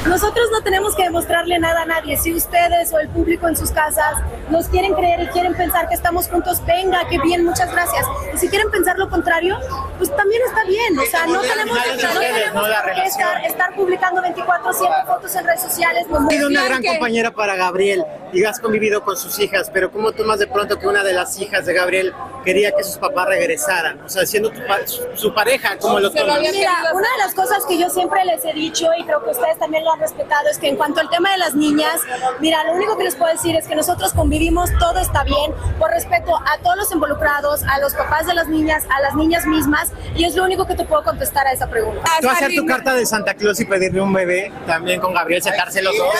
Nosotros 0.06 0.48
no 0.50 0.62
tenemos 0.62 0.96
que 0.96 1.02
demostrarle 1.04 1.58
nada 1.58 1.82
a 1.82 1.84
nadie. 1.84 2.16
Si 2.16 2.32
ustedes 2.34 2.92
o 2.92 2.98
el 2.98 3.08
público 3.08 3.48
en 3.48 3.56
sus 3.56 3.70
casas 3.70 4.18
nos 4.48 4.66
quieren 4.68 4.94
creer 4.94 5.20
y 5.20 5.26
quieren 5.28 5.54
pensar 5.54 5.88
que 5.88 5.94
estamos 5.94 6.28
juntos, 6.28 6.64
venga, 6.66 7.06
que 7.08 7.18
bien, 7.20 7.44
muchas 7.44 7.70
gracias. 7.70 8.06
Y 8.34 8.38
si 8.38 8.48
quieren 8.48 8.70
pensar 8.70 8.98
lo 8.98 9.08
contrario, 9.10 9.58
pues 9.98 10.14
también 10.16 10.40
está 10.46 10.64
bien. 10.64 10.98
O 10.98 11.02
sea, 11.04 11.26
no 11.26 11.40
tenemos, 11.40 11.76
no 11.76 12.20
tenemos 12.20 12.68
por 12.82 12.94
qué 12.94 13.04
estar, 13.04 13.44
estar 13.44 13.74
publicando 13.74 14.22
24 14.22 14.72
7 14.72 14.92
fotos 15.06 15.34
en 15.36 15.44
redes 15.44 15.62
sociales. 15.62 16.06
Has 16.10 16.28
sido 16.28 16.48
una 16.48 16.64
gran 16.64 16.82
compañera 16.82 17.30
para 17.30 17.54
Gabriel 17.56 18.04
y 18.32 18.44
has 18.44 18.58
convivido 18.60 19.02
con 19.04 19.16
sus 19.16 19.38
hijas, 19.38 19.70
pero 19.72 19.90
¿cómo 19.92 20.12
tomas 20.12 20.38
de 20.38 20.46
pronto 20.46 20.78
que 20.78 20.86
una 20.86 21.02
de 21.04 21.12
las 21.12 21.38
hijas 21.38 21.66
de 21.66 21.74
Gabriel 21.74 22.12
quería 22.44 22.72
que 22.72 22.82
sus 22.84 22.96
papás 22.96 23.26
regresaran? 23.26 24.00
O 24.02 24.08
sea, 24.08 24.24
siendo 24.24 24.50
tu 24.50 24.64
pa- 24.66 24.86
su, 24.86 25.02
su 25.14 25.34
pareja, 25.34 25.76
¿cómo 25.78 26.00
lo 26.00 26.10
tomas? 26.10 26.40
Mira, 26.40 26.72
una 26.94 27.08
de 27.12 27.18
las 27.18 27.34
cosas 27.34 27.64
que 27.66 27.78
yo 27.78 27.90
siempre 27.90 28.24
les 28.24 28.44
he 28.44 28.52
dicho 28.52 28.86
y 28.98 29.04
creo 29.04 29.22
que 29.24 29.30
ustedes 29.30 29.49
también 29.58 29.84
lo 29.84 29.92
han 29.92 30.00
respetado 30.00 30.48
es 30.48 30.58
que 30.58 30.68
en 30.68 30.76
cuanto 30.76 31.00
al 31.00 31.08
tema 31.10 31.32
de 31.32 31.38
las 31.38 31.54
niñas, 31.54 32.00
mira, 32.40 32.64
lo 32.64 32.72
único 32.74 32.96
que 32.96 33.04
les 33.04 33.16
puedo 33.16 33.32
decir 33.32 33.56
es 33.56 33.66
que 33.66 33.74
nosotros 33.74 34.12
convivimos, 34.12 34.70
todo 34.78 34.98
está 34.98 35.24
bien, 35.24 35.52
por 35.78 35.90
respeto 35.90 36.36
a 36.36 36.58
todos 36.62 36.76
los 36.76 36.92
involucrados, 36.92 37.62
a 37.64 37.78
los 37.80 37.94
papás 37.94 38.26
de 38.26 38.34
las 38.34 38.48
niñas, 38.48 38.84
a 38.94 39.00
las 39.00 39.14
niñas 39.14 39.46
mismas, 39.46 39.92
y 40.14 40.24
es 40.24 40.34
lo 40.34 40.44
único 40.44 40.66
que 40.66 40.74
te 40.74 40.84
puedo 40.84 41.02
contestar 41.02 41.46
a 41.46 41.52
esa 41.52 41.66
pregunta. 41.68 42.02
¿Tú 42.20 42.28
hacer 42.28 42.52
tu 42.54 42.66
carta 42.66 42.94
de 42.94 43.06
Santa 43.06 43.34
Claus 43.34 43.60
y 43.60 43.64
pedirle 43.64 44.00
un 44.00 44.12
bebé 44.12 44.52
también 44.66 45.00
con 45.00 45.12
Gabriel, 45.14 45.42
sentarse 45.42 45.82
los 45.82 45.96
dos? 45.96 46.14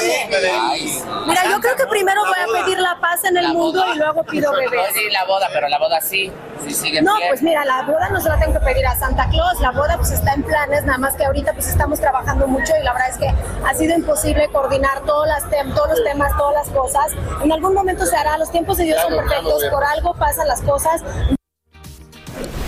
Mira, 1.27 1.45
yo 1.51 1.61
creo 1.61 1.77
que 1.77 1.87
primero 1.87 2.21
voy 2.25 2.59
a 2.61 2.65
pedir 2.65 2.79
la 2.79 2.99
paz 3.01 3.25
en 3.25 3.37
el 3.37 3.49
mundo 3.53 3.85
y 3.95 3.99
luego 3.99 4.23
pido 4.25 4.53
bebés. 4.53 4.89
Sí, 4.95 5.09
la 5.11 5.25
boda, 5.25 5.49
pero 5.53 5.69
la 5.69 5.79
boda 5.79 6.01
sí, 6.01 6.31
sí 6.67 6.75
sigue 6.75 7.03
No, 7.03 7.17
bien. 7.17 7.29
pues 7.29 7.43
mira, 7.43 7.65
la 7.65 7.83
boda 7.83 8.09
no 8.11 8.21
se 8.21 8.29
la 8.29 8.39
tengo 8.39 8.55
que 8.59 8.65
pedir 8.65 8.87
a 8.87 8.97
Santa 8.97 9.29
Claus, 9.31 9.61
la 9.61 9.71
boda 9.73 9.97
pues 9.97 10.11
está 10.11 10.33
en 10.35 10.43
planes, 10.43 10.85
nada 10.85 10.99
más 10.99 11.15
que 11.15 11.25
ahorita 11.25 11.53
pues 11.53 11.69
estamos 11.69 12.01
trabajando 12.01 12.47
mucho 12.47 12.73
y 12.81 12.85
la 12.85 12.93
verdad 12.93 13.11
es 13.11 13.19
que 13.21 13.29
ha 13.29 13.75
sido 13.75 13.95
imposible 13.95 14.49
coordinar 14.49 15.03
todas 15.07 15.29
las 15.29 15.45
tem- 15.53 15.73
todos 15.75 15.91
los 15.91 16.03
temas, 16.05 16.37
todas 16.37 16.55
las 16.55 16.69
cosas. 16.77 17.13
En 17.43 17.53
algún 17.53 17.75
momento 17.75 18.05
se 18.07 18.17
hará, 18.17 18.37
los 18.39 18.51
tiempos 18.51 18.79
de 18.79 18.85
Dios 18.85 19.01
son 19.03 19.15
perfectos, 19.17 19.65
por 19.71 19.85
algo 19.85 20.15
pasan 20.15 20.49
las 20.49 20.61
cosas. 20.63 21.03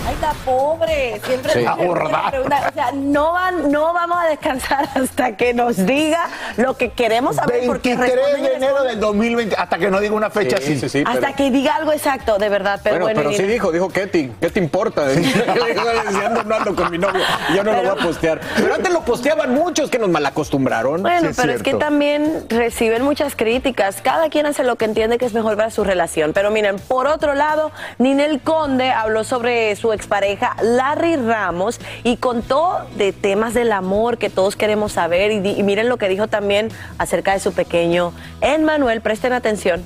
Ay, 0.05 0.13
está 0.15 0.33
pobre. 0.45 1.21
Siempre 1.25 1.53
Sí. 1.53 1.65
pregunta, 1.65 2.69
O 2.69 2.73
sea, 2.73 2.91
no, 2.93 3.31
van, 3.33 3.71
no 3.71 3.93
vamos 3.93 4.17
a 4.21 4.27
descansar 4.27 4.87
hasta 4.95 5.37
que 5.37 5.53
nos 5.53 5.77
diga 5.85 6.27
lo 6.57 6.75
que 6.75 6.89
queremos 6.89 7.35
saber. 7.37 7.63
porque 7.65 7.95
23 7.95 8.15
responden 8.15 8.39
y 8.45 8.47
de 8.49 8.55
enero 8.55 8.83
del 8.83 8.99
2020, 8.99 9.55
hasta 9.55 9.77
que 9.77 9.89
no 9.89 9.99
diga 9.99 10.13
una 10.13 10.29
fecha 10.29 10.57
Sí, 10.57 10.63
así. 10.73 10.79
sí, 10.79 10.89
sí, 10.89 11.03
Hasta 11.05 11.19
pero- 11.21 11.35
que 11.35 11.51
diga 11.51 11.75
algo 11.75 11.93
exacto, 11.93 12.37
de 12.37 12.49
verdad. 12.49 12.79
Pero 12.83 12.95
bueno, 12.99 13.05
bueno, 13.21 13.29
pero 13.29 13.33
sí 13.33 13.43
dijo, 13.43 13.71
dijo, 13.71 13.89
¿qué 13.89 14.07
te, 14.07 14.31
qué 14.41 14.49
te 14.49 14.59
importa? 14.59 15.07
Diciendo, 15.07 16.43
no 16.45 16.55
ando 16.55 16.75
con 16.75 16.91
mi 16.91 16.97
novio, 16.97 17.21
yo 17.55 17.63
no 17.63 17.71
lo 17.71 17.77
voy 17.77 17.87
a 18.01 18.03
postear. 18.03 18.41
Pero 18.57 18.73
antes 18.75 18.91
lo 18.91 19.01
posteaban 19.01 19.53
muchos 19.53 19.89
que 19.89 19.99
nos 19.99 20.09
malacostumbraron. 20.09 21.01
Bueno, 21.01 21.29
Sí, 21.29 21.35
pero 21.39 21.53
es 21.53 21.63
que 21.63 21.75
también 21.75 22.45
reciben 22.49 23.03
muchas 23.03 23.35
críticas. 23.35 24.01
Cada 24.01 24.29
quien 24.29 24.45
hace 24.45 24.63
lo 24.63 24.75
que 24.75 24.85
entiende 24.85 25.17
que 25.17 25.25
es 25.25 25.33
mejor 25.33 25.55
para 25.55 25.69
su 25.69 25.83
relación. 25.83 26.33
Pero 26.33 26.51
miren, 26.51 26.77
por 26.77 27.07
otro 27.07 27.33
lado, 27.35 27.71
Ninel 27.99 28.41
Conde 28.41 28.91
habló 28.91 29.23
sobre 29.23 29.75
su 29.75 29.92
expareja 29.93 30.55
Larry 30.61 31.15
Ramos 31.15 31.79
y 32.03 32.17
contó 32.17 32.79
de 32.95 33.13
temas 33.13 33.53
del 33.53 33.71
amor 33.71 34.17
que 34.17 34.29
todos 34.29 34.55
queremos 34.55 34.91
saber. 34.93 35.31
Y, 35.31 35.63
miren 35.63 35.89
lo 35.89 35.97
que 35.97 36.09
dijo 36.09 36.27
también 36.27 36.69
acerca 36.97 37.33
de 37.33 37.39
su 37.39 37.53
pequeño 37.53 38.13
Emmanuel. 38.41 39.01
Presten 39.01 39.33
atención. 39.33 39.83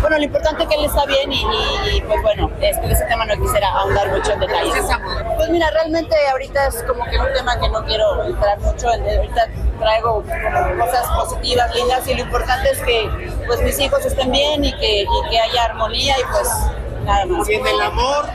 Bueno, 0.00 0.16
lo 0.18 0.24
importante 0.24 0.62
es 0.62 0.68
que 0.68 0.74
él 0.76 0.84
está 0.84 1.04
bien 1.06 1.32
y, 1.32 1.40
y- 1.42 1.96
y, 1.96 2.00
pues 2.02 2.22
bueno, 2.22 2.50
este, 2.60 2.92
ese 2.92 3.04
tema 3.06 3.24
no 3.26 3.34
quisiera 3.42 3.68
ahondar 3.68 4.08
mucho 4.10 4.32
en 4.32 4.40
detalles. 4.40 4.84
Pues 5.36 5.48
mira, 5.50 5.68
realmente 5.72 6.14
ahorita 6.30 6.68
es 6.68 6.84
como 6.84 7.04
que 7.06 7.18
un 7.18 7.26
tema 7.36 7.58
que 7.58 7.68
no 7.68 7.84
quiero 7.84 8.24
entrar 8.24 8.58
mucho 8.60 8.88
ahorita 8.88 9.48
traigo 9.80 10.22
cosas 10.78 11.06
positivas, 11.16 11.74
lindas 11.74 12.06
y 12.08 12.14
lo 12.14 12.20
importante 12.22 12.70
es 12.70 12.78
que 12.80 13.10
pues 13.46 13.60
mis 13.62 13.78
hijos 13.80 14.04
estén 14.06 14.30
bien 14.30 14.64
y 14.64 14.72
que, 14.76 15.02
y 15.02 15.30
que 15.30 15.38
haya 15.40 15.64
armonía 15.64 16.14
y 16.18 16.22
pues 16.32 16.48
nada 17.08 17.24
el 17.48 17.80
amor, 17.80 18.26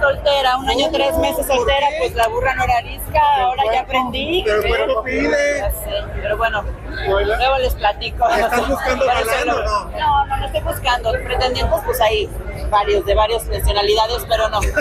Soltera, 0.00 0.56
un 0.56 0.68
año, 0.68 0.88
tres 0.92 1.16
meses 1.18 1.46
soltera, 1.46 1.86
pues 1.98 2.14
la 2.14 2.26
burra 2.28 2.54
no 2.56 2.64
era 2.64 2.78
arisca, 2.78 3.20
ahora 3.40 3.62
ya 3.72 3.80
aprendí. 3.82 4.42
pero 4.44 4.62
el 4.62 4.68
cuerpo 4.68 5.02
pide. 5.04 5.72
Pero 6.20 6.36
bueno, 6.36 6.64
luego 7.06 7.58
les 7.58 7.74
platico. 7.74 8.28
¿Estás 8.28 8.68
buscando 8.68 9.04
no? 9.06 9.62
No, 9.90 10.26
no, 10.26 10.36
no 10.36 10.46
estoy 10.46 10.60
buscando. 10.60 11.12
Pretendientes, 11.12 11.80
pues 11.84 12.00
hay 12.00 12.28
varios, 12.70 13.04
de 13.06 13.14
varias 13.14 13.44
nacionalidades, 13.46 14.24
pero 14.28 14.48
no. 14.48 14.58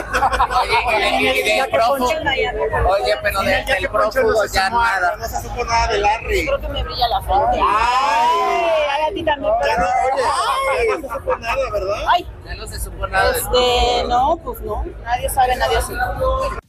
Oye, 2.89 3.17
pero 3.21 3.41
de- 3.41 3.63
no 3.81 3.91
prófugo 3.91 4.45
ya 4.45 4.65
sumó, 4.67 4.83
nada. 4.83 5.15
No 5.17 5.27
se 5.27 5.41
supo 5.41 5.63
nada 5.65 5.87
de 5.87 5.97
Larry. 5.99 6.45
Creo 6.45 6.59
que 6.61 6.67
me 6.69 6.83
brilla 6.83 7.07
la 7.09 7.21
frente. 7.21 7.59
Ay, 7.63 9.01
a 9.09 9.13
ti 9.13 9.23
también. 9.23 9.53
Ya 9.65 9.77
no, 9.77 9.85
oye, 9.85 10.23
Ay. 10.23 10.87
ya 10.87 10.95
no 10.95 11.01
se 11.01 11.13
supo 11.13 11.35
nada, 11.37 11.69
¿verdad? 11.71 12.03
Ay, 12.13 12.27
Ya 12.45 12.55
no 12.55 12.67
se 12.67 12.79
supo 12.79 13.07
nada 13.07 13.31
este, 13.35 14.03
no, 14.07 14.37
pues 14.43 14.50
no. 14.61 14.83
Nadie 15.03 15.29
sabe, 15.29 15.55
nadie 15.55 15.81
supo. 15.81 16.61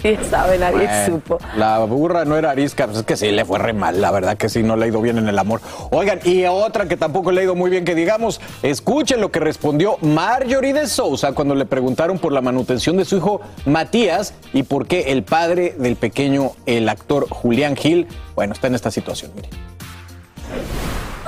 ¿Quién 0.00 0.24
sabe? 0.24 0.58
Nadie 0.58 0.86
Bueno, 0.86 1.06
supo. 1.06 1.38
La 1.56 1.78
burra 1.80 2.24
no 2.24 2.36
era 2.36 2.50
arisca, 2.50 2.86
pues 2.86 2.98
es 2.98 3.04
que 3.04 3.16
sí 3.16 3.32
le 3.32 3.44
fue 3.44 3.58
re 3.58 3.72
mal, 3.72 4.00
la 4.00 4.12
verdad 4.12 4.36
que 4.36 4.48
sí, 4.48 4.62
no 4.62 4.76
le 4.76 4.84
ha 4.84 4.88
ido 4.88 5.00
bien 5.00 5.18
en 5.18 5.28
el 5.28 5.38
amor. 5.38 5.60
Oigan, 5.90 6.20
y 6.24 6.44
otra 6.44 6.86
que 6.86 6.96
tampoco 6.96 7.32
le 7.32 7.40
ha 7.40 7.44
ido 7.44 7.56
muy 7.56 7.68
bien 7.70 7.84
que 7.84 7.96
digamos, 7.96 8.40
escuchen 8.62 9.20
lo 9.20 9.32
que 9.32 9.40
respondió 9.40 9.96
Marjorie 10.00 10.72
de 10.72 10.86
Sousa 10.86 11.32
cuando 11.32 11.56
le 11.56 11.66
preguntaron 11.66 12.18
por 12.18 12.32
la 12.32 12.40
manutención 12.40 12.96
de 12.96 13.04
su 13.04 13.16
hijo 13.16 13.40
Matías 13.66 14.34
y 14.52 14.62
por 14.62 14.86
qué 14.86 15.12
el 15.12 15.24
padre 15.24 15.74
del 15.78 15.96
pequeño, 15.96 16.52
el 16.66 16.88
actor 16.88 17.28
Julián 17.28 17.74
Gil, 17.74 18.06
bueno, 18.36 18.52
está 18.52 18.68
en 18.68 18.76
esta 18.76 18.92
situación, 18.92 19.32
miren. 19.34 19.50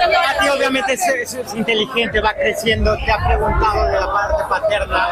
Mati 0.09 0.49
obviamente 0.49 0.93
es, 0.95 1.07
es- 1.09 1.35
es 1.35 1.55
inteligente, 1.55 2.21
va 2.21 2.33
creciendo, 2.35 2.97
te 2.97 3.13
ha 3.13 3.19
preguntado 3.27 3.87
de 3.87 4.01
la 4.01 4.13
parte 4.13 4.45
paterna. 4.49 5.09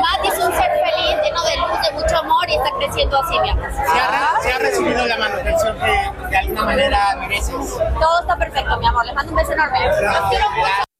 Mati 0.00 0.28
es 0.28 0.38
un 0.38 0.52
ser 0.52 0.70
feliz, 0.70 1.16
lleno 1.22 1.42
de 1.44 1.56
luz, 1.56 1.82
de 1.82 1.92
mucho 1.92 2.18
amor 2.18 2.48
y 2.48 2.54
está 2.56 2.70
creciendo 2.78 3.20
así, 3.22 3.38
mi 3.40 3.50
amor. 3.50 3.70
¿Se 3.72 3.80
ha, 3.98 4.40
se 4.42 4.52
ha 4.52 4.58
recibido 4.58 5.06
la 5.06 5.16
manutención 5.16 5.78
que 5.78 6.28
de 6.30 6.36
alguna 6.38 6.64
manera 6.64 7.16
mereces? 7.18 7.78
Todo 8.00 8.20
está 8.20 8.36
perfecto, 8.36 8.76
mi 8.78 8.86
amor. 8.86 9.04
Les 9.06 9.14
mando 9.14 9.32
un 9.32 9.36
beso 9.38 9.52
enorme. 9.52 9.86
Los 9.86 9.96
quiero 10.30 10.50
mucho. 10.50 10.91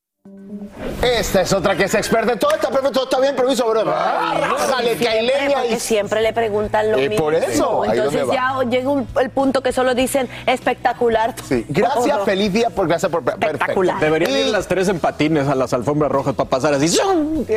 Esta 1.03 1.41
es 1.43 1.53
otra 1.53 1.77
que 1.77 1.85
es 1.85 1.95
experta 1.95 2.33
en 2.33 2.39
todo. 2.39 2.51
Está 2.53 2.69
perfecto, 2.69 2.91
todo 2.93 3.05
está 3.05 3.21
bien, 3.21 3.35
pero 3.37 3.51
hizo 3.53 3.69
broma. 3.69 4.35
Rájale, 4.41 4.97
que 4.97 5.09
hay 5.09 5.27
leña 5.27 5.59
porque 5.61 5.75
y 5.75 5.81
siempre 5.81 6.21
le 6.23 6.33
preguntan 6.33 6.91
lo 6.91 6.99
Eh, 6.99 7.09
mismo. 7.09 7.25
por 7.25 7.35
eso, 7.35 7.83
ahí 7.83 7.91
Entonces 7.99 8.21
donde 8.21 8.35
ya 8.37 8.63
llega 8.71 8.89
un- 8.91 9.09
el 9.21 9.31
punto 9.31 9.61
que 9.63 9.73
solo 9.73 9.95
dicen 9.95 10.29
espectacular. 10.47 11.35
Sí. 11.49 11.65
Gracias, 11.69 12.17
¿O 12.17 12.19
no? 12.21 12.25
feliz 12.25 12.53
día 12.53 12.71
por 12.71 12.87
gracias 12.89 13.11
por 13.11 13.23
Espectacular. 13.27 13.99
Deberían 14.01 14.31
Y- 14.31 14.35
ir 14.41 14.47
las 14.47 14.67
tres 14.69 14.89
en 14.89 15.01
patines 15.01 15.49
a 15.49 15.55
las 15.55 15.73
alfombras 15.73 16.11
rojas 16.13 16.35
para 16.35 16.49
pasar 16.49 16.75
así. 16.75 16.97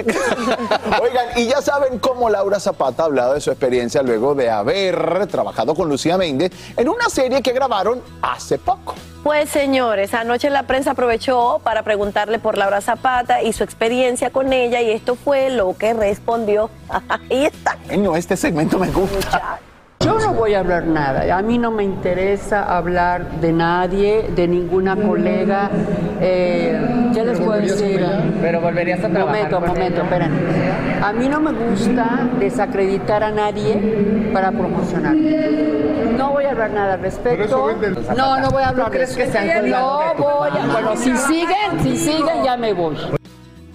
Oigan, 1.02 1.28
y 1.36 1.48
ya 1.48 1.62
saben 1.62 2.00
cómo 2.00 2.30
Laura 2.30 2.60
Zapata 2.60 3.04
ha 3.04 3.06
hablado 3.06 3.34
de 3.34 3.42
su 3.42 3.52
experiencia 3.52 4.02
luego 4.02 4.36
de 4.36 4.50
haber 4.50 5.28
trabajado 5.28 5.76
con 5.76 5.90
Lucía 5.90 6.18
Méndez 6.18 6.52
en 6.78 6.90
una 6.90 7.10
serie 7.10 7.42
que 7.42 7.52
grabaron 7.52 8.02
hace 8.22 8.58
poco. 8.58 8.96
Pues 9.24 9.50
señores, 9.50 10.14
anoche 10.14 10.52
la 10.52 10.64
prensa 10.64 10.92
aprovechó 10.92 11.60
para 11.64 11.82
preguntarle 11.82 12.38
por 12.38 12.60
Laura 12.60 12.80
Zapata 12.82 12.95
y 13.44 13.54
su 13.54 13.64
experiencia 13.64 14.30
con 14.30 14.54
ella 14.54 14.82
y 14.82 14.92
esto 14.92 15.16
fue 15.16 15.50
lo 15.50 15.76
que 15.78 15.94
respondió. 15.94 16.70
Ahí 17.10 17.46
está. 17.46 17.78
Este 18.16 18.38
segmento 18.38 18.80
me 18.80 18.88
gusta. 18.88 19.60
Yo 20.00 20.20
no 20.20 20.34
voy 20.34 20.54
a 20.54 20.60
hablar 20.60 20.86
nada. 20.86 21.36
A 21.36 21.42
mí 21.42 21.58
no 21.58 21.72
me 21.72 21.84
interesa 21.84 22.64
hablar 22.64 23.40
de 23.42 23.52
nadie, 23.52 24.30
de 24.36 24.48
ninguna 24.48 24.96
colega. 24.96 25.72
Eh, 26.22 27.12
¿Qué 27.14 27.26
les 27.26 27.40
puedo 27.40 27.60
decir? 27.60 28.06
Pero 28.42 28.62
volverías 28.62 29.04
a 29.04 29.10
trabajar 29.10 29.52
Momento, 29.52 29.60
con 29.60 29.68
momento, 29.70 30.02
esperen. 30.04 30.32
A 31.06 31.14
mí 31.14 31.30
no 31.30 31.40
me 31.40 31.52
gusta 31.52 32.28
desacreditar 32.40 33.22
a 33.24 33.30
nadie 33.30 34.32
para 34.34 34.52
promocionar. 34.52 35.14
No 35.14 36.32
voy 36.32 36.46
a 36.46 36.50
hablar 36.50 36.72
nada 36.72 36.94
al 36.96 37.02
respecto. 37.02 37.72
No, 38.18 38.40
no 38.40 38.50
voy 38.50 38.64
a 38.64 38.70
hablar 38.70 38.88
¿Tú 38.88 38.92
crees 38.94 39.16
que 39.16 39.32
se 39.32 39.38
han 39.38 39.70
No 39.70 40.16
voy 40.18 40.50
a. 40.50 40.66
Bueno, 40.66 40.98
si 40.98 41.16
siguen, 41.16 41.84
si 41.84 41.96
siguen, 41.96 42.44
ya 42.44 42.58
me 42.58 42.74
voy. 42.74 42.98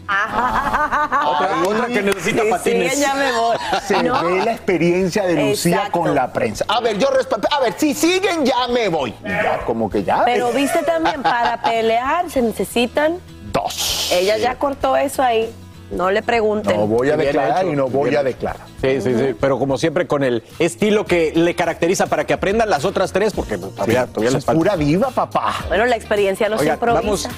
Otra, 0.09 1.51
otra 1.69 1.87
que 1.87 2.03
necesita 2.03 2.43
patines. 2.51 2.95
siguen, 2.95 3.09
ya 3.09 3.15
me 3.15 3.31
voy. 3.31 3.57
Se 3.87 4.03
No. 4.03 4.25
ve 4.25 4.45
la 4.45 4.53
experiencia 4.53 5.25
de 5.25 5.35
Lucía 5.51 5.77
Exacto. 5.77 6.01
con 6.01 6.13
la 6.17 6.33
prensa. 6.33 6.65
A 6.67 6.81
ver, 6.81 6.99
yo 6.99 7.11
respeto. 7.11 7.47
A 7.57 7.61
ver, 7.61 7.75
si 7.77 7.95
siguen, 7.95 8.45
ya 8.45 8.67
me 8.75 8.89
voy. 8.89 9.15
Ya, 9.23 9.59
como 9.65 9.89
que 9.89 10.03
ya. 10.03 10.25
Pero 10.25 10.51
viste 10.51 10.83
también, 10.83 11.23
para 11.23 11.63
pelear 11.63 12.29
se 12.29 12.43
necesitan. 12.43 13.19
Dos. 13.53 14.11
Ella 14.13 14.37
ya 14.37 14.57
cortó 14.57 14.97
eso 14.97 15.23
ahí. 15.23 15.55
No 15.91 16.11
le 16.11 16.23
pregunten. 16.23 16.77
No 16.77 16.87
voy 16.87 17.11
a 17.11 17.17
declarar 17.17 17.67
y 17.67 17.73
no 17.73 17.89
voy 17.89 18.15
a 18.15 18.23
declarar. 18.23 18.67
Sí, 18.81 19.01
sí, 19.01 19.13
sí. 19.15 19.35
Pero 19.41 19.59
como 19.59 19.77
siempre, 19.77 20.07
con 20.07 20.23
el 20.23 20.43
estilo 20.59 21.05
que 21.05 21.33
le 21.35 21.55
caracteriza 21.57 22.07
para 22.07 22.25
que 22.25 22.33
aprendan 22.33 22.71
las 22.71 22.85
otras 22.85 23.13
tres, 23.13 23.33
porque 23.33 23.59
todavía, 23.59 24.07
todavía 24.07 24.29
Es 24.29 24.35
les 24.35 24.45
falta. 24.45 24.59
pura 24.59 24.77
viva, 24.77 25.11
papá. 25.11 25.65
Bueno, 25.69 25.87
la 25.87 25.97
experiencia 25.97 26.49
no 26.49 26.57
se 26.59 26.63
Oigan, 26.63 26.77
improvisa. 26.77 27.31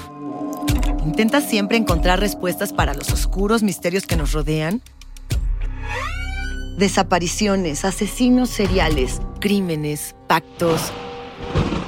¿Intentas 1.05 1.43
siempre 1.45 1.77
encontrar 1.77 2.19
respuestas 2.19 2.71
para 2.73 2.93
los 2.93 3.11
oscuros 3.11 3.63
misterios 3.63 4.05
que 4.05 4.15
nos 4.15 4.31
rodean? 4.33 4.81
Desapariciones, 6.77 7.85
asesinos 7.85 8.49
seriales, 8.49 9.19
crímenes, 9.39 10.15
pactos. 10.27 10.91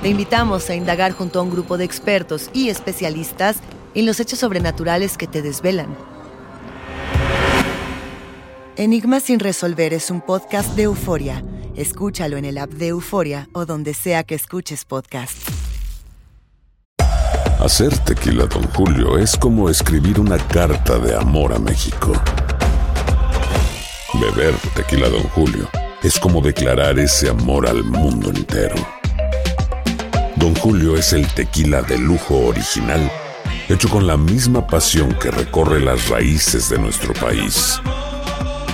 Te 0.02 0.10
invitamos 0.10 0.70
a 0.70 0.76
indagar 0.76 1.12
junto 1.14 1.40
a 1.40 1.42
un 1.44 1.50
grupo 1.50 1.78
de 1.78 1.86
expertos 1.86 2.50
y 2.54 2.70
especialistas 2.70 3.58
en 3.96 4.06
los 4.06 4.20
hechos 4.20 4.40
sobrenaturales 4.40 5.18
que 5.18 5.28
te 5.28 5.42
desvelan. 5.42 5.88
Enigma 8.78 9.22
sin 9.22 9.40
resolver 9.40 9.94
es 9.94 10.12
un 10.12 10.20
podcast 10.20 10.76
de 10.76 10.84
euforia. 10.84 11.42
Escúchalo 11.78 12.36
en 12.36 12.44
el 12.44 12.58
app 12.58 12.72
de 12.72 12.88
Euforia 12.88 13.48
o 13.54 13.66
donde 13.66 13.94
sea 13.94 14.26
que 14.26 14.36
escuches 14.36 14.84
podcast. 14.84 15.38
Hacer 17.62 17.98
tequila, 18.00 18.48
Don 18.48 18.64
Julio, 18.74 19.18
es 19.18 19.38
como 19.38 19.70
escribir 19.70 20.20
una 20.20 20.38
carta 20.38 21.00
de 21.00 21.16
amor 21.16 21.54
a 21.54 21.60
México. 21.60 22.12
Beber 24.20 24.54
tequila, 24.76 25.08
Don 25.08 25.24
Julio, 25.30 25.70
es 26.04 26.20
como 26.20 26.42
declarar 26.42 27.00
ese 27.00 27.30
amor 27.30 27.70
al 27.70 27.82
mundo 27.82 28.30
entero. 28.30 28.76
Don 30.36 30.54
Julio 30.56 30.98
es 30.98 31.14
el 31.14 31.26
tequila 31.28 31.82
de 31.82 31.98
lujo 31.98 32.48
original, 32.48 33.10
hecho 33.70 33.88
con 33.88 34.06
la 34.06 34.18
misma 34.18 34.68
pasión 34.68 35.14
que 35.14 35.32
recorre 35.32 35.80
las 35.80 36.10
raíces 36.10 36.70
de 36.70 36.78
nuestro 36.78 37.14
país. 37.14 37.80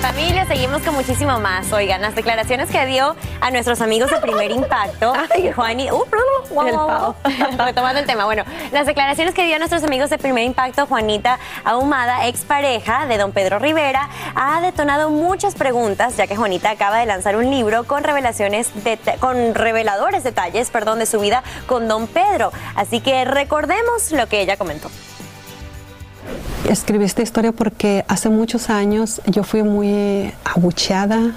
Familia, 0.00 0.46
seguimos 0.46 0.80
con 0.80 0.94
muchísimo 0.94 1.38
más. 1.40 1.70
Oigan, 1.74 2.00
las 2.00 2.14
declaraciones 2.14 2.70
que 2.70 2.86
dio 2.86 3.14
a 3.42 3.50
nuestros 3.50 3.82
amigos 3.82 4.10
de 4.10 4.16
Primer 4.18 4.50
Impacto, 4.50 5.12
Juani, 5.54 5.90
uh, 5.90 6.04
retomando 7.58 8.00
el 8.00 8.06
tema. 8.06 8.24
Bueno, 8.24 8.44
las 8.72 8.86
declaraciones 8.86 9.34
que 9.34 9.44
dio 9.44 9.56
a 9.56 9.58
nuestros 9.58 9.84
amigos 9.84 10.08
de 10.08 10.16
Primer 10.16 10.44
Impacto, 10.44 10.86
Juanita 10.86 11.38
Ahumada, 11.64 12.26
expareja 12.28 13.06
de 13.06 13.18
don 13.18 13.32
Pedro 13.32 13.58
Rivera, 13.58 14.08
ha 14.34 14.62
detonado 14.62 15.10
muchas 15.10 15.54
preguntas, 15.54 16.16
ya 16.16 16.26
que 16.26 16.34
Juanita 16.34 16.70
acaba 16.70 16.98
de 16.98 17.04
lanzar 17.04 17.36
un 17.36 17.50
libro 17.50 17.84
con 17.84 18.02
revelaciones, 18.02 18.70
de, 18.82 18.98
con 19.20 19.54
reveladores 19.54 20.24
detalles, 20.24 20.70
perdón, 20.70 20.98
de 20.98 21.06
su 21.06 21.20
vida 21.20 21.42
con 21.66 21.88
don 21.88 22.06
Pedro. 22.06 22.52
Así 22.74 23.00
que 23.00 23.26
recordemos 23.26 24.12
lo 24.12 24.26
que 24.28 24.40
ella 24.40 24.56
comentó. 24.56 24.90
Escribí 26.68 27.04
esta 27.04 27.22
historia 27.22 27.52
porque 27.52 28.04
hace 28.06 28.28
muchos 28.28 28.70
años 28.70 29.20
yo 29.26 29.42
fui 29.42 29.62
muy 29.62 30.32
abucheada, 30.44 31.32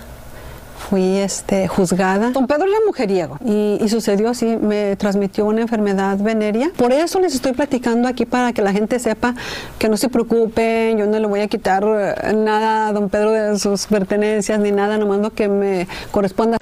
fui 0.90 1.18
este, 1.18 1.68
juzgada. 1.68 2.30
Don 2.32 2.46
Pedro 2.46 2.66
era 2.66 2.78
mujeriego 2.86 3.38
y, 3.44 3.80
y 3.82 3.90
sucedió 3.90 4.30
así, 4.30 4.58
me 4.58 4.96
transmitió 4.96 5.46
una 5.46 5.62
enfermedad 5.62 6.18
venérea. 6.18 6.72
Por 6.76 6.92
eso 6.92 7.20
les 7.20 7.34
estoy 7.34 7.54
platicando 7.54 8.08
aquí 8.08 8.26
para 8.26 8.54
que 8.54 8.62
la 8.62 8.74
gente 8.74 9.00
sepa 9.00 9.34
que 9.80 9.90
no 9.90 9.98
se 9.98 10.10
preocupen, 10.10 10.98
yo 10.98 11.08
no 11.08 11.18
le 11.18 11.26
voy 11.26 11.40
a 11.40 11.48
quitar 11.48 11.84
eh, 11.84 12.34
nada 12.34 12.90
a 12.90 12.94
don 12.94 13.10
Pedro 13.10 13.32
de 13.32 13.58
sus 13.58 13.88
pertenencias 13.88 14.60
ni 14.60 14.72
nada, 14.72 14.98
nomás 14.98 15.20
lo 15.20 15.32
que 15.32 15.48
me 15.48 15.88
corresponda. 16.12 16.58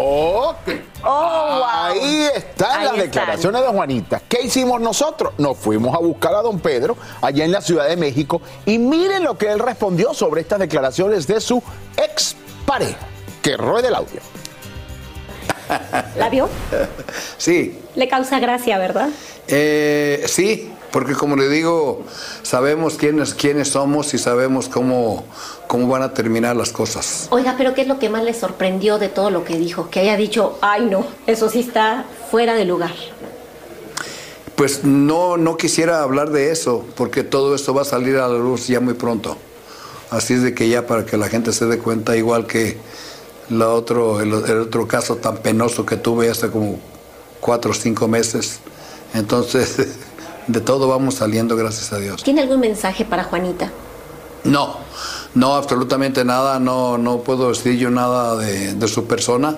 Ok. 0.00 0.68
Ahí 1.02 2.28
están 2.34 2.70
Ahí 2.70 2.84
las 2.84 2.92
están. 2.94 2.96
declaraciones 2.98 3.62
de 3.62 3.68
Juanita. 3.68 4.22
¿Qué 4.28 4.42
hicimos 4.42 4.80
nosotros? 4.80 5.32
Nos 5.38 5.56
fuimos 5.58 5.94
a 5.94 5.98
buscar 5.98 6.34
a 6.34 6.42
don 6.42 6.58
Pedro 6.60 6.96
allá 7.20 7.44
en 7.44 7.52
la 7.52 7.60
Ciudad 7.60 7.88
de 7.88 7.96
México 7.96 8.40
y 8.66 8.78
miren 8.78 9.24
lo 9.24 9.36
que 9.38 9.50
él 9.50 9.58
respondió 9.58 10.14
sobre 10.14 10.40
estas 10.40 10.58
declaraciones 10.58 11.26
de 11.26 11.40
su 11.40 11.62
ex 11.96 12.36
pareja. 12.66 12.98
Que 13.42 13.56
ruede 13.56 13.88
el 13.88 13.94
audio. 13.94 14.20
¿La 16.16 16.28
vio? 16.30 16.48
Sí, 17.36 17.78
Le 17.94 18.08
causa 18.08 18.38
gracia, 18.38 18.78
¿verdad? 18.78 19.08
eh, 19.48 20.24
sí, 20.26 20.72
porque 20.98 21.14
como 21.14 21.36
le 21.36 21.48
digo, 21.48 22.02
sabemos 22.42 22.94
quiénes, 22.94 23.32
quiénes 23.32 23.68
somos 23.68 24.14
y 24.14 24.18
sabemos 24.18 24.68
cómo, 24.68 25.24
cómo 25.68 25.86
van 25.86 26.02
a 26.02 26.12
terminar 26.12 26.56
las 26.56 26.72
cosas. 26.72 27.28
Oiga, 27.30 27.54
pero 27.56 27.72
¿qué 27.72 27.82
es 27.82 27.86
lo 27.86 28.00
que 28.00 28.08
más 28.08 28.24
le 28.24 28.34
sorprendió 28.34 28.98
de 28.98 29.08
todo 29.08 29.30
lo 29.30 29.44
que 29.44 29.56
dijo? 29.56 29.90
Que 29.90 30.00
haya 30.00 30.16
dicho, 30.16 30.58
ay 30.60 30.86
no, 30.86 31.06
eso 31.28 31.48
sí 31.50 31.60
está 31.60 32.04
fuera 32.32 32.54
de 32.54 32.64
lugar. 32.64 32.90
Pues 34.56 34.82
no, 34.82 35.36
no 35.36 35.56
quisiera 35.56 36.02
hablar 36.02 36.30
de 36.30 36.50
eso, 36.50 36.84
porque 36.96 37.22
todo 37.22 37.54
esto 37.54 37.72
va 37.72 37.82
a 37.82 37.84
salir 37.84 38.16
a 38.16 38.26
la 38.26 38.36
luz 38.38 38.66
ya 38.66 38.80
muy 38.80 38.94
pronto. 38.94 39.36
Así 40.10 40.34
es 40.34 40.42
de 40.42 40.52
que 40.52 40.68
ya 40.68 40.88
para 40.88 41.06
que 41.06 41.16
la 41.16 41.28
gente 41.28 41.52
se 41.52 41.66
dé 41.66 41.78
cuenta, 41.78 42.16
igual 42.16 42.48
que 42.48 42.76
la 43.50 43.68
otro, 43.68 44.20
el, 44.20 44.32
el 44.32 44.58
otro 44.62 44.88
caso 44.88 45.14
tan 45.14 45.36
penoso 45.36 45.86
que 45.86 45.96
tuve 45.96 46.28
hace 46.28 46.50
como 46.50 46.80
cuatro 47.38 47.70
o 47.70 47.74
cinco 47.74 48.08
meses. 48.08 48.58
Entonces, 49.14 49.76
de 50.48 50.60
todo 50.60 50.88
vamos 50.88 51.14
saliendo, 51.16 51.56
gracias 51.56 51.92
a 51.92 51.98
Dios. 51.98 52.22
¿Tiene 52.24 52.40
algún 52.42 52.60
mensaje 52.60 53.04
para 53.04 53.22
Juanita? 53.24 53.70
No, 54.44 54.76
no, 55.34 55.54
absolutamente 55.54 56.24
nada, 56.24 56.58
no, 56.58 56.98
no 56.98 57.18
puedo 57.20 57.48
decir 57.50 57.78
yo 57.78 57.90
nada 57.90 58.36
de, 58.36 58.74
de 58.74 58.88
su 58.88 59.04
persona, 59.06 59.56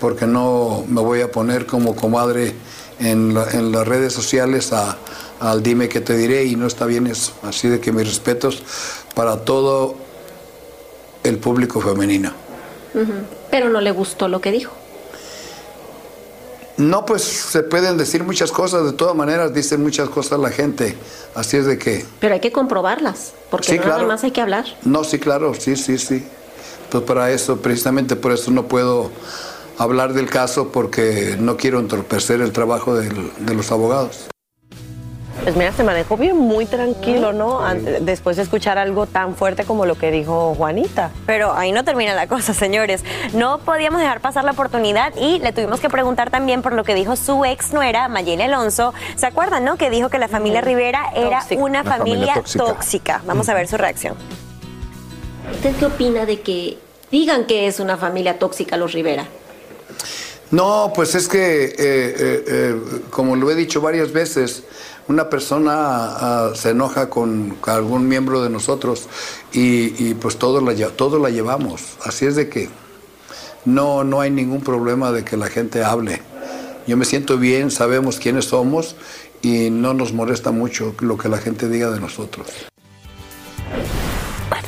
porque 0.00 0.26
no 0.26 0.84
me 0.88 1.00
voy 1.00 1.20
a 1.20 1.30
poner 1.30 1.66
como 1.66 1.94
comadre 1.94 2.54
en, 2.98 3.34
la- 3.34 3.50
en 3.50 3.72
las 3.72 3.86
redes 3.86 4.12
sociales 4.12 4.72
a- 4.72 4.96
al 5.40 5.62
dime 5.62 5.88
que 5.88 6.00
te 6.00 6.16
diré 6.16 6.44
y 6.44 6.56
no 6.56 6.66
está 6.66 6.86
bien 6.86 7.06
eso. 7.06 7.32
Así 7.42 7.68
de 7.68 7.80
que 7.80 7.92
mis 7.92 8.06
respetos 8.06 8.62
para 9.14 9.38
todo 9.44 9.96
el 11.24 11.38
público 11.38 11.80
femenino. 11.80 12.32
Pero 13.50 13.68
no 13.70 13.80
le 13.80 13.90
gustó 13.90 14.28
lo 14.28 14.40
que 14.40 14.52
dijo. 14.52 14.72
No, 16.82 17.06
pues 17.06 17.22
se 17.22 17.62
pueden 17.62 17.96
decir 17.96 18.24
muchas 18.24 18.50
cosas, 18.50 18.84
de 18.84 18.92
todas 18.92 19.14
maneras 19.14 19.54
dicen 19.54 19.82
muchas 19.82 20.08
cosas 20.08 20.40
la 20.40 20.50
gente, 20.50 20.96
así 21.34 21.56
es 21.56 21.66
de 21.66 21.78
que... 21.78 22.04
Pero 22.20 22.34
hay 22.34 22.40
que 22.40 22.50
comprobarlas, 22.50 23.32
porque 23.50 23.68
Sí, 23.72 23.78
no 23.78 23.86
nada 23.86 24.02
más 24.04 24.24
hay 24.24 24.32
que 24.32 24.40
hablar. 24.40 24.64
No, 24.82 25.04
sí, 25.04 25.18
claro, 25.20 25.54
sí, 25.54 25.76
sí, 25.76 25.96
sí. 25.96 26.26
Pues 26.90 27.04
para 27.04 27.30
eso, 27.30 27.58
precisamente 27.58 28.16
por 28.16 28.32
eso 28.32 28.50
no 28.50 28.66
puedo 28.66 29.10
hablar 29.78 30.12
del 30.12 30.28
caso 30.28 30.70
porque 30.72 31.36
no 31.38 31.56
quiero 31.56 31.78
entorpecer 31.78 32.40
el 32.40 32.50
trabajo 32.52 32.94
del- 32.96 33.30
de 33.38 33.54
los 33.54 33.70
abogados. 33.70 34.26
Pues 35.42 35.56
mira, 35.56 35.72
se 35.72 35.82
manejó 35.82 36.16
bien 36.16 36.36
muy 36.36 36.66
tranquilo, 36.66 37.32
¿no? 37.32 37.62
Después 38.00 38.36
de 38.36 38.44
escuchar 38.44 38.78
algo 38.78 39.06
tan 39.06 39.34
fuerte 39.34 39.64
como 39.64 39.86
lo 39.86 39.96
que 39.96 40.12
dijo 40.12 40.54
Juanita. 40.54 41.10
Pero 41.26 41.52
ahí 41.54 41.72
no 41.72 41.82
termina 41.84 42.14
la 42.14 42.28
cosa, 42.28 42.54
señores. 42.54 43.04
No 43.32 43.58
podíamos 43.58 44.00
dejar 44.00 44.20
pasar 44.20 44.44
la 44.44 44.52
oportunidad 44.52 45.12
y 45.16 45.40
le 45.40 45.52
tuvimos 45.52 45.80
que 45.80 45.88
preguntar 45.88 46.30
también 46.30 46.62
por 46.62 46.74
lo 46.74 46.84
que 46.84 46.94
dijo 46.94 47.16
su 47.16 47.44
ex 47.44 47.72
nuera, 47.72 48.06
Mayeli 48.08 48.42
Alonso. 48.44 48.94
¿Se 49.16 49.26
acuerdan, 49.26 49.64
no? 49.64 49.76
Que 49.76 49.90
dijo 49.90 50.10
que 50.10 50.18
la 50.18 50.28
familia 50.28 50.60
Rivera 50.60 51.10
era 51.16 51.40
Tóxica. 51.40 51.60
una 51.60 51.80
Una 51.80 51.84
familia 51.90 51.96
familia 51.96 52.34
tóxica. 52.34 52.64
tóxica. 52.64 53.22
Vamos 53.26 53.48
a 53.48 53.54
ver 53.54 53.66
su 53.66 53.76
reacción. 53.76 54.14
¿Usted 55.52 55.74
qué 55.74 55.86
opina 55.86 56.24
de 56.24 56.40
que 56.40 56.78
digan 57.10 57.46
que 57.46 57.66
es 57.66 57.80
una 57.80 57.96
familia 57.96 58.38
tóxica 58.38 58.76
los 58.76 58.92
Rivera? 58.92 59.26
No, 60.52 60.92
pues 60.94 61.14
es 61.14 61.28
que, 61.28 61.64
eh, 61.64 61.74
eh, 61.78 62.44
eh, 62.46 62.74
como 63.10 63.36
lo 63.36 63.50
he 63.50 63.54
dicho 63.54 63.80
varias 63.80 64.12
veces, 64.12 64.64
una 65.08 65.28
persona 65.28 65.72
ah, 65.74 66.50
se 66.54 66.70
enoja 66.70 67.08
con 67.10 67.56
algún 67.66 68.08
miembro 68.08 68.42
de 68.42 68.50
nosotros 68.50 69.08
y, 69.52 70.08
y, 70.08 70.14
pues 70.14 70.38
todos 70.38 70.62
la, 70.62 70.88
todos 70.90 71.20
la 71.20 71.30
llevamos. 71.30 71.82
Así 72.04 72.26
es 72.26 72.36
de 72.36 72.48
que 72.48 72.68
no, 73.64 74.04
no 74.04 74.20
hay 74.20 74.30
ningún 74.30 74.60
problema 74.60 75.12
de 75.12 75.24
que 75.24 75.36
la 75.36 75.46
gente 75.48 75.84
hable. 75.84 76.22
Yo 76.86 76.96
me 76.96 77.04
siento 77.04 77.38
bien, 77.38 77.70
sabemos 77.70 78.18
quiénes 78.18 78.46
somos 78.46 78.96
y 79.40 79.70
no 79.70 79.94
nos 79.94 80.12
molesta 80.12 80.50
mucho 80.50 80.94
lo 81.00 81.16
que 81.16 81.28
la 81.28 81.38
gente 81.38 81.68
diga 81.68 81.90
de 81.90 82.00
nosotros. 82.00 82.46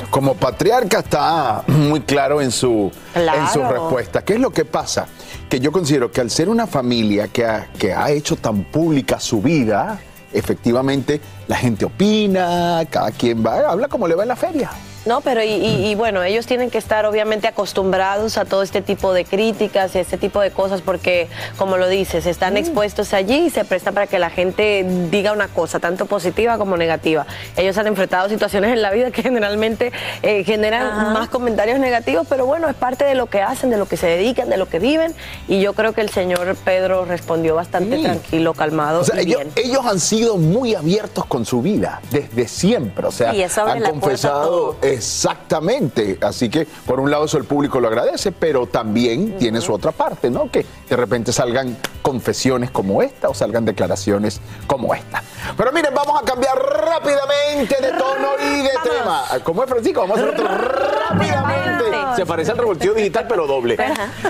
Como 0.09 0.35
patriarca 0.35 0.99
está 0.99 1.63
muy 1.67 2.01
claro 2.01 2.41
en 2.41 2.51
su, 2.51 2.91
Claro. 3.13 3.41
en 3.41 3.47
su 3.49 3.61
respuesta. 3.63 4.23
¿Qué 4.23 4.33
es 4.35 4.39
lo 4.39 4.51
que 4.51 4.63
pasa? 4.63 5.07
Que 5.49 5.59
yo 5.59 5.71
considero 5.71 6.09
que 6.11 6.21
al 6.21 6.29
ser 6.29 6.47
una 6.47 6.67
familia 6.67 7.27
que 7.27 7.45
ha, 7.45 7.67
que 7.77 7.93
ha 7.93 8.09
hecho 8.11 8.35
tan 8.37 8.63
pública 8.65 9.19
su 9.19 9.41
vida, 9.41 9.99
efectivamente 10.37 11.19
la 11.47 11.55
gente 11.55 11.85
opina, 11.85 12.83
cada 12.89 13.11
quien 13.11 13.45
va, 13.45 13.69
habla 13.69 13.87
como 13.87 14.07
le 14.07 14.15
va 14.15 14.23
en 14.23 14.29
la 14.29 14.35
feria. 14.35 14.69
No, 15.05 15.21
pero 15.21 15.43
y, 15.43 15.47
y- 15.49 15.87
y 15.87 15.95
bueno, 15.95 16.23
ellos 16.23 16.45
tienen 16.47 16.71
que 16.71 16.77
estar 16.77 17.05
obviamente 17.05 17.47
acostumbrados 17.47 18.37
a 18.37 18.45
todo 18.45 18.63
este 18.63 18.81
tipo 18.81 19.13
de 19.13 19.23
críticas 19.25 19.93
y 19.95 19.99
este 19.99 20.17
tipo 20.17 20.39
de 20.41 20.51
cosas 20.51 20.81
porque, 20.81 21.27
como 21.57 21.77
lo 21.77 21.87
dices, 21.87 22.25
están 22.25 22.57
expuestos 22.57 23.13
allí 23.13 23.45
y 23.45 23.49
se 23.51 23.65
prestan 23.65 23.93
para 23.93 24.07
que 24.07 24.17
la 24.17 24.29
gente 24.29 24.83
diga 25.11 25.31
una 25.31 25.47
cosa, 25.47 25.79
tanto 25.79 26.05
positiva 26.07 26.57
como 26.57 26.75
negativa. 26.77 27.27
Ellos 27.55 27.77
han 27.77 27.87
enfrentado 27.87 28.29
situaciones 28.29 28.71
en 28.71 28.81
la 28.81 28.91
vida 28.91 29.11
que 29.11 29.21
generalmente 29.21 29.91
eh, 30.23 30.43
generan 30.43 31.13
más 31.13 31.29
comentarios 31.29 31.79
negativos, 31.79 32.25
pero 32.27 32.45
bueno, 32.45 32.67
es 32.67 32.75
parte 32.75 33.05
de 33.05 33.13
lo 33.15 33.27
que 33.27 33.41
hacen, 33.41 33.69
de 33.69 33.77
lo 33.77 33.85
que 33.87 33.97
se 33.97 34.07
dedican, 34.07 34.49
de 34.49 34.57
lo 34.57 34.67
que 34.67 34.79
viven 34.79 35.13
y 35.47 35.61
yo 35.61 35.73
creo 35.73 35.93
que 35.93 36.01
el 36.01 36.09
señor 36.09 36.55
Pedro 36.65 37.05
respondió 37.05 37.53
bastante 37.55 37.99
tranquilo, 38.01 38.53
calmado 38.53 39.01
O 39.01 39.03
sea, 39.03 39.17
y 39.21 39.25
ellos, 39.27 39.41
bien. 39.41 39.51
ellos 39.55 39.85
han 39.85 39.99
sido 39.99 40.37
muy 40.37 40.73
abiertos 40.73 41.25
con 41.25 41.45
su 41.45 41.61
vida, 41.61 42.01
desde 42.11 42.47
siempre. 42.47 43.05
O 43.05 43.11
sea, 43.11 43.33
Y 43.35 43.41
eso 43.43 43.63
han 43.65 43.81
confesado. 43.83 44.75
Exactamente. 44.95 46.17
Así 46.21 46.49
que, 46.49 46.67
por 46.85 46.99
un 46.99 47.11
lado, 47.11 47.25
eso 47.25 47.37
el 47.37 47.45
público 47.45 47.79
lo 47.79 47.87
agradece, 47.87 48.31
pero 48.31 48.67
también 48.67 49.37
tiene 49.37 49.61
su 49.61 49.73
otra 49.73 49.91
parte, 49.91 50.29
¿no? 50.29 50.49
Que 50.49 50.65
de 50.89 50.95
repente 50.95 51.31
salgan 51.31 51.77
confesiones 52.01 52.71
como 52.71 53.01
esta 53.01 53.29
o 53.29 53.33
salgan 53.33 53.65
declaraciones 53.65 54.39
como 54.67 54.93
esta. 54.93 55.23
Pero 55.57 55.71
miren, 55.71 55.93
vamos 55.93 56.21
a 56.21 56.25
cambiar 56.25 56.57
rápidamente 56.57 57.81
de 57.81 57.91
tono 57.91 58.29
y 58.39 58.61
de 58.61 58.71
tema. 58.83 59.23
¿Cómo 59.43 59.63
es, 59.63 59.69
Francisco? 59.69 60.01
Vamos 60.01 60.17
a 60.17 60.21
hacer 60.21 60.33
otro 60.33 60.47
rápidamente. 60.47 61.85
Se 62.15 62.25
parece 62.25 62.51
al 62.51 62.57
revoltillo 62.57 62.93
digital, 62.93 63.25
pero 63.27 63.47
doble. 63.47 63.77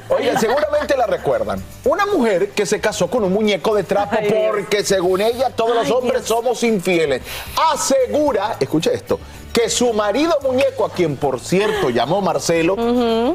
Oigan, 0.10 0.40
seguramente 0.40 0.98
la 0.98 1.06
recuerdan. 1.06 1.62
Una 1.84 2.06
mujer 2.06 2.50
que 2.50 2.66
se 2.66 2.80
casó 2.80 3.10
con 3.10 3.24
un 3.24 3.34
muñeco 3.34 3.76
de 3.76 3.84
trapo 3.84 4.18
porque 4.50 4.84
según 4.84 5.22
ella 5.22 5.50
todos 5.50 5.76
los 5.76 5.92
hombres 5.92 6.26
somos 6.26 6.64
infieles. 6.64 7.22
Asegura, 7.74 8.58
escucha 8.60 8.92
esto, 8.92 9.20
que 9.56 9.70
su 9.70 9.94
marido 9.94 10.38
muñeco, 10.44 10.84
a 10.84 10.92
quien 10.92 11.16
por 11.16 11.40
cierto 11.40 11.90
llamó 11.90 12.20
Marcelo, 12.20 12.76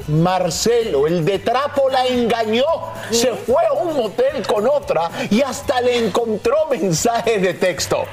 Marcelo, 0.06 1.06
el 1.06 1.24
de 1.24 1.38
trapo 1.38 1.88
la 1.88 2.06
engañó, 2.06 2.66
se 3.10 3.32
fue 3.32 3.64
a 3.64 3.72
un 3.72 3.96
motel 3.96 4.46
con 4.46 4.68
otra 4.68 5.10
y 5.30 5.40
hasta 5.40 5.80
le 5.80 5.96
encontró 5.96 6.66
mensajes 6.70 7.40
de 7.40 7.54
texto. 7.54 8.04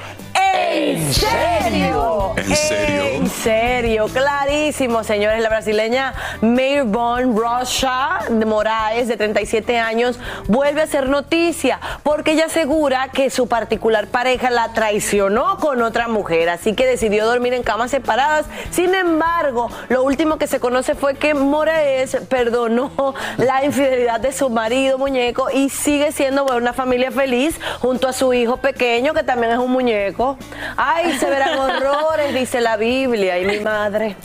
¿En 0.70 1.12
serio? 1.12 2.34
¿En 2.36 2.56
serio? 2.56 3.02
En 3.18 3.28
serio, 3.28 4.06
clarísimo, 4.06 5.04
señores. 5.04 5.42
La 5.42 5.48
brasileña 5.48 6.14
Maybon 6.40 7.36
Rocha 7.36 8.20
de 8.28 8.44
Moraes, 8.44 9.08
de 9.08 9.16
37 9.16 9.78
años, 9.78 10.18
vuelve 10.46 10.80
a 10.80 10.84
hacer 10.84 11.08
noticia 11.08 11.80
porque 12.02 12.32
ella 12.32 12.46
asegura 12.46 13.08
que 13.08 13.30
su 13.30 13.48
particular 13.48 14.08
pareja 14.08 14.50
la 14.50 14.72
traicionó 14.72 15.58
con 15.58 15.82
otra 15.82 16.08
mujer, 16.08 16.48
así 16.48 16.74
que 16.74 16.86
decidió 16.86 17.26
dormir 17.26 17.54
en 17.54 17.62
camas 17.62 17.90
separadas. 17.90 18.46
Sin 18.70 18.94
embargo, 18.94 19.70
lo 19.88 20.02
último 20.02 20.38
que 20.38 20.46
se 20.46 20.60
conoce 20.60 20.94
fue 20.94 21.14
que 21.14 21.34
Moraes 21.34 22.16
perdonó 22.28 23.14
la 23.36 23.64
infidelidad 23.64 24.20
de 24.20 24.32
su 24.32 24.50
marido 24.50 24.98
muñeco 24.98 25.48
y 25.50 25.68
sigue 25.68 26.12
siendo 26.12 26.44
una 26.44 26.72
familia 26.72 27.10
feliz 27.10 27.58
junto 27.80 28.08
a 28.08 28.12
su 28.12 28.32
hijo 28.32 28.58
pequeño, 28.58 29.14
que 29.14 29.22
también 29.22 29.52
es 29.52 29.58
un 29.58 29.70
muñeco. 29.70 30.38
Ay, 30.76 31.18
se 31.18 31.28
verán 31.30 31.58
horrores, 31.58 32.34
dice 32.34 32.60
la 32.60 32.76
Biblia 32.76 33.38
y 33.38 33.46
mi 33.46 33.60
madre. 33.60 34.16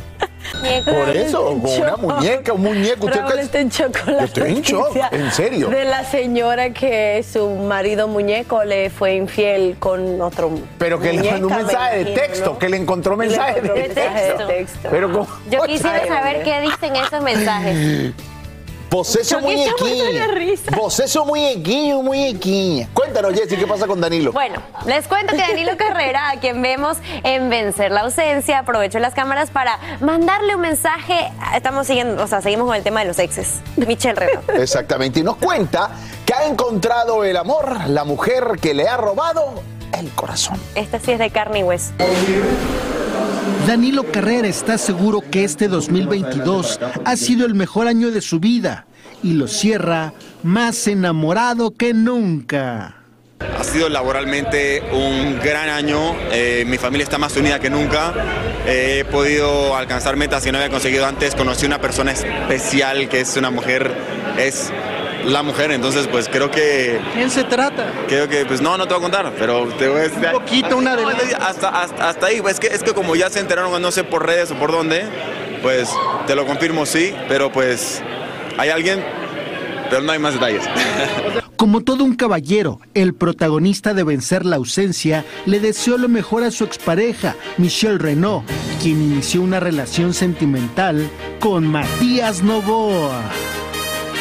Por 0.86 1.10
eso, 1.16 1.46
con 1.46 1.66
una 1.66 1.96
muñeca, 1.98 2.54
un 2.54 2.62
muñeco. 2.62 3.06
usted 3.06 3.20
Raúl 3.22 3.34
que- 3.34 3.42
está 3.42 3.60
en 3.60 3.70
shock 3.70 3.98
con 4.04 4.14
la 4.14 4.20
Yo 4.20 4.26
estoy 4.26 4.52
en 4.52 4.62
shock, 4.62 4.96
en 5.12 5.32
serio. 5.32 5.70
De 5.70 5.86
la 5.86 6.04
señora 6.04 6.70
que 6.72 7.24
su 7.30 7.50
marido 7.50 8.08
muñeco 8.08 8.64
le 8.64 8.90
fue 8.90 9.16
infiel 9.16 9.78
con 9.80 10.22
otro 10.22 10.52
Pero 10.78 11.00
que 11.00 11.08
le 11.14 11.18
muñeca, 11.20 11.32
mandó 11.34 11.48
un 11.48 11.54
me 11.54 11.64
mensaje 11.64 11.96
de 11.96 12.02
imagino, 12.02 12.22
texto, 12.22 12.50
¿no? 12.52 12.60
que 12.60 12.70
le 12.70 12.78
encontró 12.78 13.12
Le 13.14 13.18
mensaje 13.28 13.52
encontró 13.52 13.74
de 13.74 13.82
mensaje 13.88 14.20
texto. 14.22 14.48
de 14.48 14.54
texto. 14.54 14.90
Pero 14.92 15.12
como- 15.12 15.28
Yo 15.50 15.64
quisiera 15.64 16.08
saber 16.08 16.44
qué 16.44 16.62
dicen 16.62 16.96
esos 16.96 17.22
mensajes. 17.24 18.12
Poseso 18.94 19.42
Yo 19.42 19.48
quisiera 19.48 21.26
muñequinho. 21.26 22.04
muñequinha. 22.04 22.88
Cuéntanos, 22.94 23.34
Jessy, 23.34 23.58
¿qué 23.58 23.66
pasa 23.66 23.88
con 23.88 24.00
Danilo? 24.00 24.32
Bueno, 24.32 24.62
les 24.86 25.08
cuento 25.08 25.34
que 25.34 25.42
Danilo 25.42 25.76
Carrera, 25.78 26.30
a 26.30 26.40
quien 26.40 26.62
vemos 26.62 26.98
en 27.24 27.50
Vencer 27.50 27.92
la 27.92 28.02
ausencia, 28.02 28.60
aprovechó 28.60 29.00
las 29.00 29.16
cámaras 29.16 29.50
para 29.50 29.80
mandarle 30.00 30.54
un 30.54 30.62
mensaje. 30.62 31.32
Estamos 31.56 31.88
siguiendo, 31.88 32.22
o 32.24 32.28
sea, 32.28 32.44
seguimos 32.44 32.68
con 32.68 32.76
el 32.76 32.84
tema 32.84 33.00
de 33.00 33.08
los 33.08 33.18
exes. 33.18 33.62
Michelle 33.78 34.14
Redo. 34.14 34.42
Exactamente. 34.62 35.22
Y 35.22 35.24
nos 35.24 35.38
cuenta 35.38 35.90
que 36.24 36.36
ha 36.36 36.46
encontrado 36.46 37.24
el 37.24 37.36
amor, 37.38 37.88
la 37.88 38.04
mujer 38.04 38.60
que 38.62 38.76
le 38.76 38.88
ha 38.88 38.98
robado 38.98 39.56
el 39.98 40.12
corazón. 40.12 40.60
Esta 40.76 41.00
sí 41.00 41.14
es 41.14 41.18
de 41.18 41.32
carne 41.32 41.62
y 41.62 41.64
hueso. 41.64 41.94
Danilo 43.68 44.04
Carrera 44.12 44.48
está 44.48 44.78
seguro 44.78 45.22
que 45.22 45.44
este 45.44 45.68
2022 45.68 46.80
ha 47.06 47.16
sido 47.16 47.46
el 47.46 47.56
mejor 47.56 47.88
año 47.88 48.12
de 48.12 48.22
su 48.22 48.40
vida 48.40 48.86
y 49.24 49.34
lo 49.34 49.48
cierra 49.48 50.14
más 50.44 50.88
enamorado 50.88 51.72
que 51.72 51.94
nunca. 51.94 52.98
Ha 53.40 53.64
sido 53.64 53.88
laboralmente 53.90 54.84
un 54.92 55.40
gran 55.40 55.70
año, 55.70 56.14
eh, 56.32 56.66
mi 56.68 56.78
familia 56.78 57.04
está 57.04 57.18
más 57.18 57.36
unida 57.38 57.60
que 57.60 57.70
nunca, 57.70 58.14
Eh, 58.66 59.00
he 59.00 59.06
podido 59.06 59.76
alcanzar 59.76 60.16
metas 60.16 60.42
que 60.42 60.52
no 60.54 60.58
había 60.58 60.70
conseguido 60.70 61.06
antes, 61.06 61.36
conocí 61.36 61.66
una 61.66 61.82
persona 61.82 62.14
especial 62.14 63.10
que 63.10 63.20
es 63.20 63.36
una 63.36 63.52
mujer, 63.52 63.94
es 64.38 64.72
la 65.26 65.44
mujer, 65.44 65.72
entonces 65.72 66.08
pues 66.08 66.28
creo 66.30 66.52
que... 66.52 67.00
¿Quién 67.14 67.30
se 67.30 67.44
trata? 67.44 67.92
Creo 68.08 68.28
que, 68.28 68.46
pues 68.46 68.62
no, 68.62 68.78
no 68.78 68.88
te 68.88 68.94
voy 68.94 69.00
a 69.00 69.04
contar, 69.04 69.34
pero 69.38 69.68
te 69.78 69.88
voy 69.88 70.00
a 70.00 70.04
decir... 70.04 70.26
Un 70.26 70.40
poquito, 70.40 70.78
una 70.78 70.96
de 70.96 71.04
hasta, 71.40 71.70
hasta, 71.70 72.10
hasta 72.10 72.26
ahí, 72.26 72.42
es 72.48 72.60
que, 72.60 72.68
es 72.68 72.84
que 72.84 72.94
como 72.94 73.16
ya 73.16 73.30
se 73.30 73.40
enteraron, 73.40 73.82
no 73.82 73.92
sé 73.92 74.04
por 74.04 74.26
redes 74.26 74.52
o 74.52 74.56
por 74.56 74.72
dónde, 74.72 75.06
pues 75.62 75.90
te 76.28 76.36
lo 76.36 76.46
confirmo 76.46 76.86
sí, 76.86 77.14
pero 77.28 77.52
pues 77.52 78.02
hay 78.58 78.70
alguien, 78.70 79.04
pero 79.90 80.02
no 80.02 80.12
hay 80.12 80.20
más 80.20 80.34
detalles. 80.34 80.64
Como 81.56 81.80
todo 81.82 82.04
un 82.04 82.16
caballero, 82.16 82.82
el 82.94 83.14
protagonista 83.14 83.94
de 83.94 84.04
Vencer 84.04 84.46
la 84.46 84.58
ausencia 84.58 85.24
le 85.46 85.62
deseó 85.62 85.98
lo 85.98 86.10
mejor 86.10 86.44
a 86.44 86.52
su 86.52 86.66
expareja, 86.66 87.38
Michelle 87.58 88.00
Renault, 88.00 88.46
quien 88.82 89.02
inició 89.02 89.42
una 89.42 89.62
relación 89.62 90.14
sentimental 90.14 91.10
con 91.40 91.66
Matías 91.66 92.44
Novoa. 92.44 93.22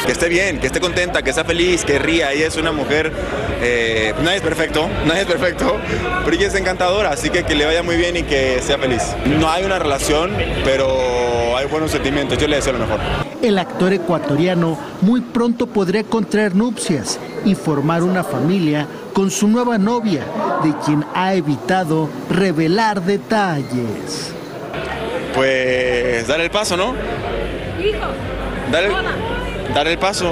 Que 0.05 0.11
esté 0.11 0.27
bien, 0.27 0.59
que 0.59 0.67
esté 0.67 0.81
contenta, 0.81 1.21
que 1.21 1.31
sea 1.31 1.45
feliz, 1.45 1.85
que 1.85 1.97
ría. 1.97 2.33
Ella 2.33 2.47
es 2.47 2.57
una 2.57 2.71
mujer, 2.73 3.11
eh, 3.61 4.13
nadie 4.21 4.37
es 4.37 4.41
perfecto, 4.41 4.89
nadie 5.05 5.21
es 5.21 5.27
perfecto, 5.27 5.77
pero 6.25 6.35
ella 6.35 6.47
es 6.47 6.55
encantadora, 6.55 7.11
así 7.11 7.29
que 7.29 7.43
que 7.43 7.55
le 7.55 7.65
vaya 7.65 7.83
muy 7.83 7.95
bien 7.95 8.17
y 8.17 8.23
que 8.23 8.59
sea 8.61 8.77
feliz. 8.77 9.01
No 9.39 9.49
hay 9.49 9.63
una 9.63 9.79
relación, 9.79 10.31
pero 10.65 11.55
hay 11.55 11.67
buenos 11.67 11.91
sentimientos, 11.91 12.37
yo 12.37 12.47
le 12.47 12.57
deseo 12.57 12.73
lo 12.73 12.79
mejor. 12.79 12.99
El 13.41 13.57
actor 13.57 13.93
ecuatoriano 13.93 14.77
muy 15.01 15.21
pronto 15.21 15.67
podría 15.67 16.03
contraer 16.03 16.55
nupcias 16.55 17.19
y 17.45 17.55
formar 17.55 18.03
una 18.03 18.23
familia 18.23 18.87
con 19.13 19.31
su 19.31 19.47
nueva 19.47 19.77
novia, 19.77 20.23
de 20.63 20.73
quien 20.85 21.05
ha 21.13 21.33
evitado 21.33 22.09
revelar 22.29 23.01
detalles. 23.01 24.33
Pues 25.33 26.27
dar 26.27 26.41
el 26.41 26.49
paso, 26.49 26.75
¿no? 26.75 26.93
Dar 28.71 28.83
el, 28.83 28.91
dar 29.73 29.87
el 29.87 29.97
paso. 29.97 30.31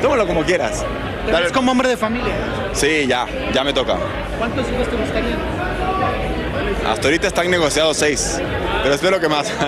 Tómalo 0.00 0.26
como 0.26 0.42
quieras. 0.44 0.84
¿Te 1.26 1.32
ves 1.32 1.52
como 1.52 1.70
hombre 1.72 1.88
de 1.88 1.96
familia? 1.96 2.34
Sí, 2.72 3.06
ya, 3.06 3.26
ya 3.52 3.62
me 3.62 3.72
toca. 3.72 3.96
¿Cuántos 4.38 4.68
hijos 4.68 4.88
te 4.88 4.96
gustaría? 4.96 5.36
Hasta 6.88 7.06
ahorita 7.06 7.26
están 7.28 7.50
negociados 7.50 7.96
seis, 7.96 8.40
pero 8.82 8.94
espero 8.94 9.20
que 9.20 9.28
más. 9.28 9.52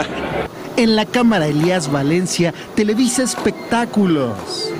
En 0.76 0.96
la 0.96 1.06
cámara 1.06 1.46
Elías 1.46 1.88
Valencia, 1.92 2.52
Televisa 2.74 3.22
Espectáculos. 3.22 4.72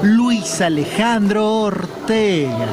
Luis 0.00 0.60
Alejandro 0.60 1.62
Ortega. 1.62 2.68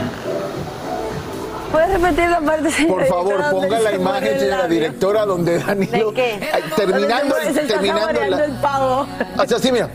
¿Puedes 1.72 1.90
repetir 1.92 2.30
la 2.30 2.40
parte, 2.42 2.64
Por 2.64 2.72
señora 2.72 3.06
favor, 3.06 3.38
directora, 3.38 3.50
ponga 3.52 3.80
la 3.80 3.92
imagen, 3.96 4.34
el 4.34 4.40
señora 4.40 4.68
directora, 4.68 5.26
donde 5.26 5.58
Danilo. 5.60 6.12
¿De 6.12 6.14
qué? 6.14 6.50
Terminando, 6.76 7.38
está 7.38 7.62
terminando 7.68 8.22
la. 8.28 8.46
el 8.46 8.52
pavo. 8.54 9.08
Así, 9.38 9.54
así, 9.56 9.72
mira. 9.72 9.90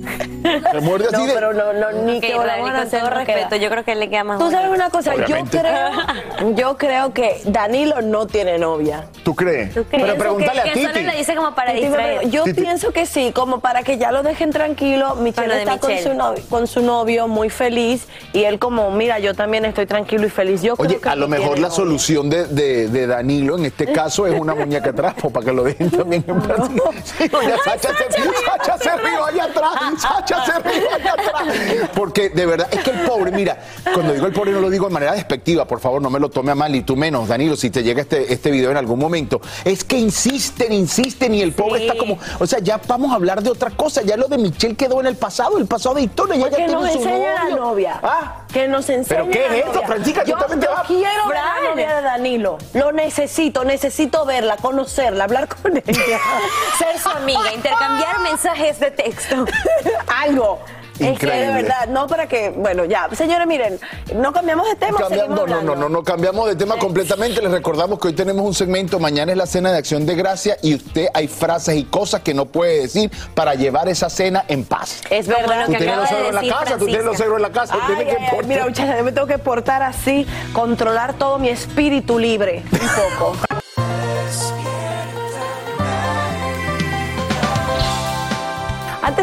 Se 0.72 0.80
muerde 0.80 1.06
así 1.08 1.16
No, 1.16 1.26
de. 1.26 1.32
pero 1.34 1.52
no, 1.52 1.72
no, 1.72 1.92
ni 2.04 2.16
Ok, 2.16 2.22
que 2.22 2.28
la 2.30 2.36
con 2.36 2.90
todo 2.90 3.00
no 3.00 3.10
respeto, 3.10 3.48
queda. 3.50 3.56
yo 3.58 3.70
creo 3.70 3.84
que 3.84 3.94
le 3.94 4.08
queda 4.10 4.24
más 4.24 4.38
Tú 4.38 4.50
sabes 4.50 4.70
una 4.70 4.90
cosa, 4.90 5.14
yo 5.14 5.24
Obviamente. 5.24 5.58
creo, 5.60 6.50
yo 6.54 6.76
creo 6.76 7.12
que 7.12 7.40
Danilo 7.44 8.00
no 8.02 8.26
tiene 8.26 8.58
novia. 8.58 9.06
¿Tú 9.22 9.34
crees? 9.34 9.74
¿Tú 9.74 9.84
Pero 9.90 10.04
crees? 10.04 10.18
pregúntale 10.18 10.52
que, 10.62 10.70
a 10.70 10.72
que 10.72 10.80
Titi. 10.80 10.92
solo 10.94 11.06
lo 11.06 11.12
dice 11.18 11.34
como 11.36 11.54
para 11.54 11.72
Titi, 11.72 11.86
distraer. 11.86 12.30
Yo 12.30 12.44
Titi. 12.44 12.60
pienso 12.62 12.92
que 12.92 13.06
sí, 13.06 13.32
como 13.34 13.60
para 13.60 13.82
que 13.82 13.98
ya 13.98 14.12
lo 14.12 14.22
dejen 14.22 14.50
tranquilo. 14.50 15.14
Michelle 15.16 15.48
Con 15.48 15.58
está 15.58 15.78
con 15.78 15.90
Michelle. 15.90 16.10
su, 16.10 16.16
novio, 16.16 16.42
con 16.48 16.66
su 16.66 16.80
novio 16.82 17.28
muy 17.28 17.50
feliz 17.50 18.06
y 18.32 18.44
él 18.44 18.58
como, 18.58 18.90
mira, 18.90 19.18
yo 19.18 19.34
también 19.34 19.64
estoy 19.64 19.86
tranquilo 19.86 20.26
y 20.26 20.30
feliz. 20.30 20.62
Yo 20.62 20.74
Oye, 20.78 20.88
creo 20.88 21.00
que 21.00 21.08
a 21.10 21.16
lo 21.16 21.28
mejor 21.28 21.58
la 21.58 21.68
novia. 21.68 21.70
solución 21.76 22.30
de, 22.30 22.46
de- 22.46 22.88
de 22.88 23.06
Danilo 23.06 23.56
en 23.58 23.66
este 23.66 23.86
caso 23.92 24.26
es 24.26 24.38
una 24.38 24.54
muñeca 24.54 24.92
trapo 24.92 25.30
para 25.30 25.46
que 25.46 25.52
lo 25.52 25.62
dejen 25.64 25.90
también 25.90 26.24
en 26.26 26.40
paz. 26.42 26.68
Sí, 27.04 27.30
oye, 27.32 27.52
Sacha, 27.64 27.88
se, 27.94 28.22
Sacha 28.44 28.78
se 28.78 28.96
rió 28.96 29.24
allá 29.24 29.44
atrás, 29.44 29.99
Sacha 30.00 30.44
se 30.46 30.58
rió 30.60 30.88
allá 30.94 31.12
atrás. 31.12 31.90
Porque 31.94 32.30
de 32.30 32.46
verdad, 32.46 32.68
es 32.70 32.82
que 32.82 32.90
el 32.90 33.00
pobre, 33.00 33.30
mira, 33.32 33.58
cuando 33.92 34.12
digo 34.12 34.26
el 34.26 34.32
pobre 34.32 34.52
no 34.52 34.60
lo 34.60 34.70
digo 34.70 34.86
de 34.88 34.94
manera 34.94 35.12
despectiva, 35.12 35.64
por 35.66 35.80
favor, 35.80 36.00
no 36.00 36.10
me 36.10 36.18
lo 36.18 36.28
tome 36.30 36.52
a 36.52 36.54
mal, 36.54 36.74
y 36.74 36.82
tú 36.82 36.96
menos, 36.96 37.28
Danilo, 37.28 37.56
si 37.56 37.70
te 37.70 37.82
llega 37.82 38.00
este, 38.02 38.32
este 38.32 38.50
video 38.50 38.70
en 38.70 38.76
algún 38.76 38.98
momento. 38.98 39.40
Es 39.64 39.84
que 39.84 39.96
insisten, 39.98 40.72
insisten, 40.72 41.34
y 41.34 41.42
el 41.42 41.52
pobre 41.52 41.80
Sí. 41.80 41.86
está 41.86 41.98
como, 41.98 42.18
o 42.38 42.46
sea, 42.46 42.58
ya 42.60 42.80
vamos 42.86 43.12
a 43.12 43.14
hablar 43.14 43.42
de 43.42 43.50
otra 43.50 43.70
cosa, 43.70 44.02
ya 44.02 44.16
lo 44.16 44.28
de 44.28 44.38
Michelle 44.38 44.74
quedó 44.76 45.00
en 45.00 45.06
el 45.06 45.16
pasado, 45.16 45.58
el 45.58 45.66
pasado 45.66 45.94
de 45.96 46.02
historia, 46.02 46.36
ya, 46.36 46.44
ya 46.44 46.50
que 46.50 46.56
tiene 46.56 46.72
nos 46.72 46.90
su 46.92 46.98
enseñe 46.98 47.34
la 47.34 47.56
novia. 47.56 48.00
Ah, 48.02 48.36
Que 48.52 48.66
nos 48.68 48.88
enseñe 48.88 49.16
¿Pero 49.16 49.30
qué 49.30 49.38
la 49.40 49.46
es 49.56 49.64
esto, 49.66 49.72
novia. 49.74 49.86
Francisca? 49.86 50.24
Tú 50.24 50.30
Yo, 50.30 50.36
también 50.38 50.60
te 50.60 50.66
yo 50.66 50.72
vas- 50.72 50.86
quiero 50.86 51.28
ver 51.28 51.36
la 51.36 51.70
novia 51.70 51.94
de 51.96 52.02
Danilo. 52.02 52.58
Lo 52.74 52.92
necesito, 52.92 53.64
necesito 53.64 54.24
verla, 54.24 54.56
conocerla, 54.56 55.24
hablar 55.24 55.48
con 55.48 55.76
ella. 55.76 55.84
Ser 56.78 56.98
su 57.00 57.08
amiga, 57.10 57.52
intercambiar 57.54 58.20
mensajes 58.20 58.80
de 58.80 58.90
texto. 58.90 59.44
Algo. 60.06 60.58
Es 60.92 61.18
que 61.18 61.26
de 61.26 61.32
Increíble. 61.32 61.62
verdad, 61.62 61.86
no 61.88 62.06
para 62.06 62.26
que, 62.28 62.50
bueno, 62.50 62.84
ya, 62.84 63.08
señores, 63.14 63.46
miren, 63.46 63.80
no 64.16 64.34
cambiamos 64.34 64.68
de 64.68 64.76
tema, 64.76 64.98
no, 65.00 65.46
no, 65.46 65.62
no, 65.62 65.74
no, 65.74 65.88
no, 65.88 66.02
cambiamos 66.04 66.46
de 66.46 66.56
tema 66.56 66.76
completamente. 66.76 67.40
Les 67.40 67.50
recordamos 67.50 67.98
que 67.98 68.08
hoy 68.08 68.12
tenemos 68.12 68.44
un 68.44 68.52
segmento, 68.52 68.98
mañana 68.98 69.32
es 69.32 69.38
la 69.38 69.46
cena 69.46 69.72
de 69.72 69.78
acción 69.78 70.04
de 70.04 70.14
gracia 70.14 70.58
y 70.60 70.74
usted 70.74 71.06
hay 71.14 71.26
frases 71.26 71.76
y 71.76 71.84
cosas 71.84 72.20
que 72.20 72.34
no 72.34 72.44
puede 72.44 72.82
decir 72.82 73.10
para 73.34 73.54
llevar 73.54 73.88
esa 73.88 74.10
cena 74.10 74.44
en 74.46 74.62
paz. 74.66 75.00
Es 75.08 75.26
verdad. 75.26 75.64
Tú 75.64 75.72
que 75.72 75.78
tienes 75.78 75.96
acaba 75.96 76.02
los 76.02 76.10
de 76.10 76.16
suegros 76.16 76.28
en 76.42 76.48
la 76.48 76.54
casa, 76.58 76.76
tú 76.76 76.84
tienes 76.84 77.04
los 77.06 77.16
suegros 77.16 77.36
en 77.38 77.42
la 77.44 77.50
casa, 77.50 77.74
Ay, 77.80 77.80
tienes 77.86 78.04
que 78.04 78.10
ay, 78.20 78.26
ay, 78.28 78.36
portar- 78.36 78.46
mira, 78.46 78.64
muchachos, 78.66 78.94
yo 78.98 79.04
me 79.04 79.12
tengo 79.12 79.26
que 79.26 79.38
portar 79.38 79.82
así, 79.82 80.26
controlar 80.52 81.14
todo 81.14 81.38
mi 81.38 81.48
espíritu 81.48 82.18
libre, 82.18 82.62
un 82.72 82.78
poco. 83.18 83.36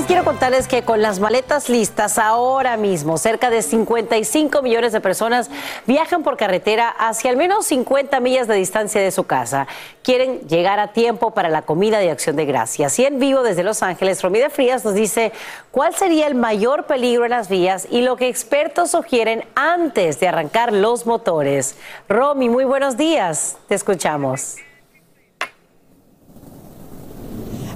Quiero 0.06 0.24
contarles 0.24 0.68
que 0.68 0.84
con 0.84 1.02
las 1.02 1.20
maletas 1.20 1.70
listas 1.70 2.18
ahora 2.20 2.78
mismo, 2.78 3.18
cerca 3.18 3.50
de 3.50 3.62
55 3.62 4.62
millones 4.62 4.94
de 4.94 5.02
personas 5.02 5.50
viajan 5.86 6.24
por 6.24 6.38
carretera 6.38 6.88
hacia 6.90 7.32
al 7.32 7.36
menos 7.36 7.66
50 7.66 8.20
millas 8.20 8.48
de 8.48 8.56
distancia 8.56 9.02
de 9.02 9.12
su 9.12 9.26
casa. 9.26 9.68
Quieren 10.04 10.48
llegar 10.48 10.80
a 10.80 10.94
tiempo 10.94 11.32
para 11.32 11.50
la 11.50 11.64
comida 11.64 11.98
de 12.00 12.12
acción 12.12 12.36
de 12.36 12.46
gracias. 12.46 13.00
Y 13.00 13.06
en 13.06 13.20
vivo 13.20 13.42
desde 13.42 13.64
Los 13.64 13.82
Ángeles, 13.84 14.22
Romida 14.22 14.50
Frías 14.50 14.86
nos 14.86 14.94
dice 14.94 15.34
cuál 15.72 15.96
sería 15.96 16.28
el 16.28 16.36
mayor 16.36 16.86
peligro 16.86 17.26
en 17.26 17.32
las 17.32 17.50
vías 17.50 17.88
y 17.90 18.02
lo 18.02 18.16
que 18.16 18.30
expertos 18.30 18.92
sugieren 18.92 19.46
antes 19.56 20.20
de 20.20 20.28
arrancar 20.28 20.72
los 20.72 21.06
motores. 21.06 21.76
Romy, 22.08 22.50
muy 22.50 22.66
buenos 22.66 22.98
días. 22.98 23.58
Te 23.68 23.76
escuchamos. 23.76 24.58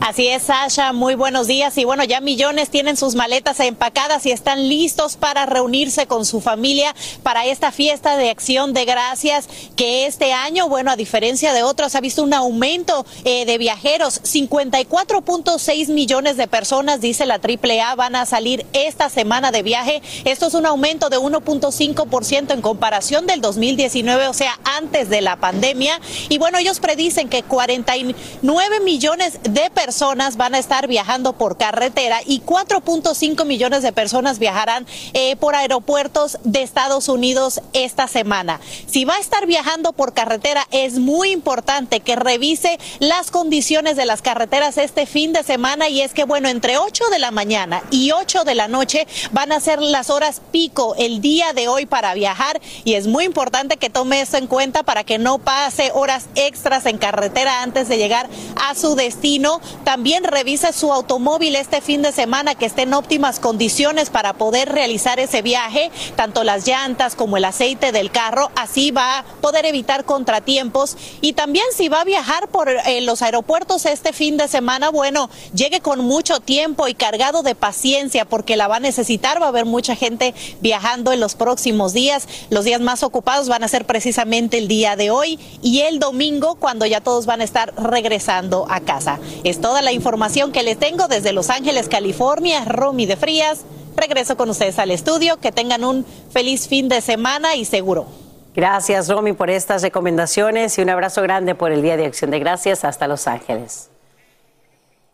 Así 0.02 0.28
es, 0.28 0.42
Sasha, 0.42 0.94
muy 0.94 1.14
buenos 1.14 1.46
días. 1.46 1.78
Y 1.78 1.86
bueno, 1.86 2.04
ya 2.04 2.22
millones 2.22 2.72
tienen 2.72 2.98
sus 2.98 3.14
maletas 3.14 3.60
empacadas 3.60 4.26
y 4.26 4.32
están 4.32 4.68
listos 4.68 5.16
para 5.16 5.46
reunirse 5.46 6.08
con 6.08 6.26
su 6.26 6.42
familia 6.42 6.96
para 7.22 7.46
esta 7.46 7.72
fiesta 7.72 8.18
de 8.18 8.32
acción 8.32 8.74
de 8.74 8.86
gracias 8.86 9.48
que 9.76 10.08
este 10.08 10.34
año, 10.34 10.68
bueno, 10.68 10.90
a 10.90 10.96
diferencia 10.96 11.54
de 11.54 11.62
otros, 11.62 11.94
ha 11.94 12.02
visto 12.02 12.24
un 12.24 12.34
aumento 12.34 13.06
eh, 13.26 13.46
de 13.46 13.60
viajeros. 13.60 14.24
54.6 14.24 15.90
millones 15.90 16.36
de 16.36 16.48
personas, 16.48 17.00
dice 17.00 17.28
la 17.28 17.36
AAA, 17.36 17.94
van 17.94 18.16
a 18.16 18.26
salir 18.26 18.66
esta 18.74 19.08
semana 19.08 19.52
de 19.52 19.62
viaje. 19.62 20.02
Esto 20.26 20.48
es 20.48 20.56
un 20.56 20.66
aumento 20.66 21.10
de 21.12 21.20
1.5% 21.20 22.54
en 22.56 22.62
comparación 22.62 23.28
del 23.28 23.40
2019, 23.40 24.30
o 24.30 24.34
sea, 24.34 24.60
antes 24.64 25.10
de 25.10 25.22
la 25.22 25.36
pandemia. 25.36 26.02
Y 26.28 26.40
bueno, 26.40 26.58
ellos 26.58 26.80
predicen 26.80 27.30
que 27.30 27.44
49 27.44 28.80
millones 28.80 29.38
de 29.44 29.70
personas 29.70 29.91
van 30.38 30.56
a 30.56 30.60
estar 30.60 30.88
viajando 30.88 31.34
por 31.34 31.58
carretera 31.58 32.20
y 32.26 32.42
4.5 32.42 33.46
millones 33.46 33.84
de 33.84 33.92
personas 33.92 34.40
viajarán 34.40 34.86
eh, 35.14 35.36
por 35.36 35.56
aeropuertos 35.56 36.38
de 36.44 36.62
Estados 36.62 37.10
Unidos 37.10 37.62
esta 37.74 38.08
semana. 38.08 38.60
Si 38.88 39.06
va 39.06 39.16
a 39.16 39.20
estar 39.20 39.46
viajando 39.46 39.94
por 39.94 40.14
carretera, 40.14 40.66
es 40.72 41.00
muy 41.00 41.32
importante 41.32 42.00
que 42.00 42.16
revise 42.16 42.80
las 43.00 43.32
condiciones 43.32 43.96
de 43.96 44.06
las 44.06 44.22
carreteras 44.22 44.78
este 44.78 45.06
fin 45.06 45.34
de 45.34 45.44
semana 45.44 45.90
y 45.90 46.02
es 46.02 46.14
que, 46.14 46.24
bueno, 46.24 46.48
entre 46.48 46.78
8 46.78 47.06
de 47.12 47.20
la 47.20 47.32
mañana 47.32 47.84
y 47.92 48.12
8 48.12 48.44
de 48.44 48.56
la 48.56 48.68
noche 48.68 49.08
van 49.32 49.52
a 49.52 49.60
ser 49.60 49.82
las 49.82 50.10
horas 50.10 50.42
pico 50.52 50.96
el 50.98 51.22
día 51.22 51.54
de 51.54 51.68
hoy 51.68 51.86
para 51.86 52.14
viajar 52.14 52.62
y 52.84 52.94
es 52.94 53.08
muy 53.08 53.26
importante 53.26 53.78
que 53.78 53.90
tome 53.90 54.22
eso 54.22 54.38
en 54.38 54.48
cuenta 54.48 54.84
para 54.84 55.04
que 55.04 55.18
no 55.18 55.38
pase 55.40 55.92
horas 55.94 56.28
extras 56.36 56.86
en 56.86 56.98
carretera 56.98 57.62
antes 57.62 57.88
de 57.88 57.98
llegar 57.98 58.30
a 58.56 58.76
su 58.76 58.96
destino. 58.96 59.60
También 59.84 60.24
revise 60.24 60.74
su 60.74 60.92
automóvil 60.94 61.56
este 61.56 61.82
fin 61.82 62.02
de 62.02 62.12
semana 62.12 62.56
que 62.56 62.66
esté 62.66 62.84
en 62.84 62.94
óptimas 62.94 63.40
condiciones 63.40 64.10
para 64.10 64.34
poder 64.34 64.70
realizar 64.70 65.20
ese 65.20 65.42
viaje, 65.42 65.92
tanto 66.16 66.44
las 66.44 66.68
llantas 66.68 67.16
como 67.16 67.38
el 67.38 67.46
aceite 67.46 67.92
del 67.92 68.12
carro, 68.12 68.52
así 68.56 68.92
va 68.92 69.20
a 69.20 69.24
poder 69.42 69.66
evitar 69.66 70.06
contratiempos. 70.06 70.98
Y 71.22 71.34
también 71.34 71.66
si 71.76 71.90
va 71.90 72.02
a 72.02 72.06
viajar 72.06 72.48
por 72.48 72.70
eh, 72.70 73.02
los 73.02 73.22
aeropuertos 73.22 73.86
este 73.86 74.14
fin 74.14 74.38
de 74.38 74.48
semana, 74.48 74.90
bueno, 74.90 75.30
llegue 75.54 75.82
con 75.82 76.00
mucho 76.00 76.40
tiempo 76.40 76.88
y 76.88 76.94
cargado 76.94 77.44
de 77.44 77.56
paciencia 77.56 78.26
porque 78.26 78.56
la 78.56 78.68
va 78.68 78.78
a 78.78 78.80
necesitar, 78.80 79.42
va 79.42 79.48
a 79.48 79.50
haber 79.50 79.66
mucha 79.66 79.96
gente 79.96 80.34
viajando 80.62 81.12
en 81.12 81.20
los 81.20 81.36
próximos 81.36 81.94
días, 81.94 82.28
los 82.50 82.66
días 82.66 82.82
más 82.82 83.04
ocupados 83.04 83.48
van 83.48 83.64
a 83.64 83.68
ser 83.68 83.86
precisamente 83.86 84.58
el 84.58 84.68
día 84.68 84.96
de 84.96 85.12
hoy 85.12 85.40
y 85.62 85.82
el 85.82 86.00
domingo 86.00 86.56
cuando 86.56 86.86
ya 86.86 87.02
todos 87.02 87.26
van 87.26 87.42
a 87.42 87.44
estar 87.44 87.74
regresando 87.76 88.66
a 88.70 88.82
casa. 88.82 89.20
Es 89.44 89.60
toda 89.72 89.82
la 89.82 89.94
información 89.94 90.52
que 90.52 90.64
les 90.64 90.78
tengo 90.78 91.08
desde 91.08 91.32
Los 91.32 91.50
Ángeles, 91.50 91.88
California, 91.88 92.66
Romy 92.66 93.06
de 93.06 93.16
Frías. 93.16 93.62
Regreso 93.96 94.36
con 94.36 94.50
ustedes 94.50 94.78
al 94.80 94.92
estudio, 94.92 95.38
que 95.38 95.54
tengan 95.54 95.86
un 95.86 96.06
feliz 96.30 96.68
fin 96.68 96.90
de 96.90 97.00
semana 97.00 97.56
y 97.56 97.64
seguro. 97.64 98.06
Gracias, 98.54 99.08
Romy, 99.08 99.32
por 99.32 99.50
estas 99.50 99.82
recomendaciones 99.82 100.78
y 100.78 100.82
un 100.82 100.90
abrazo 100.90 101.22
grande 101.22 101.56
por 101.56 101.72
el 101.72 101.82
Día 101.82 101.96
de 101.96 102.06
Acción 102.06 102.32
de 102.32 102.40
Gracias 102.40 102.84
hasta 102.84 103.08
Los 103.08 103.28
Ángeles. 103.28 103.92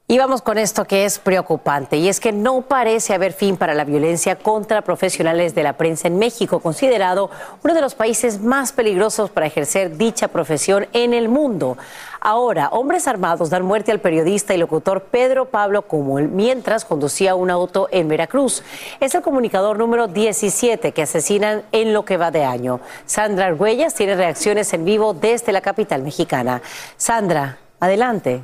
Y 0.09 0.17
vamos 0.17 0.41
con 0.41 0.57
esto 0.57 0.85
que 0.85 1.03
es 1.03 1.19
preocupante, 1.19 1.97
y 1.97 2.07
es 2.07 2.21
que 2.21 2.31
no 2.31 2.61
parece 2.61 3.13
haber 3.13 3.33
fin 3.33 3.57
para 3.57 3.73
la 3.73 3.83
violencia 3.83 4.37
contra 4.37 4.81
profesionales 4.81 5.53
de 5.53 5.63
la 5.63 5.73
prensa 5.73 6.07
en 6.07 6.17
México, 6.17 6.61
considerado 6.61 7.29
uno 7.61 7.73
de 7.73 7.81
los 7.81 7.93
países 7.93 8.41
más 8.41 8.71
peligrosos 8.71 9.29
para 9.29 9.47
ejercer 9.47 9.97
dicha 9.97 10.29
profesión 10.29 10.87
en 10.93 11.13
el 11.13 11.27
mundo. 11.27 11.77
Ahora, 12.29 12.67
hombres 12.73 13.07
armados 13.07 13.49
dan 13.49 13.63
muerte 13.63 13.89
al 13.89 14.01
periodista 14.01 14.53
y 14.53 14.57
locutor 14.57 15.03
Pedro 15.03 15.45
Pablo 15.45 15.83
Cumul 15.83 16.27
mientras 16.27 16.83
conducía 16.83 17.35
un 17.35 17.49
auto 17.49 17.87
en 17.89 18.09
Veracruz. 18.09 18.63
Es 18.99 19.15
el 19.15 19.21
comunicador 19.21 19.77
número 19.77 20.09
17 20.09 20.91
que 20.91 21.03
asesinan 21.03 21.63
en 21.71 21.93
lo 21.93 22.03
que 22.03 22.17
va 22.17 22.29
de 22.29 22.43
año. 22.43 22.81
Sandra 23.05 23.45
Argüellas 23.45 23.93
tiene 23.93 24.17
reacciones 24.17 24.73
en 24.73 24.83
vivo 24.83 25.13
desde 25.13 25.53
la 25.53 25.61
capital 25.61 26.03
mexicana. 26.03 26.61
Sandra, 26.97 27.59
adelante. 27.79 28.43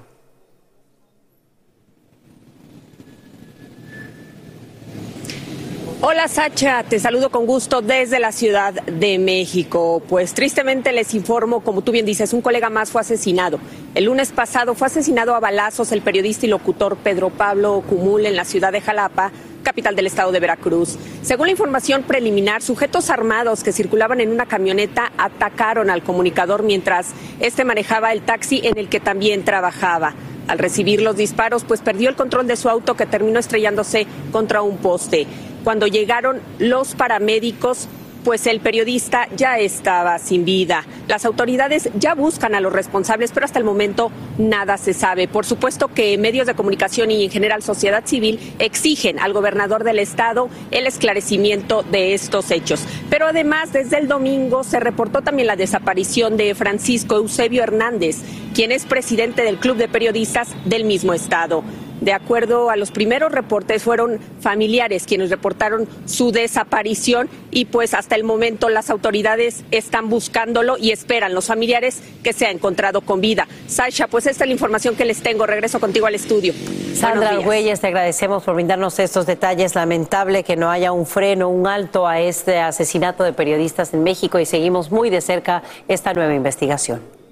Hola 6.05 6.27
Sacha, 6.27 6.83
te 6.83 6.99
saludo 6.99 7.29
con 7.29 7.45
gusto 7.45 7.81
desde 7.81 8.19
la 8.19 8.33
Ciudad 8.33 8.73
de 8.73 9.17
México. 9.19 10.03
Pues 10.09 10.33
tristemente 10.33 10.91
les 10.91 11.13
informo, 11.13 11.61
como 11.61 11.81
tú 11.81 11.93
bien 11.93 12.05
dices, 12.05 12.33
un 12.33 12.41
colega 12.41 12.69
más 12.69 12.91
fue 12.91 12.99
asesinado. 12.99 13.57
El 13.95 14.03
lunes 14.03 14.33
pasado 14.33 14.75
fue 14.75 14.87
asesinado 14.87 15.33
a 15.33 15.39
balazos 15.39 15.93
el 15.93 16.01
periodista 16.01 16.45
y 16.45 16.49
locutor 16.49 16.97
Pedro 16.97 17.29
Pablo 17.29 17.81
Cumul 17.87 18.25
en 18.25 18.35
la 18.35 18.43
ciudad 18.43 18.73
de 18.73 18.81
Jalapa, 18.81 19.31
capital 19.63 19.95
del 19.95 20.07
estado 20.07 20.33
de 20.33 20.41
Veracruz. 20.41 20.97
Según 21.21 21.47
la 21.47 21.51
información 21.51 22.03
preliminar, 22.03 22.61
sujetos 22.61 23.09
armados 23.09 23.63
que 23.63 23.71
circulaban 23.71 24.19
en 24.19 24.29
una 24.29 24.45
camioneta 24.45 25.13
atacaron 25.17 25.89
al 25.89 26.03
comunicador 26.03 26.63
mientras 26.63 27.11
este 27.39 27.63
manejaba 27.63 28.11
el 28.11 28.23
taxi 28.23 28.59
en 28.65 28.77
el 28.77 28.89
que 28.89 28.99
también 28.99 29.45
trabajaba. 29.45 30.15
Al 30.49 30.59
recibir 30.59 31.01
los 31.01 31.15
disparos, 31.15 31.63
pues 31.63 31.79
perdió 31.79 32.09
el 32.09 32.17
control 32.17 32.47
de 32.47 32.57
su 32.57 32.67
auto 32.67 32.95
que 32.95 33.05
terminó 33.05 33.39
estrellándose 33.39 34.05
contra 34.33 34.61
un 34.61 34.75
poste. 34.75 35.25
Cuando 35.63 35.87
llegaron 35.87 36.41
los 36.59 36.95
paramédicos, 36.95 37.87
pues 38.23 38.47
el 38.47 38.59
periodista 38.61 39.27
ya 39.35 39.59
estaba 39.59 40.17
sin 40.17 40.45
vida. 40.45 40.85
Las 41.07 41.25
autoridades 41.25 41.89
ya 41.95 42.15
buscan 42.15 42.55
a 42.55 42.61
los 42.61 42.73
responsables, 42.73 43.31
pero 43.31 43.45
hasta 43.45 43.59
el 43.59 43.65
momento 43.65 44.11
nada 44.37 44.77
se 44.77 44.93
sabe. 44.93 45.27
Por 45.27 45.45
supuesto 45.45 45.89
que 45.89 46.17
medios 46.17 46.47
de 46.47 46.55
comunicación 46.55 47.11
y 47.11 47.25
en 47.25 47.31
general 47.31 47.61
sociedad 47.61 48.05
civil 48.05 48.39
exigen 48.59 49.19
al 49.19 49.33
gobernador 49.33 49.83
del 49.83 49.99
estado 49.99 50.49
el 50.71 50.87
esclarecimiento 50.87 51.83
de 51.83 52.13
estos 52.13 52.49
hechos. 52.51 52.85
Pero 53.09 53.27
además, 53.27 53.73
desde 53.73 53.99
el 53.99 54.07
domingo 54.07 54.63
se 54.63 54.79
reportó 54.79 55.21
también 55.21 55.47
la 55.47 55.55
desaparición 55.55 56.37
de 56.37 56.55
Francisco 56.55 57.17
Eusebio 57.17 57.63
Hernández, 57.63 58.19
quien 58.53 58.71
es 58.71 58.85
presidente 58.85 59.43
del 59.43 59.57
Club 59.57 59.77
de 59.77 59.87
Periodistas 59.87 60.49
del 60.65 60.85
mismo 60.85 61.13
estado. 61.13 61.63
De 62.03 62.11
acuerdo 62.11 62.69
a 62.69 62.75
los 62.75 62.91
primeros 62.91 63.31
reportes, 63.31 63.83
fueron 63.83 64.19
familiares 64.41 65.05
quienes 65.05 65.29
reportaron 65.29 65.87
su 66.05 66.33
desaparición 66.33 67.29
y 67.49 67.63
pues 67.63 67.93
hasta 67.93 68.15
el 68.15 68.25
momento 68.25 68.67
las 68.67 68.89
autoridades 68.89 69.63
están 69.71 70.09
buscándolo 70.09 70.77
y 70.77 70.91
esperan 70.91 71.33
los 71.33 71.45
familiares 71.45 72.01
que 72.21 72.33
sea 72.33 72.51
encontrado 72.51 72.99
con 72.99 73.21
vida. 73.21 73.47
Sasha, 73.67 74.07
pues 74.07 74.25
esta 74.25 74.43
es 74.43 74.49
la 74.49 74.53
información 74.53 74.97
que 74.97 75.05
les 75.05 75.23
tengo. 75.23 75.45
Regreso 75.45 75.79
contigo 75.79 76.05
al 76.05 76.15
estudio. 76.15 76.53
Sandra 76.93 77.39
Huellas, 77.39 77.79
te 77.79 77.87
agradecemos 77.87 78.43
por 78.43 78.55
brindarnos 78.55 78.99
estos 78.99 79.25
detalles. 79.25 79.73
Lamentable 79.73 80.43
que 80.43 80.57
no 80.57 80.69
haya 80.69 80.91
un 80.91 81.05
freno, 81.05 81.47
un 81.47 81.67
alto 81.67 82.05
a 82.05 82.19
este 82.19 82.59
asesinato 82.59 83.23
de 83.23 83.31
periodistas 83.31 83.93
en 83.93 84.03
México 84.03 84.39
y 84.39 84.45
seguimos 84.45 84.91
muy 84.91 85.09
de 85.09 85.21
cerca 85.21 85.63
esta 85.87 86.13
nueva 86.13 86.33
investigación. 86.33 87.22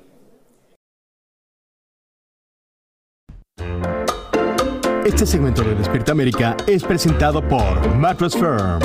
Este 5.13 5.25
segmento 5.25 5.61
de 5.61 5.75
Despierta 5.75 6.13
América 6.13 6.55
es 6.65 6.83
presentado 6.83 7.45
por 7.45 7.95
Mattress 7.95 8.33
Firm. 8.33 8.79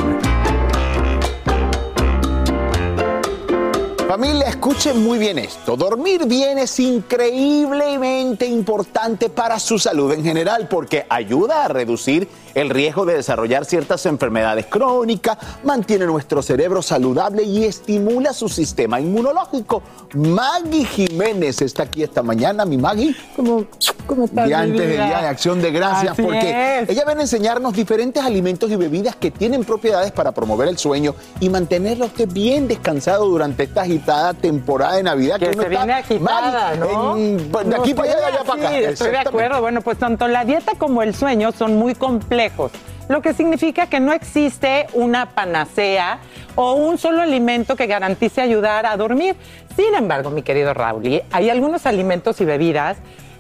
Familia, 4.09 4.49
escuchen 4.49 5.05
muy 5.05 5.19
bien 5.21 5.39
esto. 5.39 5.77
Dormir 5.77 6.27
bien 6.27 6.59
es 6.59 6.81
increíblemente 6.81 8.45
importante 8.45 9.31
para 9.31 9.61
su 9.61 9.79
salud 9.79 10.13
en 10.13 10.25
general 10.25 10.67
porque 10.69 11.07
ayuda 11.09 11.65
a 11.65 11.69
reducir 11.69 12.29
el 12.57 12.71
riesgo 12.71 13.05
de 13.05 13.15
desarrollar 13.15 13.67
ciertas 13.67 14.07
enfermedades 14.07 14.65
crónicas, 14.65 15.37
mantiene 15.63 16.07
nuestro 16.07 16.41
cerebro 16.41 16.81
saludable 16.81 17.43
y 17.43 17.65
estimula 17.65 18.33
su 18.33 18.49
sistema 18.49 18.99
inmunológico. 18.99 19.83
Maggie 20.15 20.87
Jiménez 20.87 21.61
está 21.61 21.83
aquí 21.83 22.03
esta 22.03 22.23
mañana, 22.23 22.65
mi 22.65 22.79
Maggie. 22.79 23.15
¿Cómo, 23.37 23.67
cómo 24.07 24.25
estás? 24.25 24.49
Y 24.49 24.55
antes 24.55 24.81
del? 24.81 24.91
Día 24.97 25.21
de 25.21 25.27
Acción 25.29 25.61
de 25.61 25.71
Gracias, 25.71 26.13
Así 26.13 26.23
porque 26.23 26.81
es. 26.81 26.89
ella 26.89 27.05
viene 27.05 27.21
a 27.21 27.25
enseñarnos 27.25 27.75
diferentes 27.75 28.25
alimentos 28.25 28.71
y 28.71 28.77
bebidas 28.77 29.17
que 29.17 29.31
tienen 29.31 29.63
propiedades 29.63 30.11
para 30.13 30.33
promover 30.33 30.69
el 30.69 30.79
sueño 30.79 31.15
y 31.41 31.51
mantenerlo 31.51 32.07
usted 32.07 32.27
bien 32.27 32.69
descansado 32.69 33.27
durante 33.27 33.65
esta 33.65 33.83
agitada 33.83 34.33
temporada 34.33 34.97
de 34.97 35.03
Navidad. 35.03 35.39
que 35.39 35.51
uno 35.51 35.63
se 35.63 35.69
está, 35.69 35.85
viene 35.85 35.93
agitada, 35.93 36.71
Maggie, 36.75 36.95
¿no? 36.97 37.17
en- 37.19 37.53
de 37.71 37.77
aquí 37.77 37.93
para 37.93 38.11
allá, 38.13 38.19
de 38.21 38.25
allá 38.27 38.45
para 38.45 38.69
acá. 38.69 38.79
Estoy 38.79 39.11
de 39.11 39.19
acuerdo. 39.19 39.61
Bueno, 39.61 39.83
pues 39.83 39.99
tanto 39.99 40.27
la 40.27 40.47
dieta 40.47 40.73
como 40.79 41.03
el 41.03 41.15
sueño 41.15 41.53
son 41.53 41.77
muy 41.77 41.95
complejos. 41.95 42.46
Lo 43.09 43.23
que 43.23 43.35
significa 43.35 43.87
que 43.87 44.01
no 44.01 44.13
existe 44.13 44.87
una 44.93 45.31
panacea 45.31 46.19
o 46.57 46.75
un 46.75 46.99
solo 46.99 47.23
alimento 47.23 47.77
que 47.77 47.87
garantice 47.87 48.41
ayudar 48.41 48.87
a 48.87 48.97
dormir. 48.97 49.37
Sin 49.77 49.95
embargo, 49.95 50.31
mi 50.31 50.43
querido 50.43 50.75
Raúl, 50.75 51.23
hay 51.31 51.51
algunos 51.51 51.87
alimentos 51.87 52.41
y 52.41 52.45
bebidas 52.45 52.97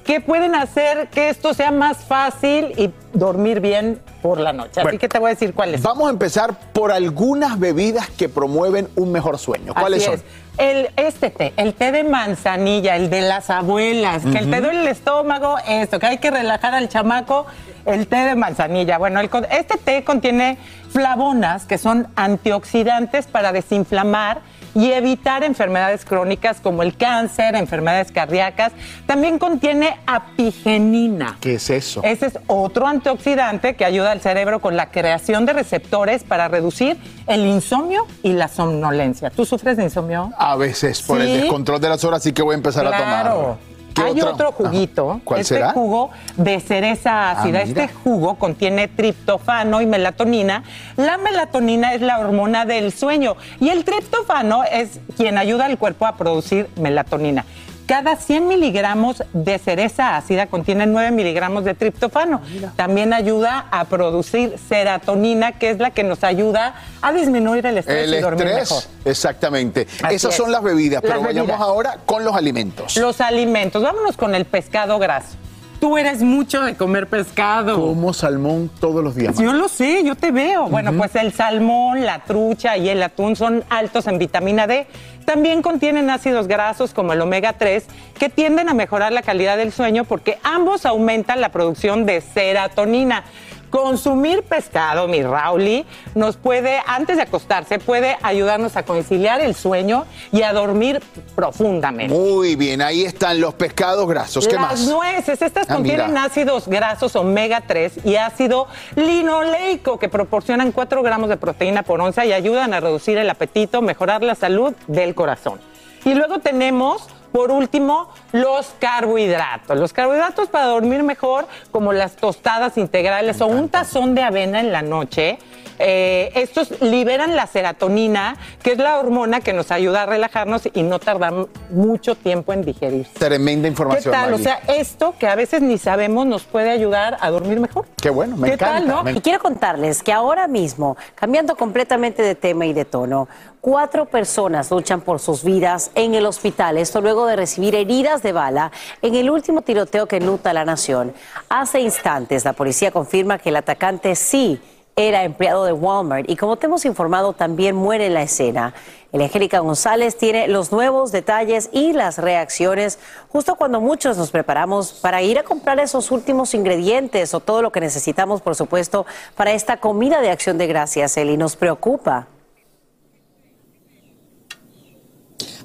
que 0.07 0.21
pueden 0.21 0.55
hacer 0.55 1.09
que 1.09 1.29
esto 1.31 1.53
sea 1.53 1.73
más 1.73 1.97
fácil 1.97 2.73
y 2.77 2.93
dormir 3.13 3.61
bien 3.61 4.01
por 4.23 4.39
la 4.39 4.53
noche. 4.53 4.81
Así 4.81 4.99
que 4.99 5.09
te 5.09 5.19
voy 5.19 5.31
a 5.31 5.35
decir 5.35 5.53
cuáles. 5.53 5.83
Vamos 5.83 6.07
a 6.07 6.11
empezar 6.11 6.55
por 6.73 6.93
algunas 6.93 7.59
bebidas 7.59 8.09
que 8.11 8.29
promueven 8.29 8.89
un 8.95 9.11
mejor 9.11 9.37
sueño. 9.39 9.75
¿Cuáles 9.75 10.07
Así 10.07 10.07
son? 10.07 10.15
es. 10.15 10.25
El, 10.59 10.91
este 10.97 11.31
té, 11.31 11.53
el 11.57 11.75
té 11.75 11.91
de 11.91 12.05
manzanilla, 12.05 12.97
el 12.97 13.11
de 13.11 13.21
las 13.21 13.51
abuelas, 13.51 14.23
que 14.23 14.39
el 14.39 14.49
te 14.49 14.61
duele 14.61 14.83
el 14.83 14.89
estómago, 14.89 15.57
esto, 15.69 15.99
que 15.99 16.07
hay 16.07 16.19
que 16.19 16.31
relajar 16.31 16.73
al 16.73 16.89
chamaco, 16.89 17.47
el 17.87 18.07
té 18.07 18.17
de 18.17 18.35
manzanilla. 18.35 18.99
Bueno, 18.99 19.21
el 19.21 19.31
este 19.51 19.79
té 19.79 20.05
contiene 20.05 20.59
flavonas, 20.91 21.67
que 21.67 21.79
son 21.79 22.09
antioxidantes 22.17 23.27
para 23.27 23.53
desinflamar 23.53 24.41
y 24.75 24.93
evitar 24.93 25.43
enfermedades 25.43 26.05
crónicas 26.05 26.61
como 26.61 26.83
el 26.83 26.97
cáncer, 26.97 27.55
enfermedades 27.55 28.13
cardíacas. 28.13 28.73
También 29.07 29.39
contiene 29.39 29.99
apigenina. 30.07 31.39
¿Qué 31.41 31.55
es 31.55 31.71
eso? 31.71 32.03
Ese 32.05 32.27
es 32.27 32.39
otro 32.47 32.87
antioxidante 32.87 33.75
que 33.75 33.87
ayuda 33.87 34.13
al 34.13 34.21
cerebro 34.21 34.61
con 34.61 34.77
la 34.77 34.91
creación 34.91 35.47
de 35.47 35.55
receptores 35.55 36.25
para 36.25 36.49
reducir 36.49 36.99
el 37.27 37.47
insomnio 37.47 38.07
y 38.23 38.35
la 38.35 38.49
somnolencia. 38.49 39.31
¿Tú 39.31 39.47
sufres 39.47 39.79
de 39.79 39.85
insomnio? 39.85 40.33
A 40.37 40.57
veces, 40.57 41.01
por 41.03 41.23
el 41.23 41.41
descontrol 41.41 41.81
de 41.81 41.89
las 41.89 42.05
horas, 42.05 42.23
sí 42.23 42.33
que 42.33 42.43
voy 42.43 42.53
a 42.53 42.57
empezar 42.57 42.87
a 42.87 42.91
tomar. 42.91 43.57
¿Qué 43.97 44.03
Hay 44.03 44.21
otro? 44.21 44.33
otro 44.35 44.53
juguito. 44.53 45.11
Ajá. 45.11 45.21
¿Cuál 45.25 45.41
este 45.41 45.55
será? 45.55 45.73
jugo 45.73 46.11
de 46.37 46.61
cereza 46.61 47.31
ácida. 47.31 47.61
Ah, 47.63 47.65
mira. 47.67 47.85
este 47.85 47.89
jugo 47.89 48.35
contiene 48.37 48.89
triptofano 48.89 49.81
y 49.81 49.87
melatonina. 49.87 50.63
La 50.97 51.17
melatonina 51.17 51.95
es 51.95 52.03
la 52.03 52.19
hormona 52.19 52.67
del 52.67 52.93
sueño 52.93 53.37
y 53.59 53.71
el 53.71 53.85
triptofano 53.85 54.65
es 54.65 55.01
quien 55.17 55.39
ayuda 55.39 55.65
al 55.65 55.79
cuerpo 55.79 56.07
a 56.07 56.17
producir 56.17 56.69
melatonina. 56.77 57.45
Cada 57.87 58.17
100 58.17 58.49
miligramos 58.49 59.23
de 59.33 59.59
cereza 59.59 60.17
ácida 60.17 60.47
contiene 60.49 60.87
9 60.87 61.13
miligramos 61.13 61.65
de 61.65 61.75
triptofano. 61.75 62.41
También 62.75 63.13
ayuda 63.13 63.67
a 63.71 63.85
producir 63.85 64.57
serotonina, 64.69 65.53
que 65.53 65.71
es 65.71 65.79
la 65.79 65.91
que 65.93 66.03
nos 66.03 66.25
ayuda 66.25 66.75
a 67.01 67.13
disminuir 67.13 67.65
el 67.65 67.79
estrés 67.79 68.09
El 68.09 68.15
y 68.15 68.21
dormir 68.21 68.47
estrés, 68.49 68.71
mejor. 68.71 68.85
exactamente. 69.05 69.87
Así 70.03 70.17
Esas 70.17 70.33
es. 70.33 70.37
son 70.37 70.51
las 70.51 70.63
bebidas, 70.65 71.01
pero 71.01 71.15
Las 71.15 71.23
vayamos 71.25 71.47
bebidas. 71.49 71.61
ahora 71.61 71.99
con 72.07 72.25
los 72.25 72.35
alimentos. 72.35 72.97
Los 72.97 73.21
alimentos. 73.21 73.83
Vámonos 73.83 74.17
con 74.17 74.35
el 74.35 74.47
pescado 74.47 74.99
graso. 74.99 75.37
Tú 75.79 75.99
eres 75.99 76.23
mucho 76.23 76.63
de 76.63 76.75
comer 76.75 77.07
pescado. 77.07 77.77
Como 77.77 78.15
salmón 78.15 78.71
todos 78.81 79.05
los 79.05 79.15
días. 79.15 79.37
Yo 79.39 79.53
lo 79.53 79.69
sé, 79.69 80.03
yo 80.05 80.15
te 80.17 80.33
veo. 80.33 80.69
Bueno, 80.71 80.93
pues 80.95 81.15
el 81.17 81.33
salmón, 81.35 82.05
la 82.07 82.21
trucha 82.25 82.79
y 82.79 82.89
el 82.89 83.03
atún 83.03 83.37
son 83.37 83.63
altos 83.69 84.07
en 84.07 84.19
vitamina 84.19 84.67
D. 84.67 84.87
También 85.27 85.61
contienen 85.61 86.09
ácidos 86.09 86.47
grasos 86.47 86.95
como 86.95 87.13
el 87.13 87.21
omega 87.21 87.53
3 87.53 87.85
que 88.17 88.29
tienden 88.29 88.69
a 88.69 88.75
mejorar 88.75 89.13
la 89.13 89.23
calidad 89.23 89.57
del 89.57 89.73
sueño 89.73 90.05
porque 90.05 90.39
ambos 90.45 90.87
aumentan 90.87 91.41
la 91.41 91.49
producción 91.49 92.07
de 92.07 92.21
serotonina. 92.21 93.25
Consumir 93.71 94.43
pescado, 94.43 95.09
mi 95.09 95.23
Rauli, 95.23 95.85
nos 96.15 96.37
puede, 96.37 96.79
antes 96.87 97.17
de 97.17 97.23
acostarse, 97.23 97.79
puede 97.79 98.17
ayudarnos 98.23 98.77
a 98.77 98.85
conciliar 98.85 99.41
el 99.41 99.55
sueño 99.55 100.07
y 100.33 100.43
a 100.43 100.53
dormir 100.53 101.03
profundamente. 101.35 102.15
Muy 102.15 102.57
bien, 102.57 102.81
ahí 102.83 103.03
están 103.05 103.41
los 103.41 103.55
pescados 103.55 104.07
grasos. 104.09 104.47
¿Qué 104.47 104.55
Las 104.55 104.63
más? 104.63 104.81
nueces, 104.87 105.43
estas 105.43 105.69
Ah, 105.69 105.75
contienen 105.75 106.09
mira. 106.11 106.25
ácidos 106.25 106.69
grasos 106.69 107.17
omega 107.17 107.63
3 107.67 108.05
y 108.05 108.17
ácido 108.17 108.69
linoleico 108.95 109.99
que 109.99 110.09
proporcionan 110.09 110.73
4 110.73 111.03
gramos 111.03 111.29
de 111.29 111.37
proteína 111.37 111.83
por 111.83 112.01
onza 112.01 112.25
y 112.25 112.33
ayudan 112.33 112.73
a 112.75 112.81
reducir 112.81 113.19
el 113.19 113.29
apetito, 113.31 113.83
mejorar 113.83 114.23
la 114.23 114.35
salud 114.35 114.75
del 114.87 115.15
corazón. 115.15 115.61
Y 116.05 116.15
luego 116.15 116.39
tenemos, 116.39 117.09
por 117.37 117.51
último, 117.51 118.09
los 118.33 118.73
carbohidratos. 118.79 119.77
Los 119.77 119.93
carbohidratos 119.93 120.49
para 120.49 120.65
dormir 120.69 121.03
mejor, 121.03 121.47
como 121.71 121.93
las 121.93 122.17
tostadas 122.17 122.79
integrales 122.79 123.43
o 123.43 123.47
un 123.47 123.69
tazón 123.69 124.15
de 124.15 124.23
avena 124.23 124.59
en 124.61 124.73
la 124.73 124.81
noche. 124.81 125.39
Eh, 125.79 126.31
estos 126.35 126.81
liberan 126.81 127.37
la 127.37 127.47
serotonina, 127.47 128.37
que 128.63 128.73
es 128.73 128.79
la 128.79 128.99
hormona 128.99 129.41
que 129.41 129.53
nos 129.53 129.71
ayuda 129.71 130.03
a 130.03 130.07
relajarnos 130.07 130.69
y 130.73 130.83
no 130.83 130.99
tardar 130.99 131.35
mucho 131.71 132.15
tiempo 132.15 132.53
en 132.53 132.63
digerir. 132.63 133.07
Tremenda 133.19 133.63
¿Qué 133.67 133.71
información. 133.71 134.13
tal? 134.13 134.35
O 134.35 134.39
sea, 134.39 134.61
esto 134.69 135.15
que 135.19 135.27
a 135.27 135.35
veces 135.35 135.63
ni 135.63 135.79
sabemos 135.79 136.27
nos 136.27 136.45
puede 136.45 136.71
ayudar 136.71 137.17
a 137.21 137.31
dormir 137.31 137.61
mejor. 137.61 137.87
Qué 138.01 138.11
bueno, 138.11 138.37
me 138.37 138.49
¿Qué 138.49 138.55
encanta. 138.55 138.75
tal, 138.79 138.89
no? 138.89 139.03
me 139.03 139.13
Y 139.13 139.21
quiero 139.21 139.41
contarles 139.41 140.03
que 140.03 140.13
ahora 140.13 140.47
mismo, 140.49 140.97
cambiando 141.15 141.57
completamente 141.57 142.23
de 142.23 142.35
tema 142.35 142.67
y 142.67 142.73
de 142.73 142.85
tono, 142.85 143.29
cuatro 143.61 144.05
personas 144.07 144.71
luchan 144.71 145.01
por 145.01 145.19
sus 145.19 145.43
vidas 145.43 145.91
en 145.95 146.15
el 146.15 146.27
hospital. 146.27 146.79
Esto 146.79 147.01
luego 147.01 147.27
de 147.27 147.37
recibir 147.37 147.75
heridas 147.75 148.23
de 148.23 148.33
bala 148.33 148.71
en 149.03 149.15
el 149.15 149.29
último 149.31 149.63
tiroteo 149.63 150.07
que 150.07 150.17
enluta 150.17 150.51
a 150.51 150.53
la 150.55 150.65
nación. 150.65 151.13
Hace 151.49 151.81
instantes, 151.81 152.45
la 152.45 152.53
policía 152.53 152.91
confirma 152.91 153.39
que 153.39 153.49
el 153.49 153.57
atacante 153.57 154.15
sí 154.15 154.61
era 154.99 155.25
empleado 155.25 155.67
de 155.67 155.75
Walmart 155.75 156.25
y 156.31 156.37
como 156.37 156.57
te 156.57 156.65
hemos 156.65 156.87
informado 156.87 157.35
también 157.35 157.77
muere 157.77 158.07
en 158.07 158.15
la 158.15 158.23
escena. 158.23 158.73
Angélica 159.13 159.59
González 159.59 160.17
tiene 160.17 160.49
los 160.49 160.73
nuevos 160.73 161.13
detalles 161.13 161.69
y 161.71 161.93
las 161.93 162.17
reacciones 162.17 162.99
justo 163.29 163.57
cuando 163.57 163.83
muchos 163.83 164.17
nos 164.17 164.31
preparamos 164.31 164.95
para 164.95 165.21
ir 165.21 165.39
a 165.39 165.43
comprar 165.43 165.79
esos 165.81 166.11
últimos 166.11 166.55
ingredientes 166.55 167.35
o 167.35 167.41
todo 167.41 167.61
lo 167.61 167.73
que 167.73 167.81
necesitamos, 167.81 168.41
por 168.41 168.55
supuesto, 168.55 169.05
para 169.35 169.53
esta 169.53 169.77
comida 169.77 170.23
de 170.23 170.31
acción 170.31 170.57
de 170.57 170.67
gracias, 170.67 171.19
Eli. 171.19 171.37
Nos 171.37 171.57
preocupa. 171.57 172.29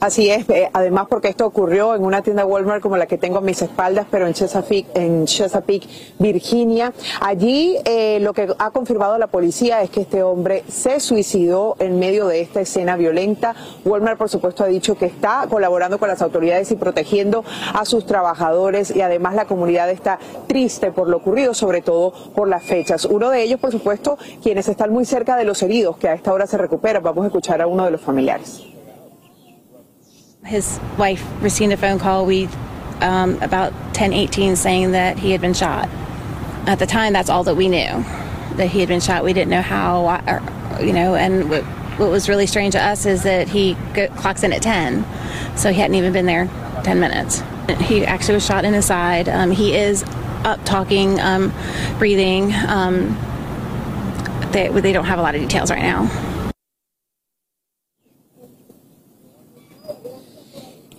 Así 0.02 0.32
es, 0.32 0.50
eh, 0.50 0.68
además 0.74 1.06
porque 1.08 1.28
esto 1.28 1.46
ocurrió 1.46 1.94
en 1.94 2.04
una 2.04 2.24
tienda 2.24 2.44
Walmart 2.44 2.82
como 2.82 2.98
la 2.98 3.06
que 3.06 3.20
tengo 3.20 3.38
a 3.38 3.42
mis 3.42 3.62
espaldas, 3.62 4.08
pero 4.10 4.26
en 4.26 4.34
Chesapeake, 4.34 4.88
en 4.96 5.26
Chesapeake 5.28 5.88
Virginia. 6.18 6.92
Allí 7.20 7.78
eh, 7.86 8.18
lo 8.20 8.34
que 8.34 8.52
ha 8.58 8.72
confirmado 8.72 9.20
la 9.20 9.28
policía 9.28 9.84
es 9.84 9.92
que 9.92 10.02
este 10.02 10.24
hombre 10.24 10.64
se 10.68 11.00
suicidó 11.00 11.76
en 11.78 12.00
medio 12.00 12.26
de 12.26 12.42
esta 12.42 12.62
escena 12.62 12.96
violenta. 12.98 13.54
Walmart, 13.86 14.18
por 14.18 14.28
supuesto, 14.28 14.64
ha 14.64 14.68
dicho 14.68 14.98
que 14.98 15.06
está 15.06 15.46
colaborando 15.48 16.00
con 16.00 16.10
las 16.10 16.24
autoridades 16.24 16.72
y 16.72 16.78
protegiendo 16.78 17.46
a 17.72 17.86
sus 17.86 18.08
trabajadores 18.08 18.90
y 18.96 19.02
además 19.02 19.36
la 19.36 19.46
comunidad 19.46 19.88
está 19.92 20.18
triste 20.48 20.92
por 20.92 21.10
lo 21.10 21.18
ocurrido, 21.18 21.54
sobre 21.54 21.84
todo 21.84 22.12
por 22.34 22.48
las 22.48 22.64
fechas. 22.64 23.06
Uno 23.06 23.30
de 23.30 23.44
ellos, 23.44 23.60
por 23.60 23.72
supuesto, 23.72 24.18
quienes 24.42 24.68
están 24.68 24.92
muy 24.92 25.06
cerca 25.06 25.36
de 25.36 25.44
los 25.44 25.62
heridos, 25.62 25.98
que 25.98 26.10
a 26.10 26.14
esta 26.14 26.34
hora 26.34 26.48
se 26.48 26.58
recuperan. 26.58 27.04
Vamos 27.04 27.24
a 27.24 27.28
escuchar 27.28 27.62
a 27.62 27.68
uno 27.68 27.86
de 27.86 27.92
los 27.92 28.02
familiares. 28.02 28.71
His 30.52 30.82
wife 30.98 31.26
received 31.42 31.72
a 31.72 31.78
phone 31.78 31.98
call 31.98 32.26
we 32.26 32.50
um, 33.00 33.42
about 33.42 33.72
10:18 33.94 34.58
saying 34.58 34.92
that 34.92 35.18
he 35.18 35.32
had 35.32 35.40
been 35.40 35.54
shot. 35.54 35.88
At 36.68 36.78
the 36.78 36.86
time, 36.86 37.14
that's 37.14 37.30
all 37.30 37.46
that 37.46 37.56
we 37.56 37.70
knew 37.70 38.04
that 38.58 38.68
he 38.68 38.82
had 38.82 38.90
been 38.90 39.00
shot. 39.00 39.24
We 39.24 39.32
didn't 39.32 39.50
know 39.50 39.62
how, 39.62 40.22
or, 40.28 40.84
you 40.84 40.92
know. 40.92 41.16
And 41.16 41.50
what, 41.50 41.64
what 41.98 42.12
was 42.12 42.28
really 42.28 42.48
strange 42.48 42.74
to 42.74 42.84
us 42.84 43.06
is 43.06 43.24
that 43.24 43.48
he 43.48 43.78
go, 43.94 44.10
clocks 44.10 44.44
in 44.44 44.52
at 44.52 44.62
10, 44.62 45.06
so 45.56 45.72
he 45.72 45.80
hadn't 45.80 45.96
even 45.96 46.12
been 46.12 46.26
there 46.26 46.50
10 46.84 47.00
minutes. 47.00 47.42
He 47.80 48.06
actually 48.06 48.34
was 48.34 48.46
shot 48.46 48.66
in 48.66 48.74
his 48.74 48.86
side. 48.86 49.30
Um, 49.30 49.52
he 49.52 49.74
is 49.74 50.04
up 50.44 50.60
talking, 50.66 51.18
um, 51.22 51.54
breathing. 51.98 52.54
Um, 52.68 53.18
they, 54.52 54.68
they 54.68 54.92
don't 54.92 55.06
have 55.06 55.18
a 55.18 55.22
lot 55.22 55.34
of 55.34 55.40
details 55.40 55.72
right 55.72 55.82
now. 55.82 56.10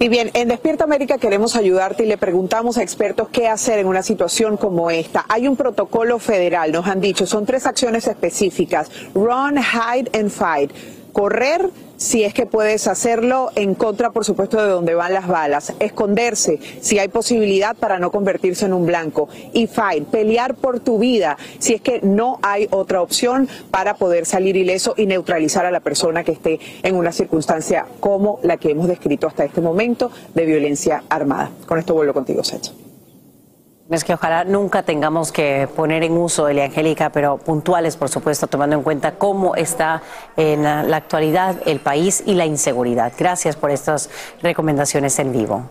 Y 0.02 0.08
bien, 0.08 0.32
en 0.34 0.48
Despierta 0.48 0.82
América 0.82 1.16
queremos 1.16 1.54
ayudarte 1.54 2.02
y 2.02 2.08
le 2.08 2.18
preguntamos 2.18 2.76
a 2.76 2.82
expertos 2.82 3.28
qué 3.28 3.46
hacer 3.46 3.78
en 3.78 3.86
una 3.86 4.02
situación 4.02 4.56
como 4.56 4.90
esta. 4.90 5.24
Hay 5.28 5.46
un 5.46 5.54
protocolo 5.54 6.18
federal, 6.18 6.72
nos 6.72 6.88
han 6.88 7.00
dicho, 7.00 7.24
son 7.24 7.46
tres 7.46 7.66
acciones 7.66 8.08
específicas. 8.08 8.90
Run, 9.14 9.58
hide 9.58 10.10
and 10.12 10.28
fight. 10.28 10.72
Correr 11.12 11.70
si 11.96 12.24
es 12.24 12.34
que 12.34 12.46
puedes 12.46 12.88
hacerlo 12.88 13.50
en 13.54 13.74
contra, 13.74 14.10
por 14.10 14.24
supuesto, 14.24 14.60
de 14.60 14.68
donde 14.68 14.94
van 14.94 15.14
las 15.14 15.28
balas. 15.28 15.72
Esconderse 15.78 16.58
si 16.80 16.98
hay 16.98 17.08
posibilidad 17.08 17.76
para 17.76 17.98
no 17.98 18.10
convertirse 18.10 18.66
en 18.66 18.72
un 18.72 18.86
blanco. 18.86 19.28
Y 19.52 19.66
fight, 19.68 20.08
pelear 20.08 20.54
por 20.54 20.80
tu 20.80 20.98
vida 20.98 21.36
si 21.58 21.74
es 21.74 21.80
que 21.80 22.00
no 22.02 22.38
hay 22.42 22.66
otra 22.70 23.02
opción 23.02 23.48
para 23.70 23.94
poder 23.94 24.26
salir 24.26 24.56
ileso 24.56 24.94
y 24.96 25.06
neutralizar 25.06 25.64
a 25.64 25.70
la 25.70 25.80
persona 25.80 26.24
que 26.24 26.32
esté 26.32 26.58
en 26.82 26.96
una 26.96 27.12
circunstancia 27.12 27.86
como 28.00 28.40
la 28.42 28.56
que 28.56 28.70
hemos 28.70 28.88
descrito 28.88 29.26
hasta 29.26 29.44
este 29.44 29.60
momento 29.60 30.10
de 30.34 30.44
violencia 30.44 31.04
armada. 31.08 31.50
Con 31.66 31.78
esto 31.78 31.94
vuelvo 31.94 32.14
contigo, 32.14 32.42
Sacha. 32.42 32.72
Es 33.92 34.04
que 34.04 34.14
ojalá 34.14 34.44
nunca 34.44 34.82
tengamos 34.82 35.32
que 35.32 35.68
poner 35.76 36.02
en 36.02 36.16
uso, 36.16 36.48
Elia 36.48 36.64
Angélica, 36.64 37.10
pero 37.10 37.36
puntuales, 37.36 37.96
por 37.96 38.08
supuesto, 38.08 38.46
tomando 38.46 38.74
en 38.74 38.82
cuenta 38.82 39.12
cómo 39.18 39.54
está 39.54 40.02
en 40.36 40.62
la, 40.62 40.82
la 40.82 40.96
actualidad 40.96 41.56
el 41.66 41.80
país 41.80 42.22
y 42.24 42.34
la 42.34 42.46
inseguridad. 42.46 43.12
Gracias 43.18 43.54
por 43.54 43.70
estas 43.70 44.08
recomendaciones 44.40 45.18
en 45.18 45.32
vivo. 45.32 45.70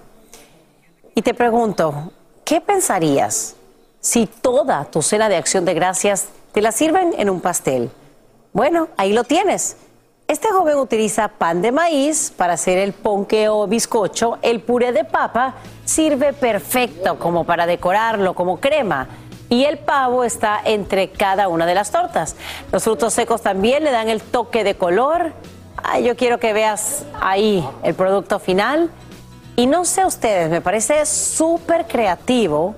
Y 1.15 1.23
te 1.23 1.33
pregunto, 1.33 2.11
¿qué 2.45 2.61
pensarías 2.61 3.55
si 3.99 4.27
toda 4.27 4.85
tu 4.85 5.01
cena 5.01 5.27
de 5.27 5.37
acción 5.37 5.65
de 5.65 5.73
gracias 5.73 6.27
te 6.51 6.61
la 6.61 6.71
sirven 6.71 7.15
en 7.17 7.29
un 7.29 7.41
pastel? 7.41 7.89
Bueno, 8.53 8.89
ahí 8.97 9.13
lo 9.13 9.23
tienes. 9.23 9.77
Este 10.31 10.47
joven 10.49 10.77
utiliza 10.77 11.27
pan 11.27 11.61
de 11.61 11.73
maíz 11.73 12.31
para 12.37 12.53
hacer 12.53 12.77
el 12.77 12.93
ponque 12.93 13.49
o 13.49 13.67
bizcocho. 13.67 14.37
El 14.41 14.61
puré 14.61 14.93
de 14.93 15.03
papa 15.03 15.55
sirve 15.83 16.31
perfecto 16.31 17.19
como 17.19 17.43
para 17.43 17.65
decorarlo, 17.65 18.33
como 18.33 18.61
crema. 18.61 19.09
Y 19.49 19.65
el 19.65 19.77
pavo 19.77 20.23
está 20.23 20.61
entre 20.63 21.09
cada 21.09 21.49
una 21.49 21.65
de 21.65 21.75
las 21.75 21.91
tortas. 21.91 22.37
Los 22.71 22.81
frutos 22.81 23.13
secos 23.13 23.41
también 23.41 23.83
le 23.83 23.91
dan 23.91 24.07
el 24.07 24.21
toque 24.21 24.63
de 24.63 24.75
color. 24.75 25.33
Ay, 25.83 26.05
yo 26.05 26.15
quiero 26.15 26.39
que 26.39 26.53
veas 26.53 27.03
ahí 27.19 27.67
el 27.83 27.93
producto 27.93 28.39
final. 28.39 28.89
Y 29.57 29.67
no 29.67 29.83
sé 29.83 30.05
ustedes, 30.05 30.49
me 30.49 30.61
parece 30.61 31.05
súper 31.05 31.87
creativo, 31.87 32.73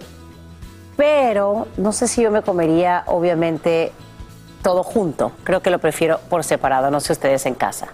pero 0.98 1.68
no 1.78 1.94
sé 1.94 2.08
si 2.08 2.24
yo 2.24 2.32
me 2.32 2.42
comería, 2.42 3.04
obviamente, 3.06 3.92
todo 4.64 4.82
junto. 4.82 5.34
Creo 5.44 5.62
que 5.62 5.70
lo 5.70 5.78
prefiero 5.78 6.20
por 6.30 6.44
separado, 6.44 6.90
no 6.90 7.00
sé 7.00 7.14
ustedes 7.14 7.46
en 7.46 7.54
casa. 7.54 7.90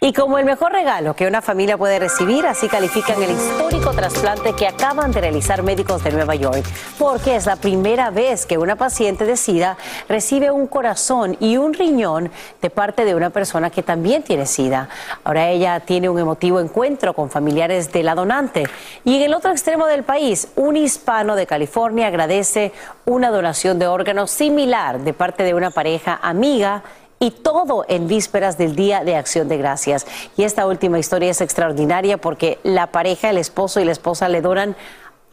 Y 0.00 0.12
como 0.12 0.38
el 0.38 0.44
mejor 0.44 0.72
regalo 0.72 1.14
que 1.14 1.26
una 1.26 1.42
familia 1.42 1.78
puede 1.78 1.98
recibir, 1.98 2.46
así 2.46 2.68
califican 2.68 3.22
el 3.22 3.30
histórico 3.30 3.92
trasplante 3.92 4.52
que 4.52 4.66
acaban 4.66 5.12
de 5.12 5.20
realizar 5.20 5.62
médicos 5.62 6.04
de 6.04 6.12
Nueva 6.12 6.34
York, 6.34 6.64
porque 6.98 7.36
es 7.36 7.46
la 7.46 7.56
primera 7.56 8.10
vez 8.10 8.46
que 8.46 8.58
una 8.58 8.76
paciente 8.76 9.24
de 9.24 9.36
SIDA 9.36 9.76
recibe 10.08 10.50
un 10.50 10.66
corazón 10.66 11.36
y 11.40 11.56
un 11.56 11.74
riñón 11.74 12.30
de 12.60 12.70
parte 12.70 13.04
de 13.04 13.14
una 13.14 13.30
persona 13.30 13.70
que 13.70 13.82
también 13.82 14.22
tiene 14.22 14.46
SIDA. 14.46 14.88
Ahora 15.24 15.48
ella 15.48 15.80
tiene 15.80 16.08
un 16.08 16.18
emotivo 16.18 16.60
encuentro 16.60 17.14
con 17.14 17.30
familiares 17.30 17.92
de 17.92 18.02
la 18.02 18.14
donante. 18.14 18.64
Y 19.04 19.16
en 19.16 19.22
el 19.22 19.34
otro 19.34 19.50
extremo 19.50 19.86
del 19.86 20.02
país, 20.02 20.48
un 20.56 20.76
hispano 20.76 21.36
de 21.36 21.46
California 21.46 22.08
agradece 22.08 22.72
una 23.04 23.30
donación 23.30 23.78
de 23.78 23.86
órganos 23.86 24.30
similar 24.30 25.00
de 25.00 25.12
parte 25.12 25.42
de 25.44 25.54
una 25.54 25.70
pareja 25.70 26.18
amiga 26.22 26.82
y 27.18 27.30
todo 27.30 27.84
en 27.88 28.08
vísperas 28.08 28.58
del 28.58 28.76
Día 28.76 29.04
de 29.04 29.16
Acción 29.16 29.48
de 29.48 29.56
Gracias. 29.56 30.06
Y 30.36 30.44
esta 30.44 30.66
última 30.66 30.98
historia 30.98 31.30
es 31.30 31.40
extraordinaria 31.40 32.18
porque 32.18 32.58
la 32.62 32.88
pareja, 32.88 33.30
el 33.30 33.38
esposo 33.38 33.80
y 33.80 33.84
la 33.84 33.92
esposa 33.92 34.28
le 34.28 34.40
donan 34.40 34.76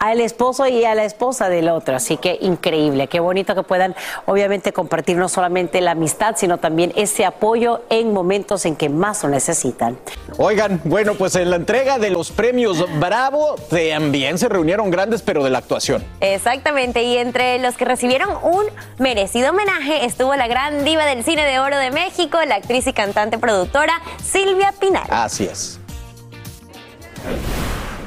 al 0.01 0.19
esposo 0.19 0.67
y 0.67 0.83
a 0.83 0.95
la 0.95 1.05
esposa 1.05 1.47
del 1.47 1.69
otro. 1.69 1.95
Así 1.95 2.17
que 2.17 2.37
increíble, 2.41 3.07
qué 3.07 3.19
bonito 3.19 3.55
que 3.55 3.63
puedan 3.63 3.95
obviamente 4.25 4.73
compartir 4.73 5.15
no 5.15 5.29
solamente 5.29 5.79
la 5.79 5.91
amistad, 5.91 6.35
sino 6.35 6.57
también 6.57 6.91
ese 6.95 7.23
apoyo 7.23 7.83
en 7.89 8.11
momentos 8.11 8.65
en 8.65 8.75
que 8.75 8.89
más 8.89 9.23
lo 9.23 9.29
necesitan. 9.29 9.97
Oigan, 10.37 10.81
bueno, 10.83 11.13
pues 11.13 11.35
en 11.35 11.51
la 11.51 11.55
entrega 11.55 11.99
de 11.99 12.09
los 12.09 12.31
premios 12.31 12.83
Bravo 12.99 13.55
también 13.69 14.39
se 14.39 14.49
reunieron 14.49 14.89
grandes, 14.89 15.21
pero 15.21 15.43
de 15.43 15.51
la 15.51 15.59
actuación. 15.59 16.03
Exactamente, 16.19 17.03
y 17.03 17.17
entre 17.17 17.59
los 17.59 17.77
que 17.77 17.85
recibieron 17.85 18.29
un 18.41 18.65
merecido 18.97 19.51
homenaje 19.51 20.05
estuvo 20.05 20.35
la 20.35 20.47
gran 20.47 20.83
diva 20.83 21.05
del 21.05 21.23
cine 21.23 21.45
de 21.45 21.59
oro 21.59 21.77
de 21.77 21.91
México, 21.91 22.39
la 22.47 22.55
actriz 22.55 22.87
y 22.87 22.93
cantante 22.93 23.37
productora 23.37 24.01
Silvia 24.23 24.73
Pinal. 24.79 25.05
Así 25.09 25.45
es. 25.45 25.79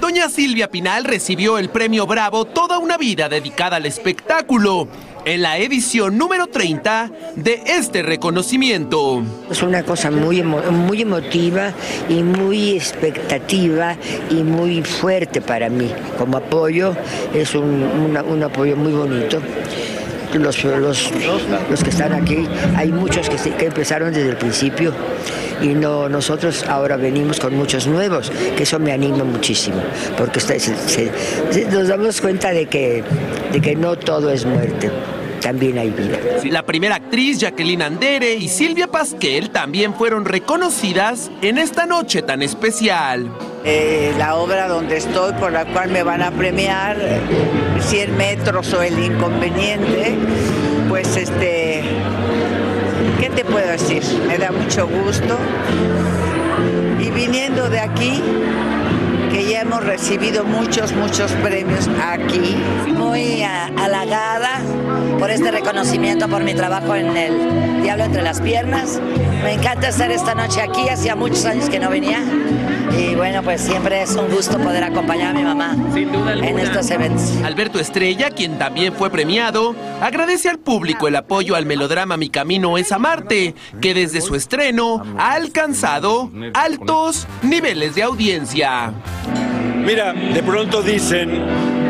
Doña 0.05 0.29
Silvia 0.29 0.71
Pinal 0.71 1.05
recibió 1.05 1.57
el 1.57 1.71
premio 1.71 2.07
Bravo 2.07 2.45
toda 2.45 2.77
una 2.77 2.99
vida 2.99 3.31
dedicada 3.31 3.77
al 3.77 3.87
espectáculo 3.87 4.87
en 5.25 5.41
la 5.41 5.57
edición 5.57 6.19
número 6.19 6.47
30 6.47 7.11
de 7.37 7.63
este 7.65 8.03
reconocimiento. 8.03 9.23
Es 9.51 9.63
una 9.63 9.83
cosa 9.83 10.11
muy, 10.11 10.43
muy 10.43 11.01
emotiva 11.01 11.73
y 12.11 12.23
muy 12.23 12.73
expectativa 12.73 13.97
y 14.29 14.43
muy 14.43 14.83
fuerte 14.83 15.41
para 15.41 15.71
mí. 15.71 15.91
Como 16.19 16.37
apoyo 16.37 16.95
es 17.33 17.55
un 17.55 18.43
apoyo 18.45 18.77
muy 18.77 18.93
bonito 18.93 19.41
los, 20.39 20.65
los, 20.65 21.11
los 21.71 21.85
que 21.85 21.91
están 21.91 22.13
aquí, 22.13 22.47
hay 22.77 22.93
muchos 22.93 23.29
que, 23.29 23.37
que 23.37 23.67
empezaron 23.67 24.13
desde 24.13 24.31
el 24.31 24.37
principio. 24.37 24.93
Y 25.63 25.69
no 25.69 26.09
nosotros 26.09 26.65
ahora 26.69 26.97
venimos 26.97 27.41
con 27.41 27.55
muchos 27.55 27.87
nuevos, 27.87 28.31
que 28.57 28.65
eso 28.65 28.79
me 28.79 28.93
anima 28.93 29.25
muchísimo, 29.25 29.77
porque 30.17 30.41
nos 31.71 31.89
damos 31.89 32.21
cuenta 32.21 32.51
de 32.51 32.67
que, 32.67 33.03
de 33.53 33.61
que 33.61 33.77
no 33.77 33.97
todo 33.97 34.31
es 34.31 34.45
muerte 34.45 34.91
también 35.45 35.77
hay 35.77 35.91
vida. 35.91 36.19
La 36.45 36.65
primera 36.65 36.95
actriz, 36.95 37.39
Jacqueline 37.39 37.83
Andere 37.83 38.35
y 38.35 38.49
Silvia 38.49 38.87
Pasquel, 38.87 39.51
también 39.51 39.93
fueron 39.93 40.25
reconocidas 40.25 41.31
en 41.43 41.59
esta 41.59 41.85
noche 41.85 42.23
tan 42.23 42.41
especial. 42.41 43.31
Eh, 43.63 44.15
la 44.17 44.37
obra 44.37 44.69
donde 44.69 44.97
estoy, 44.97 45.35
por 45.35 45.53
la 45.53 45.67
cual 45.67 45.91
me 45.91 46.03
van 46.03 46.23
a 46.23 46.31
premiar, 46.31 46.97
100 47.79 48.17
metros 48.17 48.73
o 48.73 48.83
el 48.83 48.99
inconveniente, 48.99 50.15
pues 50.89 51.15
este, 51.15 51.83
¿qué 53.21 53.29
te 53.29 53.45
puedo 53.45 53.71
decir? 53.71 54.03
Me 54.27 54.39
da 54.39 54.51
mucho 54.51 54.89
gusto. 54.89 55.37
Y 56.99 57.11
viniendo 57.11 57.69
de 57.69 57.81
aquí, 57.81 58.23
hemos 59.75 59.87
recibido 59.87 60.45
muchos, 60.45 60.93
muchos 60.93 61.33
premios 61.33 61.89
aquí. 62.01 62.57
Muy 62.93 63.43
halagada 63.43 64.61
por 65.19 65.31
este 65.31 65.51
reconocimiento, 65.51 66.29
por 66.29 66.45
mi 66.45 66.55
trabajo 66.55 66.95
en 66.95 67.17
el 67.17 67.83
Diablo 67.83 68.05
entre 68.05 68.23
las 68.23 68.41
Piernas. 68.41 69.01
Me 69.43 69.55
encanta 69.55 69.89
estar 69.89 70.13
esta 70.13 70.35
noche 70.35 70.61
aquí, 70.61 70.89
hacía 70.89 71.17
muchos 71.17 71.45
años 71.45 71.69
que 71.69 71.81
no 71.81 71.91
venía. 71.91 72.23
Y 72.97 73.17
bueno, 73.17 73.43
pues 73.43 73.63
siempre 73.63 74.03
es 74.03 74.15
un 74.15 74.29
gusto 74.29 74.59
poder 74.59 74.85
acompañar 74.85 75.35
a 75.35 75.39
mi 75.39 75.43
mamá 75.43 75.75
en 75.97 76.59
estos 76.61 76.89
eventos. 76.93 77.33
Alberto 77.43 77.81
Estrella, 77.81 78.31
quien 78.31 78.59
también 78.59 78.93
fue 78.93 79.11
premiado, 79.11 79.75
agradece 80.01 80.51
al 80.51 80.61
público 80.61 81.09
el 81.09 81.17
apoyo 81.17 81.57
al 81.57 81.67
melodrama 81.67 82.17
Mi 82.17 82.29
Camino 82.29 82.79
es 82.79 82.93
Amarte, 82.93 83.57
que 83.81 83.93
desde 83.93 84.21
su 84.21 84.37
estreno 84.37 85.03
ha 85.19 85.33
alcanzado 85.33 86.31
altos 86.55 87.27
niveles 87.43 87.97
de 87.97 88.05
audiencia. 88.05 88.93
Mira, 89.85 90.15
de 90.15 90.43
pronto 90.43 90.83
dicen 90.83 91.29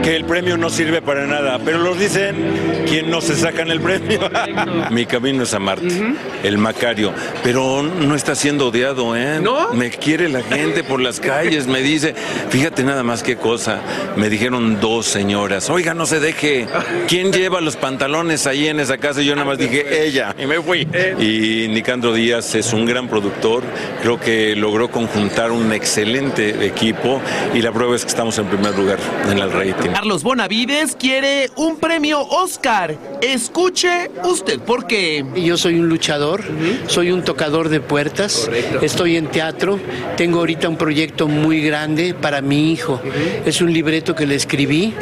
que 0.05 0.17
el 0.17 0.27
premio 0.27 0.59
no 0.59 0.69
sirve 0.69 1.01
para 1.01 1.27
nada, 1.27 1.59
pero 1.65 1.79
los 1.79 1.99
dicen 1.99 2.85
quien 2.87 3.11
no 3.11 3.23
se 3.23 3.35
sacan 3.35 3.71
el 3.71 3.81
premio. 3.81 4.21
Mi 4.91 5.07
camino 5.07 5.45
es 5.45 5.55
a 5.55 5.59
Marte, 5.59 6.15
el 6.43 6.59
Macario, 6.59 7.15
pero 7.43 7.83
no 7.83 8.15
está 8.15 8.35
siendo 8.35 8.69
odiado, 8.69 9.17
¿eh? 9.17 9.41
¿No? 9.41 9.73
Me 9.73 9.89
quiere 9.89 10.29
la 10.29 10.43
gente 10.43 10.85
por 10.85 11.01
las 11.01 11.21
calles, 11.21 11.67
me 11.67 11.81
dice, 11.81 12.15
fíjate 12.51 12.85
nada 12.85 13.03
más 13.03 13.23
qué 13.23 13.37
cosa, 13.37 13.81
me 14.17 14.29
dijeron 14.29 14.79
dos 14.79 15.07
señoras, 15.07 15.71
oiga, 15.71 15.95
no 15.95 16.05
se 16.05 16.21
deje, 16.21 16.67
¿quién 17.09 17.33
lleva 17.33 17.63
los 17.63 17.77
pantalones 17.77 18.47
ahí 18.47 18.69
en 18.69 18.81
esa 18.81 18.99
casa? 18.99 19.23
Y 19.23 19.25
yo 19.25 19.35
nada 19.35 19.47
más 19.47 19.59
dije, 19.59 20.05
ella, 20.05 20.35
y 20.39 20.45
me 20.45 20.61
fui. 20.61 20.87
Y 21.19 21.69
Nicandro 21.69 22.13
Díaz 22.13 22.55
es 22.55 22.75
un 22.75 22.85
gran 22.85 23.09
productor, 23.09 23.63
creo 24.03 24.21
que 24.21 24.55
logró 24.55 24.91
conjuntar 24.91 25.51
un 25.51 25.73
excelente 25.73 26.67
equipo 26.67 27.23
y 27.55 27.63
la 27.63 27.73
prueba 27.73 27.97
es 27.97 28.03
que 28.03 28.09
estamos 28.09 28.37
en 28.37 28.47
primer 28.47 28.77
lugar 28.77 28.99
en 29.31 29.39
el 29.39 29.51
rating. 29.51 29.94
Carlos 29.95 30.25
Bonavides 30.25 30.97
quiere 30.97 31.51
un 31.55 31.77
premio 31.79 32.21
Oscar. 32.21 32.99
Escuche 33.23 34.11
usted 34.25 34.59
por 34.59 34.89
qué. 34.89 35.25
Yo 35.37 35.57
soy 35.57 35.79
un 35.79 35.89
luchador, 35.89 36.43
soy 36.89 37.13
un 37.13 37.23
tocador 37.23 37.69
de 37.69 37.79
puertas, 37.79 38.51
estoy 38.83 39.17
en 39.17 39.29
teatro, 39.29 39.79
tengo 40.17 40.41
ahorita 40.41 40.69
un 40.69 40.77
proyecto 40.77 41.29
muy 41.29 41.63
grande 41.63 42.13
para 42.13 42.41
mi 42.41 42.73
hijo. 42.73 43.01
Es 43.47 43.61
un 43.61 43.73
libreto 43.73 44.17
que 44.17 44.27
le 44.27 44.35
escribí 44.35 44.93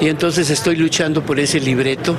y 0.00 0.06
entonces 0.06 0.48
estoy 0.48 0.76
luchando 0.76 1.24
por 1.24 1.40
ese 1.40 1.58
libreto 1.58 2.14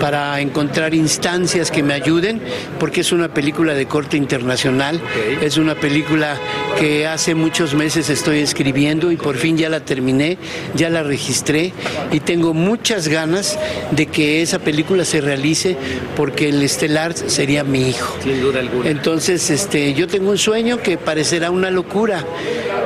para 0.00 0.40
encontrar 0.40 0.94
instancias 0.94 1.70
que 1.70 1.82
me 1.82 1.92
ayuden 1.92 2.40
porque 2.80 3.02
es 3.02 3.12
una 3.12 3.28
película 3.28 3.74
de 3.74 3.84
corte 3.84 4.16
internacional, 4.16 4.98
es 5.42 5.58
una 5.58 5.74
película 5.74 6.38
que 6.80 7.06
hace 7.06 7.34
muchos 7.34 7.74
meses 7.74 8.08
estoy 8.08 8.38
escribiendo 8.38 9.12
y 9.12 9.16
por 9.18 9.36
fin 9.36 9.58
ya 9.58 9.68
la 9.68 9.80
terminé, 9.80 10.38
ya 10.74 10.88
la 10.88 11.02
registré 11.02 11.65
y 12.12 12.20
tengo 12.20 12.54
muchas 12.54 13.08
ganas 13.08 13.58
de 13.90 14.06
que 14.06 14.42
esa 14.42 14.58
película 14.58 15.04
se 15.04 15.20
realice 15.20 15.76
porque 16.16 16.48
el 16.48 16.62
estelar 16.62 17.14
sería 17.14 17.64
mi 17.64 17.88
hijo. 17.88 18.16
Sin 18.22 18.40
duda 18.40 18.60
alguna. 18.60 18.88
Entonces, 18.88 19.50
este, 19.50 19.94
yo 19.94 20.06
tengo 20.06 20.30
un 20.30 20.38
sueño 20.38 20.82
que 20.82 20.98
parecerá 20.98 21.50
una 21.50 21.70
locura, 21.70 22.24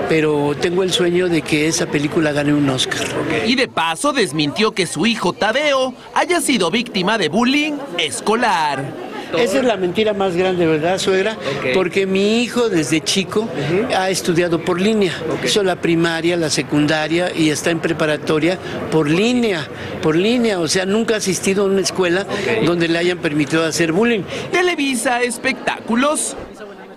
pero 0.09 0.55
tengo 0.61 0.83
el 0.83 0.93
sueño 0.93 1.29
de 1.29 1.43
que 1.43 1.69
esa 1.69 1.87
película 1.87 2.33
gane 2.33 2.53
un 2.53 2.69
Oscar. 2.69 3.07
Y 3.47 3.55
de 3.55 3.69
paso 3.69 4.13
desmintió 4.13 4.73
que 4.73 4.87
su 4.87 5.07
hijo 5.07 5.33
Tadeo 5.33 5.95
haya 6.15 6.41
sido 6.41 6.71
víctima 6.71 7.19
de 7.19 7.29
bullying 7.29 7.75
escolar. 7.99 9.10
Esa 9.39 9.59
es 9.59 9.65
la 9.65 9.77
mentira 9.77 10.13
más 10.13 10.37
grande, 10.37 10.67
¿verdad, 10.67 10.99
suegra? 10.99 11.37
Porque 11.75 12.07
mi 12.07 12.43
hijo 12.43 12.69
desde 12.69 13.01
chico 13.01 13.49
ha 13.97 14.11
estudiado 14.11 14.65
por 14.65 14.81
línea. 14.81 15.13
Hizo 15.45 15.63
la 15.63 15.77
primaria, 15.77 16.37
la 16.37 16.51
secundaria 16.51 17.31
y 17.35 17.51
está 17.51 17.71
en 17.71 17.81
preparatoria 17.81 18.59
por 18.91 19.09
línea, 19.09 19.67
por 20.03 20.17
línea. 20.17 20.61
O 20.61 20.69
sea, 20.69 20.87
nunca 20.87 21.15
ha 21.15 21.19
asistido 21.19 21.65
a 21.65 21.67
una 21.67 21.81
escuela 21.81 22.27
donde 22.65 22.89
le 22.89 22.99
hayan 22.99 23.19
permitido 23.19 23.65
hacer 23.65 23.93
bullying. 23.93 24.23
Televisa 24.53 25.23
Espectáculos, 25.23 26.37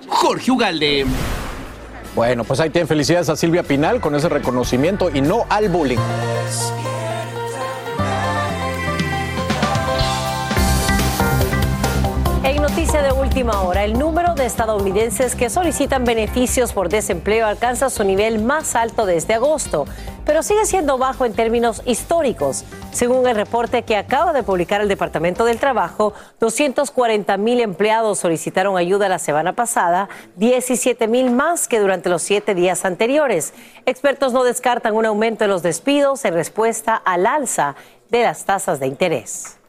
Jorge 0.07 0.51
Ugalde. 0.51 1.05
Bueno, 2.15 2.43
pues 2.43 2.59
ahí 2.59 2.69
tienen 2.69 2.87
felicidades 2.87 3.29
a 3.29 3.35
Silvia 3.35 3.63
Pinal 3.63 3.99
con 3.99 4.13
ese 4.13 4.29
reconocimiento 4.29 5.09
y 5.11 5.21
no 5.21 5.45
al 5.49 5.69
bullying. 5.69 5.97
De 13.01 13.11
última 13.11 13.63
hora, 13.63 13.83
el 13.83 13.97
número 13.97 14.35
de 14.35 14.45
estadounidenses 14.45 15.35
que 15.35 15.49
solicitan 15.49 16.05
beneficios 16.05 16.73
por 16.73 16.89
desempleo 16.89 17.47
alcanza 17.47 17.89
su 17.89 18.03
nivel 18.03 18.39
más 18.43 18.75
alto 18.75 19.07
desde 19.07 19.33
agosto, 19.33 19.87
pero 20.25 20.43
sigue 20.43 20.65
siendo 20.67 20.99
bajo 20.99 21.25
en 21.25 21.33
términos 21.33 21.81
históricos. 21.85 22.65
Según 22.91 23.27
el 23.27 23.35
reporte 23.35 23.81
que 23.81 23.97
acaba 23.97 24.31
de 24.31 24.43
publicar 24.43 24.79
el 24.79 24.89
Departamento 24.89 25.43
del 25.43 25.57
Trabajo, 25.57 26.13
240 26.39 27.35
mil 27.37 27.61
empleados 27.61 28.19
solicitaron 28.19 28.77
ayuda 28.77 29.09
la 29.09 29.17
semana 29.17 29.53
pasada, 29.53 30.07
17 30.35 31.07
mil 31.07 31.31
más 31.31 31.67
que 31.67 31.79
durante 31.79 32.09
los 32.09 32.21
siete 32.21 32.53
días 32.53 32.85
anteriores. 32.85 33.55
Expertos 33.87 34.33
no 34.33 34.43
descartan 34.43 34.93
un 34.93 35.07
aumento 35.07 35.45
en 35.45 35.49
los 35.49 35.63
despidos 35.63 36.25
en 36.25 36.35
respuesta 36.35 36.95
al 36.95 37.25
alza 37.25 37.75
de 38.11 38.21
las 38.21 38.45
tasas 38.45 38.79
de 38.79 38.85
interés. 38.85 39.62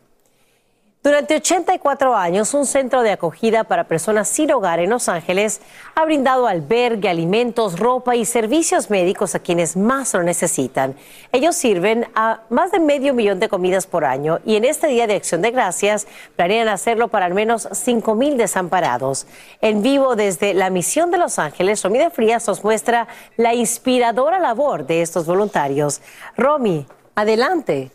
Durante 1.05 1.37
84 1.37 2.17
años, 2.17 2.55
un 2.55 2.65
centro 2.65 3.03
de 3.03 3.13
acogida 3.13 3.65
para 3.65 3.85
personas 3.85 4.27
sin 4.27 4.51
hogar 4.53 4.81
en 4.81 4.89
Los 4.89 5.11
Ángeles 5.11 5.61
ha 5.95 6.03
brindado 6.07 6.47
albergue, 6.47 7.11
alimentos, 7.11 7.79
ropa 7.79 8.17
y 8.17 8.25
servicios 8.25 8.89
médicos 8.89 9.35
a 9.35 9.41
quienes 9.41 9.77
más 9.77 10.15
lo 10.15 10.23
necesitan. 10.23 10.97
Ellos 11.31 11.57
sirven 11.57 12.07
a 12.15 12.41
más 12.49 12.73
de 12.73 12.81
medio 12.81 13.13
millón 13.13 13.39
de 13.39 13.51
comidas 13.51 13.87
por 13.87 14.07
año 14.07 14.39
y 14.47 14.57
en 14.57 14.65
este 14.65 14.87
Día 14.87 15.07
de 15.07 15.17
Acción 15.17 15.43
de 15.43 15.51
Gracias 15.51 16.07
planean 16.37 16.69
hacerlo 16.69 17.09
para 17.09 17.27
al 17.27 17.35
menos 17.35 17.69
5 17.71 18.15
mil 18.15 18.39
desamparados. 18.39 19.27
En 19.61 19.83
vivo 19.83 20.17
desde 20.17 20.55
la 20.55 20.71
misión 20.71 21.11
de 21.11 21.19
Los 21.19 21.39
Ángeles, 21.39 21.83
Romy 21.83 21.99
Frías 22.15 22.49
nos 22.49 22.65
muestra 22.65 23.09
la 23.37 23.53
inspiradora 23.53 24.39
labor 24.39 24.87
de 24.87 25.03
estos 25.03 25.27
voluntarios. 25.27 26.01
Romy, 26.39 26.87
adelante. 27.15 27.91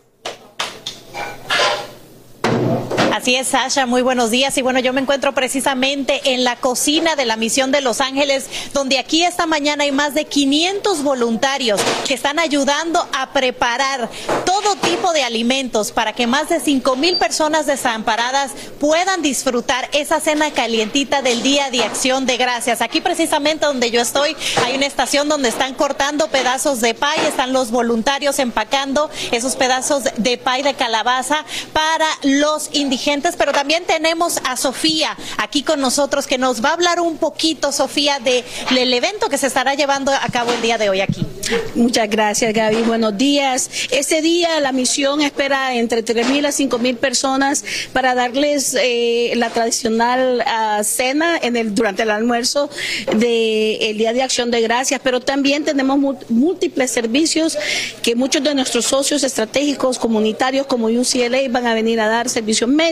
Así 3.12 3.34
es, 3.34 3.48
Sasha, 3.48 3.86
muy 3.86 4.02
buenos 4.02 4.30
días. 4.30 4.56
Y 4.56 4.62
bueno, 4.62 4.78
yo 4.78 4.92
me 4.92 5.00
encuentro 5.00 5.34
precisamente 5.34 6.32
en 6.32 6.44
la 6.44 6.54
cocina 6.54 7.16
de 7.16 7.24
la 7.24 7.36
misión 7.36 7.72
de 7.72 7.80
Los 7.80 8.00
Ángeles, 8.00 8.48
donde 8.72 9.00
aquí 9.00 9.24
esta 9.24 9.46
mañana 9.46 9.82
hay 9.82 9.90
más 9.90 10.14
de 10.14 10.26
500 10.26 11.02
voluntarios 11.02 11.80
que 12.06 12.14
están 12.14 12.38
ayudando 12.38 13.04
a 13.12 13.32
preparar 13.32 14.08
todo 14.46 14.76
tipo 14.76 15.12
de 15.12 15.24
alimentos 15.24 15.90
para 15.90 16.12
que 16.12 16.28
más 16.28 16.50
de 16.50 16.60
5 16.60 16.94
mil 16.94 17.16
personas 17.16 17.66
desamparadas 17.66 18.52
puedan 18.78 19.22
disfrutar 19.22 19.88
esa 19.92 20.20
cena 20.20 20.52
calientita 20.52 21.20
del 21.20 21.42
Día 21.42 21.70
de 21.70 21.82
Acción 21.82 22.26
de 22.26 22.36
Gracias. 22.36 22.80
Aquí 22.80 23.00
precisamente 23.00 23.66
donde 23.66 23.90
yo 23.90 24.00
estoy 24.00 24.36
hay 24.64 24.76
una 24.76 24.86
estación 24.86 25.28
donde 25.28 25.48
están 25.48 25.74
cortando 25.74 26.28
pedazos 26.28 26.80
de 26.80 26.94
pay, 26.94 27.18
están 27.26 27.52
los 27.52 27.72
voluntarios 27.72 28.38
empacando 28.38 29.10
esos 29.32 29.56
pedazos 29.56 30.04
de 30.16 30.38
pay 30.38 30.62
de 30.62 30.74
calabaza 30.74 31.44
para 31.72 32.06
los 32.22 32.70
indigentes, 33.00 33.34
pero 33.36 33.52
también 33.52 33.84
tenemos 33.86 34.38
a 34.44 34.56
Sofía 34.56 35.16
aquí 35.38 35.62
con 35.62 35.80
nosotros 35.80 36.26
que 36.26 36.36
nos 36.38 36.62
va 36.62 36.70
a 36.70 36.72
hablar 36.74 37.00
un 37.00 37.16
poquito, 37.16 37.72
Sofía, 37.72 38.18
de- 38.18 38.44
del 38.74 38.92
evento 38.92 39.28
que 39.28 39.38
se 39.38 39.46
estará 39.46 39.74
llevando 39.74 40.12
a 40.12 40.28
cabo 40.30 40.52
el 40.52 40.60
día 40.60 40.76
de 40.76 40.90
hoy 40.90 41.00
aquí. 41.00 41.26
Muchas 41.74 42.08
gracias, 42.10 42.52
Gaby. 42.52 42.82
Buenos 42.82 43.16
días. 43.16 43.70
Este 43.90 44.20
día 44.22 44.60
la 44.60 44.70
misión 44.72 45.20
espera 45.22 45.74
entre 45.74 46.04
3.000 46.04 46.46
a 46.46 46.52
5.000 46.52 46.96
personas 46.96 47.64
para 47.92 48.14
darles 48.14 48.76
eh, 48.80 49.32
la 49.36 49.48
tradicional 49.50 50.42
ah, 50.46 50.82
cena 50.84 51.38
en 51.42 51.56
el, 51.56 51.74
durante 51.74 52.02
el 52.02 52.10
almuerzo 52.10 52.68
del 53.16 53.96
Día 53.98 54.12
de 54.12 54.22
Acción 54.22 54.50
de 54.50 54.60
Gracias, 54.60 55.00
pero 55.02 55.20
también 55.20 55.64
tenemos 55.64 55.98
múltiples 56.28 56.90
servicios 56.90 57.56
que 58.02 58.14
muchos 58.14 58.42
de 58.44 58.54
nuestros 58.54 58.84
socios 58.84 59.22
estratégicos 59.24 59.98
comunitarios 59.98 60.66
como 60.66 60.86
UCLA 60.86 61.40
van 61.50 61.66
a 61.66 61.74
venir 61.74 61.98
a 62.00 62.08
dar 62.08 62.28
servicios 62.28 62.68
médicos, 62.70 62.89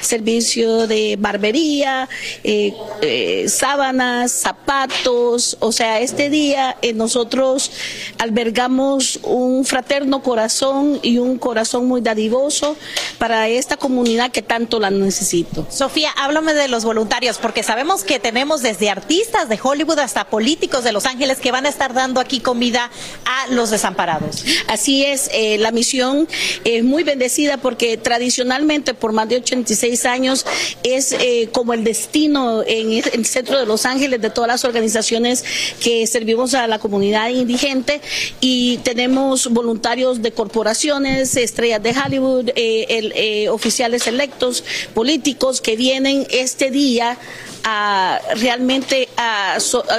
servicio 0.00 0.86
de 0.86 1.16
barbería, 1.18 2.08
eh, 2.44 2.74
eh, 3.02 3.48
sábanas, 3.48 4.32
zapatos. 4.32 5.56
O 5.60 5.72
sea, 5.72 6.00
este 6.00 6.30
día 6.30 6.76
eh, 6.82 6.92
nosotros 6.92 7.70
albergamos 8.18 9.20
un 9.22 9.64
fraterno 9.64 10.22
corazón 10.22 10.98
y 11.02 11.18
un 11.18 11.38
corazón 11.38 11.86
muy 11.86 12.00
dadivoso 12.00 12.76
para 13.18 13.48
esta 13.48 13.76
comunidad 13.76 14.30
que 14.30 14.42
tanto 14.42 14.80
la 14.80 14.90
necesito. 14.90 15.66
Sofía, 15.70 16.10
háblame 16.16 16.54
de 16.54 16.68
los 16.68 16.84
voluntarios, 16.84 17.38
porque 17.38 17.62
sabemos 17.62 18.04
que 18.04 18.18
tenemos 18.18 18.62
desde 18.62 18.90
artistas 18.90 19.48
de 19.48 19.58
Hollywood 19.62 19.98
hasta 19.98 20.24
políticos 20.24 20.84
de 20.84 20.92
Los 20.92 21.06
Ángeles 21.06 21.38
que 21.38 21.52
van 21.52 21.66
a 21.66 21.68
estar 21.68 21.94
dando 21.94 22.20
aquí 22.20 22.40
comida 22.40 22.90
a 23.24 23.52
los 23.52 23.70
desamparados. 23.70 24.44
Así 24.68 25.04
es, 25.04 25.30
la 25.58 25.70
misión 25.70 26.28
es 26.64 26.84
muy 26.84 27.02
bendecida 27.02 27.56
porque 27.58 27.96
tradicionalmente 27.96 28.94
por 28.94 29.09
más 29.12 29.28
de 29.28 29.36
86 29.36 30.04
años 30.06 30.44
es 30.82 31.12
eh, 31.12 31.48
como 31.52 31.72
el 31.74 31.84
destino 31.84 32.62
en 32.66 32.92
el 32.92 33.24
centro 33.26 33.58
de 33.58 33.66
Los 33.66 33.86
Ángeles 33.86 34.20
de 34.20 34.30
todas 34.30 34.48
las 34.48 34.64
organizaciones 34.64 35.44
que 35.82 36.06
servimos 36.06 36.54
a 36.54 36.66
la 36.66 36.78
comunidad 36.78 37.28
indigente. 37.30 38.00
Y 38.40 38.78
tenemos 38.78 39.48
voluntarios 39.50 40.22
de 40.22 40.32
corporaciones, 40.32 41.36
estrellas 41.36 41.82
de 41.82 41.90
Hollywood, 41.98 42.50
eh, 42.56 42.86
el- 42.88 43.12
eh, 43.16 43.48
oficiales 43.48 44.06
electos, 44.06 44.64
políticos 44.94 45.60
que 45.60 45.76
vienen 45.76 46.26
este 46.30 46.70
día 46.70 47.18
a 47.64 48.20
realmente 48.36 49.08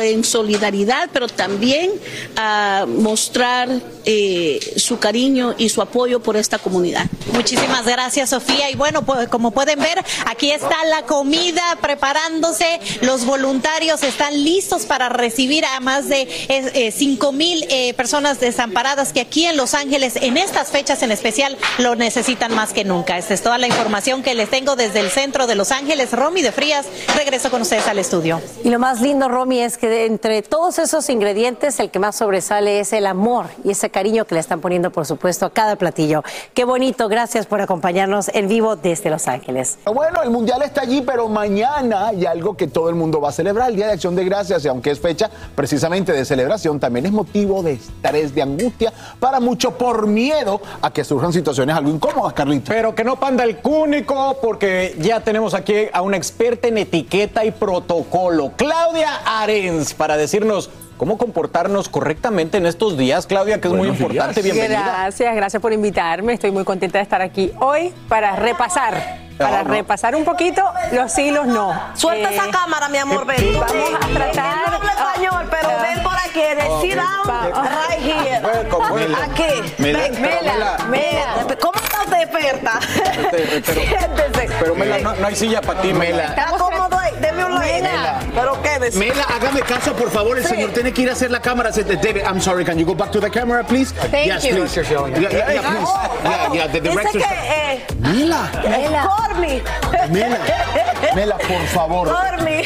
en 0.02 0.24
solidaridad, 0.24 1.10
pero 1.14 1.28
también 1.28 1.92
a 2.36 2.86
mostrar 2.88 3.70
eh, 4.06 4.60
su 4.78 4.98
cariño 4.98 5.54
y 5.58 5.70
su 5.70 5.82
apoyo 5.82 6.22
por 6.22 6.36
esta 6.36 6.58
comunidad. 6.58 7.06
Muchísimas 7.34 7.86
gracias, 7.86 8.32
Sofía. 8.32 8.70
Y 8.72 8.76
bueno, 8.76 9.04
pues, 9.04 9.28
como 9.30 9.52
pueden 9.52 9.80
ver, 9.80 10.04
aquí 10.26 10.52
está 10.52 10.84
la 10.86 11.04
comida 11.04 11.78
preparándose. 11.82 12.80
Los 13.02 13.26
voluntarios 13.26 14.02
están 14.04 14.44
listos 14.44 14.86
para 14.86 15.10
recibir 15.10 15.66
a 15.66 15.80
más 15.80 16.10
de 16.10 16.28
eh, 16.50 16.92
5 16.92 17.32
mil 17.32 17.66
eh, 17.70 17.94
personas 17.94 18.40
desamparadas 18.40 19.14
que 19.14 19.22
aquí 19.22 19.46
en 19.46 19.58
Los 19.58 19.74
Ángeles, 19.76 20.16
en 20.16 20.38
estas 20.38 20.70
fechas 20.70 21.04
en 21.04 21.12
especial, 21.12 21.58
lo 21.78 21.96
necesitan 21.96 22.56
más 22.56 22.74
que 22.74 22.84
nunca. 22.84 23.18
Esta 23.18 23.34
es 23.36 23.44
toda 23.44 23.58
la 23.58 23.68
información 23.68 24.24
que 24.24 24.34
les 24.34 24.50
tengo 24.50 24.76
desde 24.76 25.00
el 25.00 25.12
centro 25.12 25.46
de 25.46 25.56
Los 25.56 25.72
Ángeles. 25.72 26.12
Romy 26.12 26.42
de 26.42 26.52
Frías, 26.52 26.88
regreso 27.16 27.51
con 27.52 27.62
ustedes 27.62 27.86
al 27.88 28.00
estudio. 28.00 28.42
Y 28.64 28.70
lo 28.70 28.80
más 28.80 29.02
lindo, 29.02 29.28
Romy, 29.28 29.60
es 29.60 29.78
que 29.78 29.90
de 29.90 30.06
entre 30.06 30.42
todos 30.42 30.80
esos 30.80 31.10
ingredientes, 31.10 31.80
el 31.82 31.92
que 31.92 32.00
más 32.00 32.16
sobresale 32.16 32.80
es 32.80 32.94
el 32.94 33.06
amor 33.06 33.48
y 33.66 33.72
ese 33.72 33.90
cariño 33.90 34.26
que 34.26 34.36
le 34.36 34.42
están 34.42 34.62
poniendo, 34.62 34.90
por 34.90 35.06
supuesto, 35.06 35.46
a 35.46 35.50
cada 35.52 35.76
platillo. 35.76 36.24
Qué 36.54 36.64
bonito, 36.64 37.10
gracias 37.10 37.46
por 37.46 37.60
acompañarnos 37.60 38.30
en 38.30 38.48
vivo 38.48 38.78
desde 38.78 39.10
Los 39.10 39.28
Ángeles. 39.28 39.78
Bueno, 39.86 40.24
el 40.24 40.30
Mundial 40.30 40.62
está 40.64 40.82
allí, 40.82 41.04
pero 41.06 41.28
mañana 41.28 42.08
hay 42.08 42.26
algo 42.26 42.56
que 42.56 42.68
todo 42.68 42.88
el 42.88 42.96
mundo 42.96 43.20
va 43.20 43.30
a 43.30 43.34
celebrar, 43.34 43.70
el 43.70 43.76
Día 43.76 43.88
de 43.88 43.94
Acción 43.94 44.16
de 44.16 44.24
Gracias, 44.24 44.64
y 44.64 44.70
aunque 44.70 44.92
es 44.92 45.00
fecha 45.00 45.30
precisamente 45.54 46.14
de 46.14 46.24
celebración, 46.24 46.80
también 46.80 47.06
es 47.06 47.12
motivo 47.12 47.62
de 47.62 47.74
estrés, 47.74 48.34
de 48.34 48.42
angustia 48.44 48.94
para 49.20 49.42
muchos 49.42 49.74
por 49.74 50.08
miedo 50.08 50.62
a 50.82 50.92
que 50.94 51.04
surjan 51.04 51.34
situaciones 51.34 51.76
algo 51.76 51.90
incómodas, 51.90 52.32
Carlito. 52.32 52.72
Pero 52.72 52.96
que 52.96 53.04
no 53.04 53.18
panda 53.20 53.44
el 53.44 53.58
cúnico, 53.58 54.38
porque 54.42 54.96
ya 55.00 55.20
tenemos 55.20 55.54
aquí 55.54 55.88
a 55.92 56.02
una 56.02 56.16
experta 56.16 56.70
en 56.70 56.78
etiqueta 56.78 57.41
y 57.44 57.52
protocolo, 57.52 58.52
Claudia 58.56 59.22
Arens, 59.26 59.94
para 59.94 60.18
decirnos 60.18 60.70
cómo 61.02 61.18
comportarnos 61.18 61.90
correctamente 61.90 62.58
en 62.60 62.68
estos 62.68 62.96
días. 62.96 63.26
Claudia, 63.26 63.60
que 63.60 63.68
es 63.70 63.74
muy 63.74 63.88
importante, 63.88 64.40
bienvenida. 64.44 64.84
Gracias, 65.00 65.36
gracias 65.36 65.60
por 65.60 65.74
invitarme. 65.74 66.34
Estoy 66.34 66.52
muy 66.52 66.64
contenta 66.64 67.00
de 67.00 67.02
estar 67.02 67.24
aquí 67.24 67.52
hoy 67.60 67.92
para 68.08 68.36
repasar, 68.36 69.18
para 69.40 69.62
Ah, 69.62 69.64
no. 69.64 69.72
repasar 69.74 70.16
un 70.16 70.24
poquito 70.24 70.62
los 70.92 71.12
sí 71.12 71.24
y 71.30 71.32
los 71.32 71.48
no. 71.48 71.74
Suelta 71.96 72.30
Eh, 72.30 72.36
esa 72.36 72.52
cámara, 72.52 72.88
mi 72.88 73.00
amor, 73.00 73.26
ven. 73.26 73.44
Vamos 73.60 73.94
a 74.00 74.08
tratar. 74.14 74.70
No 74.70 74.76
habla 74.78 74.92
español, 74.92 75.48
pero 75.50 75.70
Ah. 75.72 75.82
ven 75.92 76.04
por 76.04 76.14
aquí. 76.14 76.42
sit 76.84 76.96
down, 76.96 77.52
right 77.52 78.00
here. 78.00 78.40
Welcome, 78.44 78.92
welcome. 78.94 79.16
Aquí. 79.24 79.74
Mela, 79.80 80.00
Ven, 80.02 80.22
Mela, 80.22 80.78
Mela. 80.88 81.56
¿Cómo 81.60 81.74
estás 81.84 82.10
de 82.12 82.22
experta? 82.22 82.80
Siéntese. 83.74 84.50
Pero 84.60 84.76
Mela, 84.76 85.00
no, 85.00 85.16
no 85.16 85.28
hay 85.28 85.36
silla 85.36 85.62
para 85.62 85.82
ti, 85.82 85.94
Mela. 85.94 86.26
¿Está 86.26 86.46
cómodo 86.58 86.96
ahí? 87.00 87.14
Deme 87.20 87.46
un 87.46 87.56
like. 87.56 87.72
Pero 88.34 88.62
quédese. 88.62 88.98
Mela, 88.98 89.24
hágame 89.24 89.60
caso, 89.62 89.94
por 89.94 90.10
favor. 90.10 90.38
El 90.38 90.44
Sí. 90.46 90.56
señor 90.56 90.72
tiene 90.72 90.91
que 90.94 91.02
ir 91.04 91.10
a 91.10 91.14
hacer 91.14 91.32
la 91.32 91.40
cámara. 91.42 91.72
David, 91.72 92.24
I'm 92.26 92.40
sorry. 92.42 92.64
Can 92.66 92.78
you 92.78 92.86
go 92.86 92.94
back 92.96 93.12
to 93.12 93.20
the 93.20 93.30
camera, 93.30 93.64
please? 93.64 93.94
Thank 94.12 94.28
yes, 94.28 94.44
you. 94.46 94.56
please. 94.56 94.76
Yeah, 94.76 95.08
yeah, 95.10 95.54
yeah, 95.54 95.62
please. 95.62 95.90
Yeah, 96.24 96.54
yeah, 96.54 96.68
the 96.68 96.80
Dice 96.82 96.92
director. 96.94 97.20
que... 97.20 97.26
Eh, 97.28 97.86
Mela. 98.00 98.50
Corny. 99.08 99.62
Mela. 100.10 100.38
Mela, 101.16 101.38
por 101.38 101.62
favor. 101.68 102.08
Corny. 102.08 102.62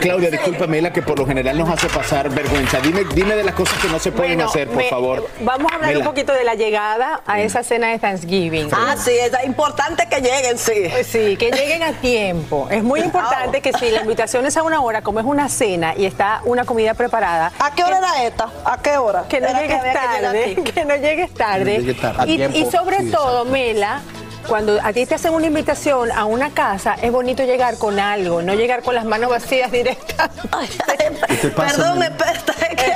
Claudia, 0.00 0.30
disculpa, 0.30 0.66
Mela, 0.66 0.92
que 0.92 1.02
por 1.02 1.18
lo 1.18 1.26
general 1.26 1.56
nos 1.58 1.68
hace 1.68 1.88
pasar 1.88 2.28
vergüenza. 2.30 2.80
Dime, 2.80 3.02
dime 3.14 3.36
de 3.36 3.44
las 3.44 3.54
cosas 3.54 3.78
que 3.80 3.88
no 3.88 3.98
se 3.98 4.12
pueden 4.12 4.34
Bueno, 4.36 4.48
hacer, 4.50 4.68
por 4.68 4.76
me- 4.76 4.88
favor. 4.90 5.28
Vamos 5.40 5.70
a 5.70 5.76
hablar 5.76 5.90
Mela. 5.90 6.00
un 6.00 6.04
poquito 6.06 6.32
de 6.32 6.44
la 6.44 6.54
llegada 6.54 7.20
a 7.26 7.40
esa 7.40 7.62
cena 7.62 7.88
de 7.88 7.98
Thanksgiving. 7.98 8.68
Ah, 8.72 8.96
sí, 8.98 9.12
es 9.12 9.32
importante 9.44 10.06
que 10.08 10.20
lleguen, 10.20 10.58
sí. 10.58 10.90
Sí, 11.04 11.36
que 11.36 11.50
lleguen 11.50 11.82
a 11.82 11.92
tiempo. 11.92 12.68
Es 12.70 12.82
muy 12.82 13.00
importante 13.00 13.60
que 13.60 13.72
si 13.72 13.90
la 13.90 14.00
invitación 14.02 14.46
es 14.46 14.56
a 14.56 14.62
una 14.62 14.80
hora, 14.80 15.02
como 15.02 15.20
es 15.20 15.26
una 15.26 15.48
cena 15.48 15.94
y 15.96 16.04
está 16.06 16.40
una 16.44 16.64
comida 16.64 16.94
preparada. 16.94 17.52
¿A 17.64 17.70
qué 17.74 17.82
hora 17.82 17.96
era 17.96 18.24
esta? 18.24 18.50
¿A 18.66 18.76
qué 18.82 18.98
hora? 18.98 19.24
Que 19.26 19.40
no 19.40 19.48
llegues 19.48 19.82
que 19.82 19.92
tarde, 19.92 20.54
que 20.74 20.84
no 20.84 20.96
llegues 20.96 21.32
tarde. 21.32 21.78
No 21.78 21.80
llegue 21.80 21.94
tarde. 21.94 22.22
A 22.22 22.26
Y, 22.26 22.36
tiempo, 22.36 22.58
y 22.58 22.70
sobre 22.70 22.98
sí, 22.98 23.10
todo, 23.10 23.46
Mela, 23.46 24.02
cuando 24.46 24.78
a 24.82 24.92
ti 24.92 25.06
te 25.06 25.14
hacen 25.14 25.32
una 25.32 25.46
invitación 25.46 26.12
a 26.12 26.26
una 26.26 26.50
casa, 26.50 26.96
es 27.00 27.10
bonito 27.10 27.42
llegar 27.44 27.78
con 27.78 27.98
algo, 27.98 28.42
no 28.42 28.52
llegar 28.54 28.82
con 28.82 28.94
las 28.94 29.06
manos 29.06 29.30
vacías 29.30 29.72
directas. 29.72 30.28
¿Qué 31.28 31.36
te 31.36 31.48
pasa, 31.50 31.76
Perdón, 31.76 32.02
es 32.02 32.10
que 32.10 32.92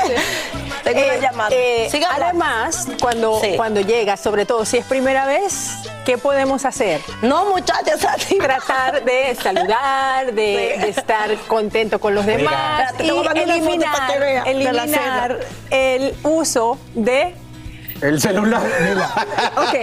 tengo 0.95 1.05
una 1.07 1.15
Eh, 1.15 1.21
llamada. 1.21 1.51
eh, 1.53 1.91
además, 2.11 2.87
cuando, 3.01 3.41
Sí. 3.41 3.55
cuando 3.57 3.81
llegas, 3.81 4.21
sobre 4.21 4.47
todo 4.47 4.65
si 4.65 4.79
es 4.79 4.87
primera 4.87 5.27
vez, 5.27 5.75
¿qué 6.05 6.19
podemos 6.19 6.65
hacer? 6.65 7.01
No, 7.23 7.47
muchachas, 7.47 8.05
así. 8.05 8.39
Tratar 8.39 9.05
de 9.05 9.35
saludar, 9.35 10.33
de, 10.33 10.75
Sí. 10.77 10.81
de 10.83 10.89
estar 10.91 11.35
contento 11.47 12.01
con 12.01 12.15
los 12.15 12.27
demás 12.27 12.55
Espérate, 12.81 13.05
y 13.05 13.07
te 13.07 13.13
voy 13.13 13.21
a 13.21 13.25
mandar 13.25 13.45
una 13.45 13.55
foto 13.55 13.69
para 13.69 14.07
que 14.07 14.13
eliminar, 14.15 14.21
vea 14.21 14.45
de 14.45 14.55
la 14.73 14.83
eliminar 14.83 15.39
el 15.71 16.15
uso 16.23 16.79
de 16.95 17.35
El 18.01 18.21
celular. 18.21 18.63
Ok. 19.57 19.75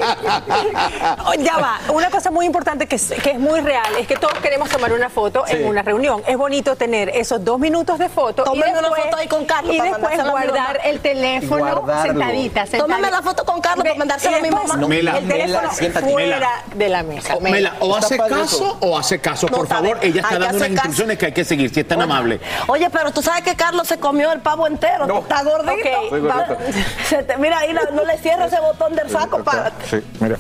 Ya 1.40 1.58
va. 1.58 1.80
Una 1.94 2.10
cosa 2.10 2.32
muy 2.32 2.46
importante 2.46 2.88
que 2.88 2.96
es, 2.96 3.12
que 3.22 3.32
es 3.32 3.40
muy 3.40 3.62
real 3.62 3.86
es 4.00 4.08
que 4.08 4.16
todos 4.16 4.34
queremos 4.40 4.70
tomar 4.70 4.92
una 4.94 5.10
foto 5.10 5.44
Sí. 5.48 5.58
en 5.58 5.68
una 5.68 5.82
reunión. 5.82 6.24
Es 6.28 6.38
bonito 6.38 6.76
tener 6.76 7.10
esos 7.10 7.44
dos 7.44 7.60
minutos 7.60 8.00
de 8.00 8.10
foto. 8.10 8.44
y 8.44 8.46
Tómeme 8.46 8.80
una 8.80 8.90
foto 8.90 9.18
ahí 9.18 9.28
con 9.28 9.46
Carlos 9.46 9.76
Y 9.76 9.78
para 9.78 9.92
después 9.98 10.30
guardar 10.30 10.80
el 10.86 11.00
teléfono 11.00 11.82
Guardarlo. 11.82 12.04
sentadita, 12.22 12.62
sentadita. 12.66 12.78
Tómame 12.86 13.12
la 13.12 13.22
foto 13.22 13.46
con 13.46 13.62
Carlos 13.62 13.84
para 13.84 13.96
mandársela 13.96 14.38
a 14.38 14.42
mi 14.42 14.50
mamá. 14.52 14.76
No, 14.78 14.88
Mela, 14.88 15.18
el 15.18 15.28
teléfono 15.28 15.62
Mela, 15.62 15.74
siéntate, 15.74 16.12
fuera 16.12 16.36
Mela. 16.36 16.50
de 16.74 16.90
la 16.90 17.04
mesa. 17.04 17.36
O- 17.36 17.42
Mela, 17.42 17.74
o 17.80 17.96
hace 17.96 18.18
caso 18.18 18.44
eso. 18.44 18.78
o 18.82 18.98
hace 18.98 19.20
caso, 19.20 19.48
No, 19.50 19.58
por 19.58 19.68
favor. 19.68 20.00
Ella 20.02 20.22
está 20.22 20.40
dando 20.40 20.58
unas 20.58 20.70
instrucciones 20.70 21.18
que 21.18 21.26
hay 21.28 21.32
que 21.34 21.44
seguir, 21.46 21.74
si 21.74 21.82
es 21.82 21.88
tan 21.88 22.02
amable. 22.02 22.40
Oye, 22.68 22.90
pero 22.90 23.12
tú 23.12 23.22
sabes 23.22 23.44
que 23.44 23.56
Carlos 23.56 23.88
se 23.88 24.00
comió 24.00 24.32
el 24.32 24.40
pavo 24.42 24.68
entero. 24.68 25.06
No. 25.06 25.20
Está 25.20 25.44
gordito. 25.44 25.76
Se 27.10 27.24
te- 27.24 27.38
mira 27.38 27.60
ahí, 27.60 27.74
la- 27.74 27.90
no 27.92 28.05
le 28.06 28.18
cierres 28.18 28.52
ese 28.53 28.61
botón 28.61 28.95
del 28.95 29.10
saco. 29.10 29.44
Párate. 29.44 29.86
Sí, 29.90 30.06
mira. 30.19 30.38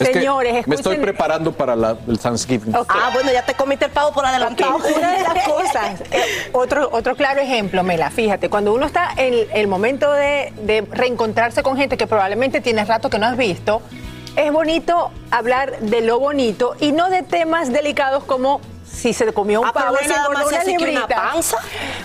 Es 0.00 0.08
Señores, 0.08 0.66
me 0.66 0.74
estoy 0.74 0.94
escuchen- 0.96 1.02
preparando 1.02 1.52
para 1.52 1.76
la- 1.76 1.96
el 2.08 2.18
Thanksgiving. 2.18 2.74
Ah, 2.88 3.10
bueno, 3.12 3.30
ya 3.30 3.44
te 3.44 3.54
comiste 3.54 3.84
el 3.84 3.90
pavo 3.90 4.12
por 4.12 4.24
adelantado. 4.24 4.76
Ok, 4.76 4.84
Una 4.96 5.12
de 5.12 5.22
las 5.22 5.44
cosas, 5.46 6.00
eh, 6.10 6.48
otro, 6.52 6.88
otro 6.92 7.14
claro 7.14 7.40
ejemplo, 7.40 7.82
Mela, 7.84 8.10
fíjate, 8.10 8.48
cuando 8.48 8.72
uno 8.72 8.86
está 8.86 9.10
en 9.16 9.46
el 9.52 9.68
momento 9.68 10.10
de, 10.10 10.52
de 10.62 10.80
reencontrarse 10.90 11.62
con 11.62 11.76
gente 11.76 11.96
que 11.98 12.06
probablemente 12.06 12.60
tienes 12.62 12.88
rato 12.88 13.10
que 13.10 13.18
no 13.18 13.26
has 13.26 13.36
visto, 13.36 13.82
es 14.34 14.50
bonito 14.50 15.10
hablar 15.30 15.78
de 15.80 16.00
lo 16.00 16.18
bonito 16.18 16.74
y 16.80 16.90
no 16.92 17.10
de 17.10 17.22
temas 17.22 17.70
delicados 17.70 18.24
como 18.24 18.60
si 19.02 19.12
se 19.12 19.32
comió 19.32 19.60
un 19.60 19.66
Ah, 19.66 19.72
pero 19.74 19.86
pavo, 19.86 19.96
se 20.00 20.08
nada 20.08 20.28
más 20.30 20.46
una 20.46 20.62
librita. 20.64 21.06
panza. 21.08 21.56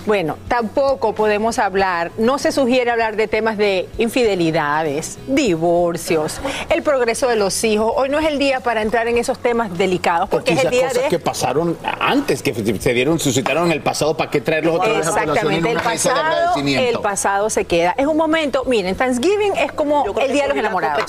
Bueno, 0.04 0.36
tampoco 0.48 1.14
podemos 1.14 1.58
hablar, 1.60 2.10
no 2.18 2.38
se 2.38 2.50
sugiere 2.50 2.90
hablar 2.90 3.14
de 3.14 3.28
temas 3.28 3.56
de 3.56 3.88
infidelidades, 3.98 5.16
divorcios, 5.28 6.40
el 6.70 6.82
progreso 6.82 7.28
de 7.28 7.36
los 7.36 7.62
hijos. 7.62 7.92
Hoy 7.96 8.08
no 8.08 8.18
es 8.18 8.26
el 8.26 8.38
día 8.38 8.60
para 8.60 8.82
entrar 8.82 9.06
en 9.06 9.16
esos 9.16 9.38
temas 9.38 9.76
delicados 9.78 10.28
porque 10.28 10.52
es 10.54 10.64
el 10.64 10.70
día 10.70 10.88
cosas 10.88 11.02
de 11.04 11.08
que 11.08 11.18
pasaron 11.20 11.78
antes, 12.00 12.42
que 12.42 12.52
se 12.54 12.92
dieron, 12.94 13.18
suscitaron 13.20 13.66
en 13.66 13.72
el 13.72 13.80
pasado, 13.82 14.16
¿para 14.16 14.30
qué 14.30 14.40
traerlos 14.40 14.76
otra 14.76 14.88
vez 14.92 15.06
a 15.06 15.10
Exactamente, 15.22 15.70
el 15.70 15.80
pasado, 15.80 16.16
agradecimiento? 16.20 16.90
el 16.98 17.00
pasado 17.00 17.50
se 17.50 17.64
queda. 17.64 17.94
Es 17.96 18.06
un 18.06 18.16
momento, 18.16 18.64
miren, 18.64 18.96
Thanksgiving 18.96 19.56
es 19.56 19.70
como 19.72 20.04
el 20.20 20.32
día 20.32 20.42
de 20.42 20.48
los 20.48 20.56
enamorados. 20.58 21.04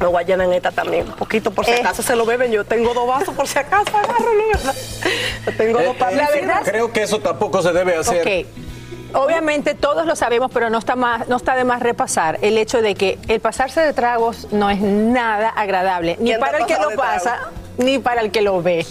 Me 0.00 0.06
voy 0.06 0.22
a 0.22 0.26
llenar 0.26 0.46
en 0.46 0.52
esta 0.52 0.70
también, 0.70 1.06
un 1.08 1.14
poquito 1.14 1.50
por 1.50 1.64
si 1.64 1.70
Eh. 1.70 1.78
acaso 1.80 2.02
se 2.02 2.14
lo 2.14 2.26
beben. 2.26 2.52
Yo 2.52 2.64
tengo 2.64 2.92
dos 2.92 3.06
vasos 3.06 3.34
por 3.34 3.48
si 3.48 3.58
acaso, 3.58 3.96
agárralo. 3.96 4.74
Yo 5.46 5.52
tengo 5.56 5.80
dos 5.82 5.96
para 5.96 6.16
La 6.16 6.30
verdad- 6.30 6.62
Creo 6.64 6.92
que 6.92 7.02
eso 7.02 7.18
tampoco 7.20 7.62
se 7.62 7.72
debe 7.72 7.96
hacer. 7.96 8.20
Ok. 8.20 8.46
Obviamente 9.14 9.74
todos 9.74 10.06
lo 10.06 10.16
sabemos, 10.16 10.50
pero 10.52 10.70
no 10.70 10.78
está, 10.78 10.96
más, 10.96 11.28
no 11.28 11.36
está 11.36 11.54
de 11.56 11.64
más 11.64 11.80
repasar 11.80 12.38
el 12.42 12.58
hecho 12.58 12.82
de 12.82 12.94
que 12.94 13.18
el 13.28 13.40
pasarse 13.40 13.80
de 13.80 13.92
tragos 13.92 14.48
no 14.52 14.68
es 14.70 14.80
nada 14.80 15.48
agradable, 15.50 16.16
ni 16.18 16.26
¿Quién 16.26 16.36
te 16.40 16.40
para 16.46 16.58
el 16.58 16.66
que 16.66 16.74
lo 16.74 16.88
trago? 16.88 16.96
pasa, 16.96 17.38
ni 17.78 17.98
para 17.98 18.20
el 18.22 18.30
que 18.30 18.40
lo 18.42 18.62
ve. 18.62 18.86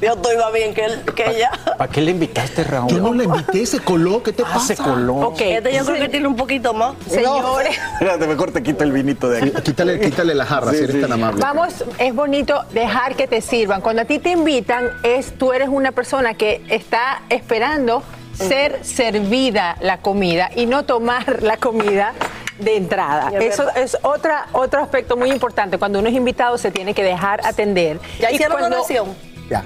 Yo 0.00 0.14
estoy 0.14 0.36
más 0.36 0.52
bien 0.52 0.74
que, 0.74 0.84
él, 0.84 1.02
que 1.14 1.24
ella. 1.30 1.50
¿Para 1.78 1.90
qué 1.90 2.00
le 2.00 2.10
invitaste, 2.10 2.64
Raúl? 2.64 2.90
Yo 2.90 2.98
no 2.98 3.14
le 3.14 3.24
invité, 3.24 3.64
se 3.64 3.78
coló, 3.80 4.22
¿qué 4.22 4.32
te 4.32 4.42
Ah, 4.42 4.50
pasa? 4.54 4.74
se 4.74 4.76
coló. 4.76 5.14
Ok. 5.16 5.40
Este 5.40 5.72
yo 5.74 5.84
creo 5.84 5.98
que 5.98 6.08
tiene 6.08 6.26
un 6.26 6.36
poquito 6.36 6.74
más. 6.74 6.94
Señores. 7.08 7.78
Espérate, 7.94 8.26
mejor 8.26 8.50
te 8.52 8.62
quito 8.62 8.82
el 8.84 8.92
vinito 8.92 9.28
de 9.28 9.38
aquí. 9.38 9.50
Quítale, 9.62 10.00
quítale 10.00 10.34
la 10.34 10.44
jarra, 10.46 10.72
Sí, 10.72 10.78
si 10.78 10.84
eres 10.84 10.96
sí. 10.96 11.02
tan 11.02 11.12
amable. 11.12 11.40
Vamos, 11.40 11.84
es 11.98 12.14
bonito 12.14 12.64
dejar 12.72 13.14
que 13.14 13.26
te 13.28 13.40
sirvan. 13.40 13.80
Cuando 13.80 14.02
a 14.02 14.04
ti 14.04 14.18
te 14.18 14.30
invitan, 14.30 14.90
es 15.04 15.38
tú 15.38 15.52
eres 15.52 15.68
una 15.68 15.92
persona 15.92 16.34
que 16.34 16.62
está 16.68 17.22
esperando 17.28 18.02
ser 18.34 18.84
servida 18.84 19.76
la 19.80 19.98
comida 19.98 20.50
y 20.54 20.66
no 20.66 20.84
tomar 20.84 21.42
la 21.42 21.56
comida 21.56 22.12
de 22.58 22.76
entrada. 22.76 23.30
Eso 23.40 23.68
es 23.74 23.96
otra, 24.02 24.46
otro 24.52 24.80
aspecto 24.80 25.16
muy 25.16 25.30
importante. 25.30 25.78
Cuando 25.78 25.98
uno 25.98 26.08
es 26.08 26.14
invitado 26.14 26.56
se 26.58 26.70
tiene 26.70 26.94
que 26.94 27.02
dejar 27.02 27.40
atender. 27.46 27.98
¿Ya 28.20 28.30
Y 28.30 28.34
hicieron 28.36 28.58
cuando- 28.58 28.76
donación? 28.76 29.14
Ya. 29.50 29.64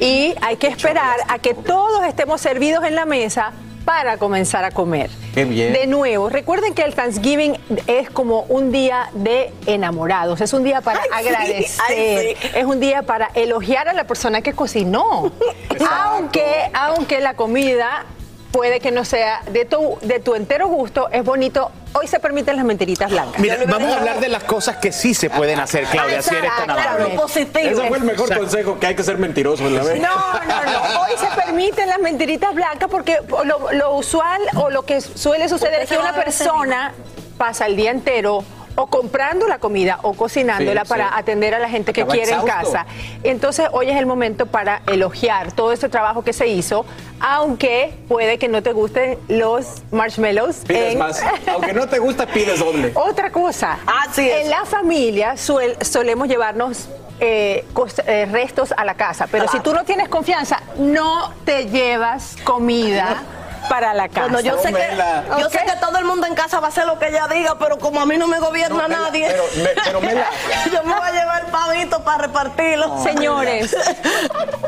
Y 0.00 0.34
hay 0.42 0.56
que 0.56 0.68
esperar 0.68 1.16
a 1.28 1.38
que 1.38 1.54
todos 1.54 2.04
estemos 2.04 2.40
servidos 2.40 2.84
en 2.84 2.94
la 2.94 3.04
mesa 3.04 3.52
para 3.88 4.18
comenzar 4.18 4.66
a 4.66 4.70
comer. 4.70 5.08
Qué 5.32 5.46
bien. 5.46 5.72
De 5.72 5.86
nuevo, 5.86 6.28
recuerden 6.28 6.74
que 6.74 6.82
el 6.82 6.94
Thanksgiving 6.94 7.56
es 7.86 8.10
como 8.10 8.42
un 8.42 8.70
día 8.70 9.08
de 9.14 9.50
enamorados, 9.64 10.42
es 10.42 10.52
un 10.52 10.62
día 10.62 10.82
para 10.82 11.00
Ay, 11.10 11.26
agradecer, 11.26 11.80
ay, 11.88 12.36
sí. 12.38 12.48
es 12.54 12.64
un 12.66 12.80
día 12.80 13.02
para 13.04 13.30
elogiar 13.34 13.88
a 13.88 13.94
la 13.94 14.04
persona 14.04 14.42
que 14.42 14.52
cocinó. 14.52 15.32
aunque, 15.90 16.70
aunque 16.74 17.20
la 17.20 17.32
comida 17.32 18.04
puede 18.50 18.80
que 18.80 18.90
no 18.90 19.04
sea 19.04 19.42
de 19.50 19.64
tu, 19.64 19.98
de 20.02 20.20
tu 20.20 20.34
entero 20.34 20.68
gusto, 20.68 21.08
es 21.10 21.24
bonito. 21.24 21.70
Hoy 21.94 22.06
se 22.06 22.20
permiten 22.20 22.56
las 22.56 22.64
mentiritas 22.64 23.10
blancas. 23.10 23.40
Mira, 23.40 23.56
vamos 23.66 23.92
a 23.92 23.98
hablar 23.98 24.20
de 24.20 24.28
las 24.28 24.44
cosas 24.44 24.76
que 24.76 24.92
sí 24.92 25.14
se 25.14 25.30
pueden 25.30 25.58
hacer, 25.58 25.84
Claudia, 25.84 26.22
si 26.22 26.34
eres 26.34 26.50
tan 26.56 26.70
amable. 26.70 27.06
Claro, 27.06 27.22
positivo. 27.22 27.70
Ese 27.70 27.88
fue 27.88 27.98
el 27.98 28.04
mejor 28.04 28.36
consejo 28.36 28.78
que 28.78 28.86
hay 28.86 28.94
que 28.94 29.02
ser 29.02 29.18
mentiroso 29.18 29.66
en 29.66 29.74
la 29.74 29.82
vez. 29.82 30.00
No, 30.00 30.08
no, 30.08 30.64
no. 30.64 31.00
Hoy 31.02 31.12
se 31.18 31.26
permiten 31.40 31.88
las 31.88 31.98
mentiritas 31.98 32.54
blancas 32.54 32.88
porque 32.90 33.18
lo, 33.44 33.72
lo 33.72 33.94
usual 33.94 34.40
o 34.56 34.70
lo 34.70 34.84
que 34.84 35.00
suele 35.00 35.48
suceder 35.48 35.82
es 35.82 35.88
que 35.88 35.98
una 35.98 36.14
persona 36.14 36.92
pasa 37.38 37.66
el 37.66 37.76
día 37.76 37.90
entero 37.90 38.44
o 38.80 38.86
comprando 38.86 39.48
la 39.48 39.58
comida 39.58 39.98
o 40.02 40.12
cocinándola 40.14 40.82
Sí, 40.84 40.88
para 40.88 41.08
sí. 41.08 41.14
atender 41.16 41.52
a 41.52 41.58
la 41.58 41.68
gente 41.68 41.92
que 41.92 42.06
quiere 42.06 42.30
en 42.32 42.42
casa. 42.42 42.86
Entonces 43.24 43.66
hoy 43.72 43.90
es 43.90 43.96
el 43.96 44.06
momento 44.06 44.46
para 44.46 44.82
elogiar 44.86 45.50
todo 45.50 45.72
este 45.72 45.88
trabajo 45.88 46.22
que 46.22 46.32
se 46.32 46.46
hizo, 46.46 46.86
aunque 47.18 47.92
puede 48.06 48.38
que 48.38 48.46
no 48.46 48.62
te 48.62 48.72
gusten 48.72 49.18
los 49.26 49.82
marshmallows. 49.90 50.58
Pides 50.66 50.92
en- 50.92 50.98
más. 50.98 51.20
Aunque 51.52 51.72
no 51.72 51.88
te 51.88 51.98
gusta, 51.98 52.24
pides 52.26 52.60
doble. 52.60 52.92
Otra 52.94 53.30
cosa, 53.32 53.78
Así 54.06 54.28
es. 54.28 54.44
en 54.44 54.50
la 54.50 54.64
familia 54.64 55.32
suel- 55.36 55.76
solemos 55.82 56.28
llevarnos 56.28 56.88
eh, 57.20 57.64
eh, 58.06 58.28
restos 58.30 58.72
a 58.76 58.84
la 58.84 58.94
casa, 58.94 59.26
pero 59.28 59.48
si 59.48 59.58
tú 59.58 59.74
no 59.74 59.84
tienes 59.84 60.08
confianza, 60.08 60.62
no 60.76 61.32
te 61.44 61.66
llevas 61.66 62.36
comida 62.44 63.22
para 63.68 63.94
la 63.94 64.08
casa. 64.08 64.28
Bueno, 64.32 64.40
yo 64.40 64.58
sé, 64.58 64.68
que, 64.68 64.72
Mela. 64.72 65.24
yo 65.38 65.46
Ok. 65.46 65.52
sé 65.52 65.58
que 65.64 65.76
todo 65.80 65.98
el 65.98 66.04
mundo 66.04 66.26
en 66.26 66.34
casa 66.34 66.60
va 66.60 66.66
a 66.66 66.70
hacer 66.70 66.86
lo 66.86 66.98
que 66.98 67.08
ella 67.08 67.26
diga, 67.28 67.58
pero 67.58 67.78
como 67.78 68.00
a 68.00 68.06
mí 68.06 68.16
no 68.16 68.26
me 68.26 68.38
gobierna 68.38 68.82
No, 68.82 68.88
Mela, 68.88 69.00
nadie, 69.02 69.26
pero, 69.28 69.44
me- 69.56 69.82
pero 69.84 70.00
Mela, 70.00 70.26
yo 70.72 70.82
me 70.84 70.94
voy 70.94 71.08
a 71.08 71.12
llevar 71.12 71.50
pavito 71.50 72.02
para 72.04 72.18
repartirlo. 72.26 73.02
Señores, 73.02 73.76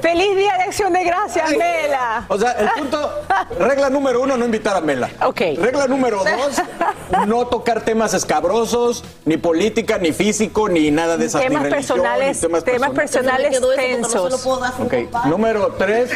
feliz 0.02 0.36
día 0.36 0.54
de 0.58 0.62
acción 0.64 0.92
de 0.92 1.04
gracias, 1.04 1.50
Mela. 1.56 2.24
O 2.28 2.38
sea, 2.38 2.52
el 2.52 2.68
punto, 2.70 3.12
regla 3.58 3.90
número 3.90 4.22
uno, 4.22 4.36
no 4.36 4.44
invitar 4.44 4.76
a 4.76 4.80
Mela. 4.80 5.10
Ok. 5.24 5.40
Regla 5.58 5.86
número 5.86 6.22
dos, 6.24 6.62
no 7.26 7.46
tocar 7.46 7.82
temas 7.82 8.14
escabrosos, 8.14 9.04
ni 9.24 9.36
política, 9.36 9.98
ni 9.98 10.12
físico, 10.12 10.68
ni 10.68 10.90
nada 10.90 11.16
de 11.16 11.26
esas. 11.26 11.42
ni 11.42 11.48
Temas 11.48 11.62
religión, 11.64 11.98
personales, 11.98 12.36
ni 12.36 12.40
temas 12.42 12.64
temas 12.64 12.90
personales. 12.90 13.50
personales 13.60 14.02
tensos. 14.02 14.46
Ok, 14.80 14.94
número 15.26 15.74
tres, 15.78 16.10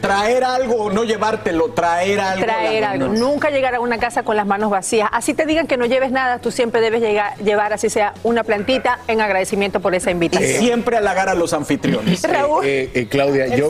traer 0.00 0.44
algo 0.44 0.84
o 0.84 0.90
no 0.90 1.04
llevártelo, 1.04 1.70
traer 1.72 2.20
algo. 2.30 2.44
traer 2.44 2.84
algo. 2.84 3.08
Nunca 3.08 3.50
llegar 3.50 3.74
a 3.74 3.80
una 3.80 3.98
casa 3.98 4.22
con 4.22 4.36
las 4.36 4.46
manos 4.46 4.70
vacías. 4.70 5.08
Así 5.12 5.34
te 5.34 5.46
digan 5.46 5.66
que 5.66 5.76
no 5.76 5.86
lleves 5.86 6.12
nada, 6.12 6.38
tú 6.38 6.50
siempre 6.50 6.80
debes 6.80 7.00
llegar, 7.00 7.36
llevar 7.38 7.72
así 7.72 7.90
sea 7.90 8.14
una 8.22 8.44
plantita 8.44 8.98
en 9.08 9.20
agradecimiento 9.20 9.80
por 9.80 9.94
esa 9.94 10.10
Y 10.10 10.14
invitación. 10.14 10.60
siempre 10.62 10.96
halagar 10.96 11.28
a 11.28 11.34
los 11.34 11.52
anfitriones. 11.52 12.22
Raúl. 12.28 12.64
Eh, 12.64 12.90
eh, 12.94 13.08
Claudia, 13.08 13.46
El 13.46 13.60
yo, 13.60 13.68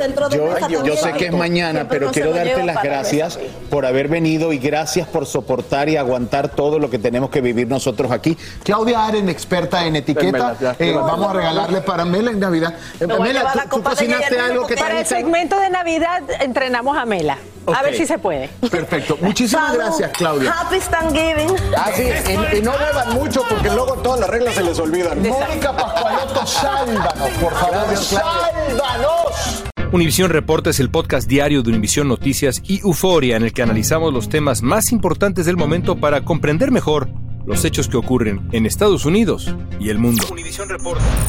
yo, 0.68 0.84
yo 0.84 0.96
sé 0.96 1.12
que 1.12 1.26
es 1.26 1.32
mañana, 1.32 1.80
Siempre 1.80 1.98
pero 1.98 2.06
no 2.06 2.12
quiero 2.12 2.32
darte 2.32 2.62
las 2.62 2.82
gracias 2.82 3.38
por 3.70 3.86
haber 3.86 4.08
venido 4.08 4.52
y 4.52 4.58
gracias 4.58 5.08
por 5.08 5.26
soportar 5.26 5.88
y 5.88 5.96
aguantar 5.96 6.50
todo 6.50 6.78
lo 6.78 6.90
que 6.90 6.98
tenemos 6.98 7.30
que 7.30 7.40
vivir 7.40 7.68
nosotros 7.68 8.10
aquí. 8.10 8.36
Claudia 8.64 9.06
Aren, 9.06 9.28
experta 9.28 9.86
en 9.86 9.96
etiqueta, 9.96 10.56
eh, 10.78 10.92
vamos 10.94 11.30
a 11.30 11.32
regalarle 11.32 11.80
para 11.80 12.04
Mela 12.04 12.30
en 12.30 12.40
Navidad. 12.40 12.74
Eh, 13.00 13.06
Mela, 13.06 13.52
¿tú, 13.70 13.82
cocinaste 13.82 14.38
algo 14.38 14.66
que 14.66 14.74
porque 14.74 14.82
Para 14.82 15.00
el 15.00 15.06
te 15.06 15.14
segmento 15.16 15.58
de 15.58 15.70
Navidad 15.70 16.22
entrenamos 16.40 16.96
a 16.96 17.04
Mela. 17.04 17.38
A 17.66 17.82
ver 17.82 17.94
si 17.96 18.06
se 18.06 18.18
puede. 18.18 18.48
Perfecto. 18.70 19.16
Muchísimas 19.20 19.66
Salud. 19.68 19.78
gracias, 19.84 20.10
Claudia. 20.12 20.52
Happy 20.52 20.78
Thanksgiving. 20.80 21.54
Ah, 21.76 21.90
sí, 21.94 22.02
y, 22.04 22.58
y 22.58 22.62
no 22.62 22.72
beban 22.72 23.14
mucho 23.14 23.42
porque 23.48 23.68
luego 23.70 23.94
todas 24.02 24.20
las 24.20 24.30
reglas 24.30 24.54
se 24.54 24.62
les 24.64 24.78
olvidan. 24.78 25.22
Mónica 25.22 25.76
Pascualoto, 25.76 26.46
sálvanos, 26.46 27.28
por 27.40 27.54
favor, 27.54 27.96
sálvanos. 27.96 29.64
Univisión 29.92 30.30
Reporta 30.30 30.70
es 30.70 30.80
el 30.80 30.90
podcast 30.90 31.28
diario 31.28 31.62
de 31.62 31.68
Univisión 31.70 32.08
Noticias 32.08 32.62
y 32.64 32.80
Euforia 32.80 33.36
en 33.36 33.42
el 33.42 33.52
que 33.52 33.62
analizamos 33.62 34.12
los 34.12 34.28
temas 34.28 34.62
más 34.62 34.90
importantes 34.90 35.44
del 35.44 35.56
momento 35.58 35.96
para 35.96 36.24
comprender 36.24 36.70
mejor 36.70 37.08
los 37.44 37.64
hechos 37.64 37.88
que 37.88 37.96
ocurren 37.96 38.48
en 38.52 38.64
Estados 38.66 39.04
Unidos 39.04 39.54
y 39.78 39.90
el 39.90 39.98
mundo. 39.98 40.24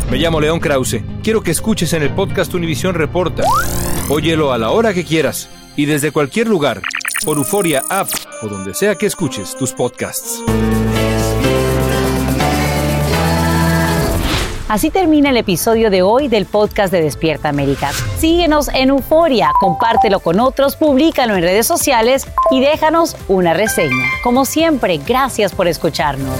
Me 0.10 0.18
llamo 0.18 0.40
León 0.40 0.60
Krause. 0.60 1.02
Quiero 1.24 1.42
que 1.42 1.52
escuches 1.52 1.92
en 1.94 2.04
el 2.04 2.12
podcast 2.14 2.54
Univisión 2.54 2.96
Reporta. 2.96 3.44
Óyelo 4.10 4.54
a 4.54 4.58
la 4.58 4.70
hora 4.72 4.94
que 4.94 5.04
quieras 5.04 5.50
y 5.76 5.86
desde 5.86 6.12
cualquier 6.12 6.48
lugar 6.48 6.82
por 7.26 7.38
Euforia 7.38 7.84
App 7.90 8.10
o 8.42 8.48
donde 8.48 8.74
sea 8.74 8.96
que 8.96 9.06
escuches 9.06 9.56
tus 9.56 9.74
podcasts. 9.74 10.44
Así 14.74 14.90
termina 14.90 15.30
el 15.30 15.38
episodio 15.38 15.92
de 15.92 16.02
hoy 16.02 16.30
del 16.30 16.48
podcast 16.48 16.92
de 16.92 17.00
Despierta 17.00 17.48
América. 17.48 17.92
Síguenos 18.18 18.70
en 18.70 18.90
Euforia, 18.90 19.52
compártelo 19.60 20.20
con 20.20 20.40
otros, 20.40 20.76
públicalo 20.78 21.36
en 21.36 21.44
redes 21.44 21.68
sociales 21.68 22.28
y 22.50 22.60
déjanos 22.60 23.16
una 23.28 23.54
reseña. 23.54 24.06
Como 24.24 24.46
siempre, 24.46 24.98
gracias 24.98 25.54
por 25.54 25.68
escucharnos. 25.68 26.40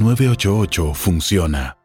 988 0.01 0.93
funciona. 0.93 1.80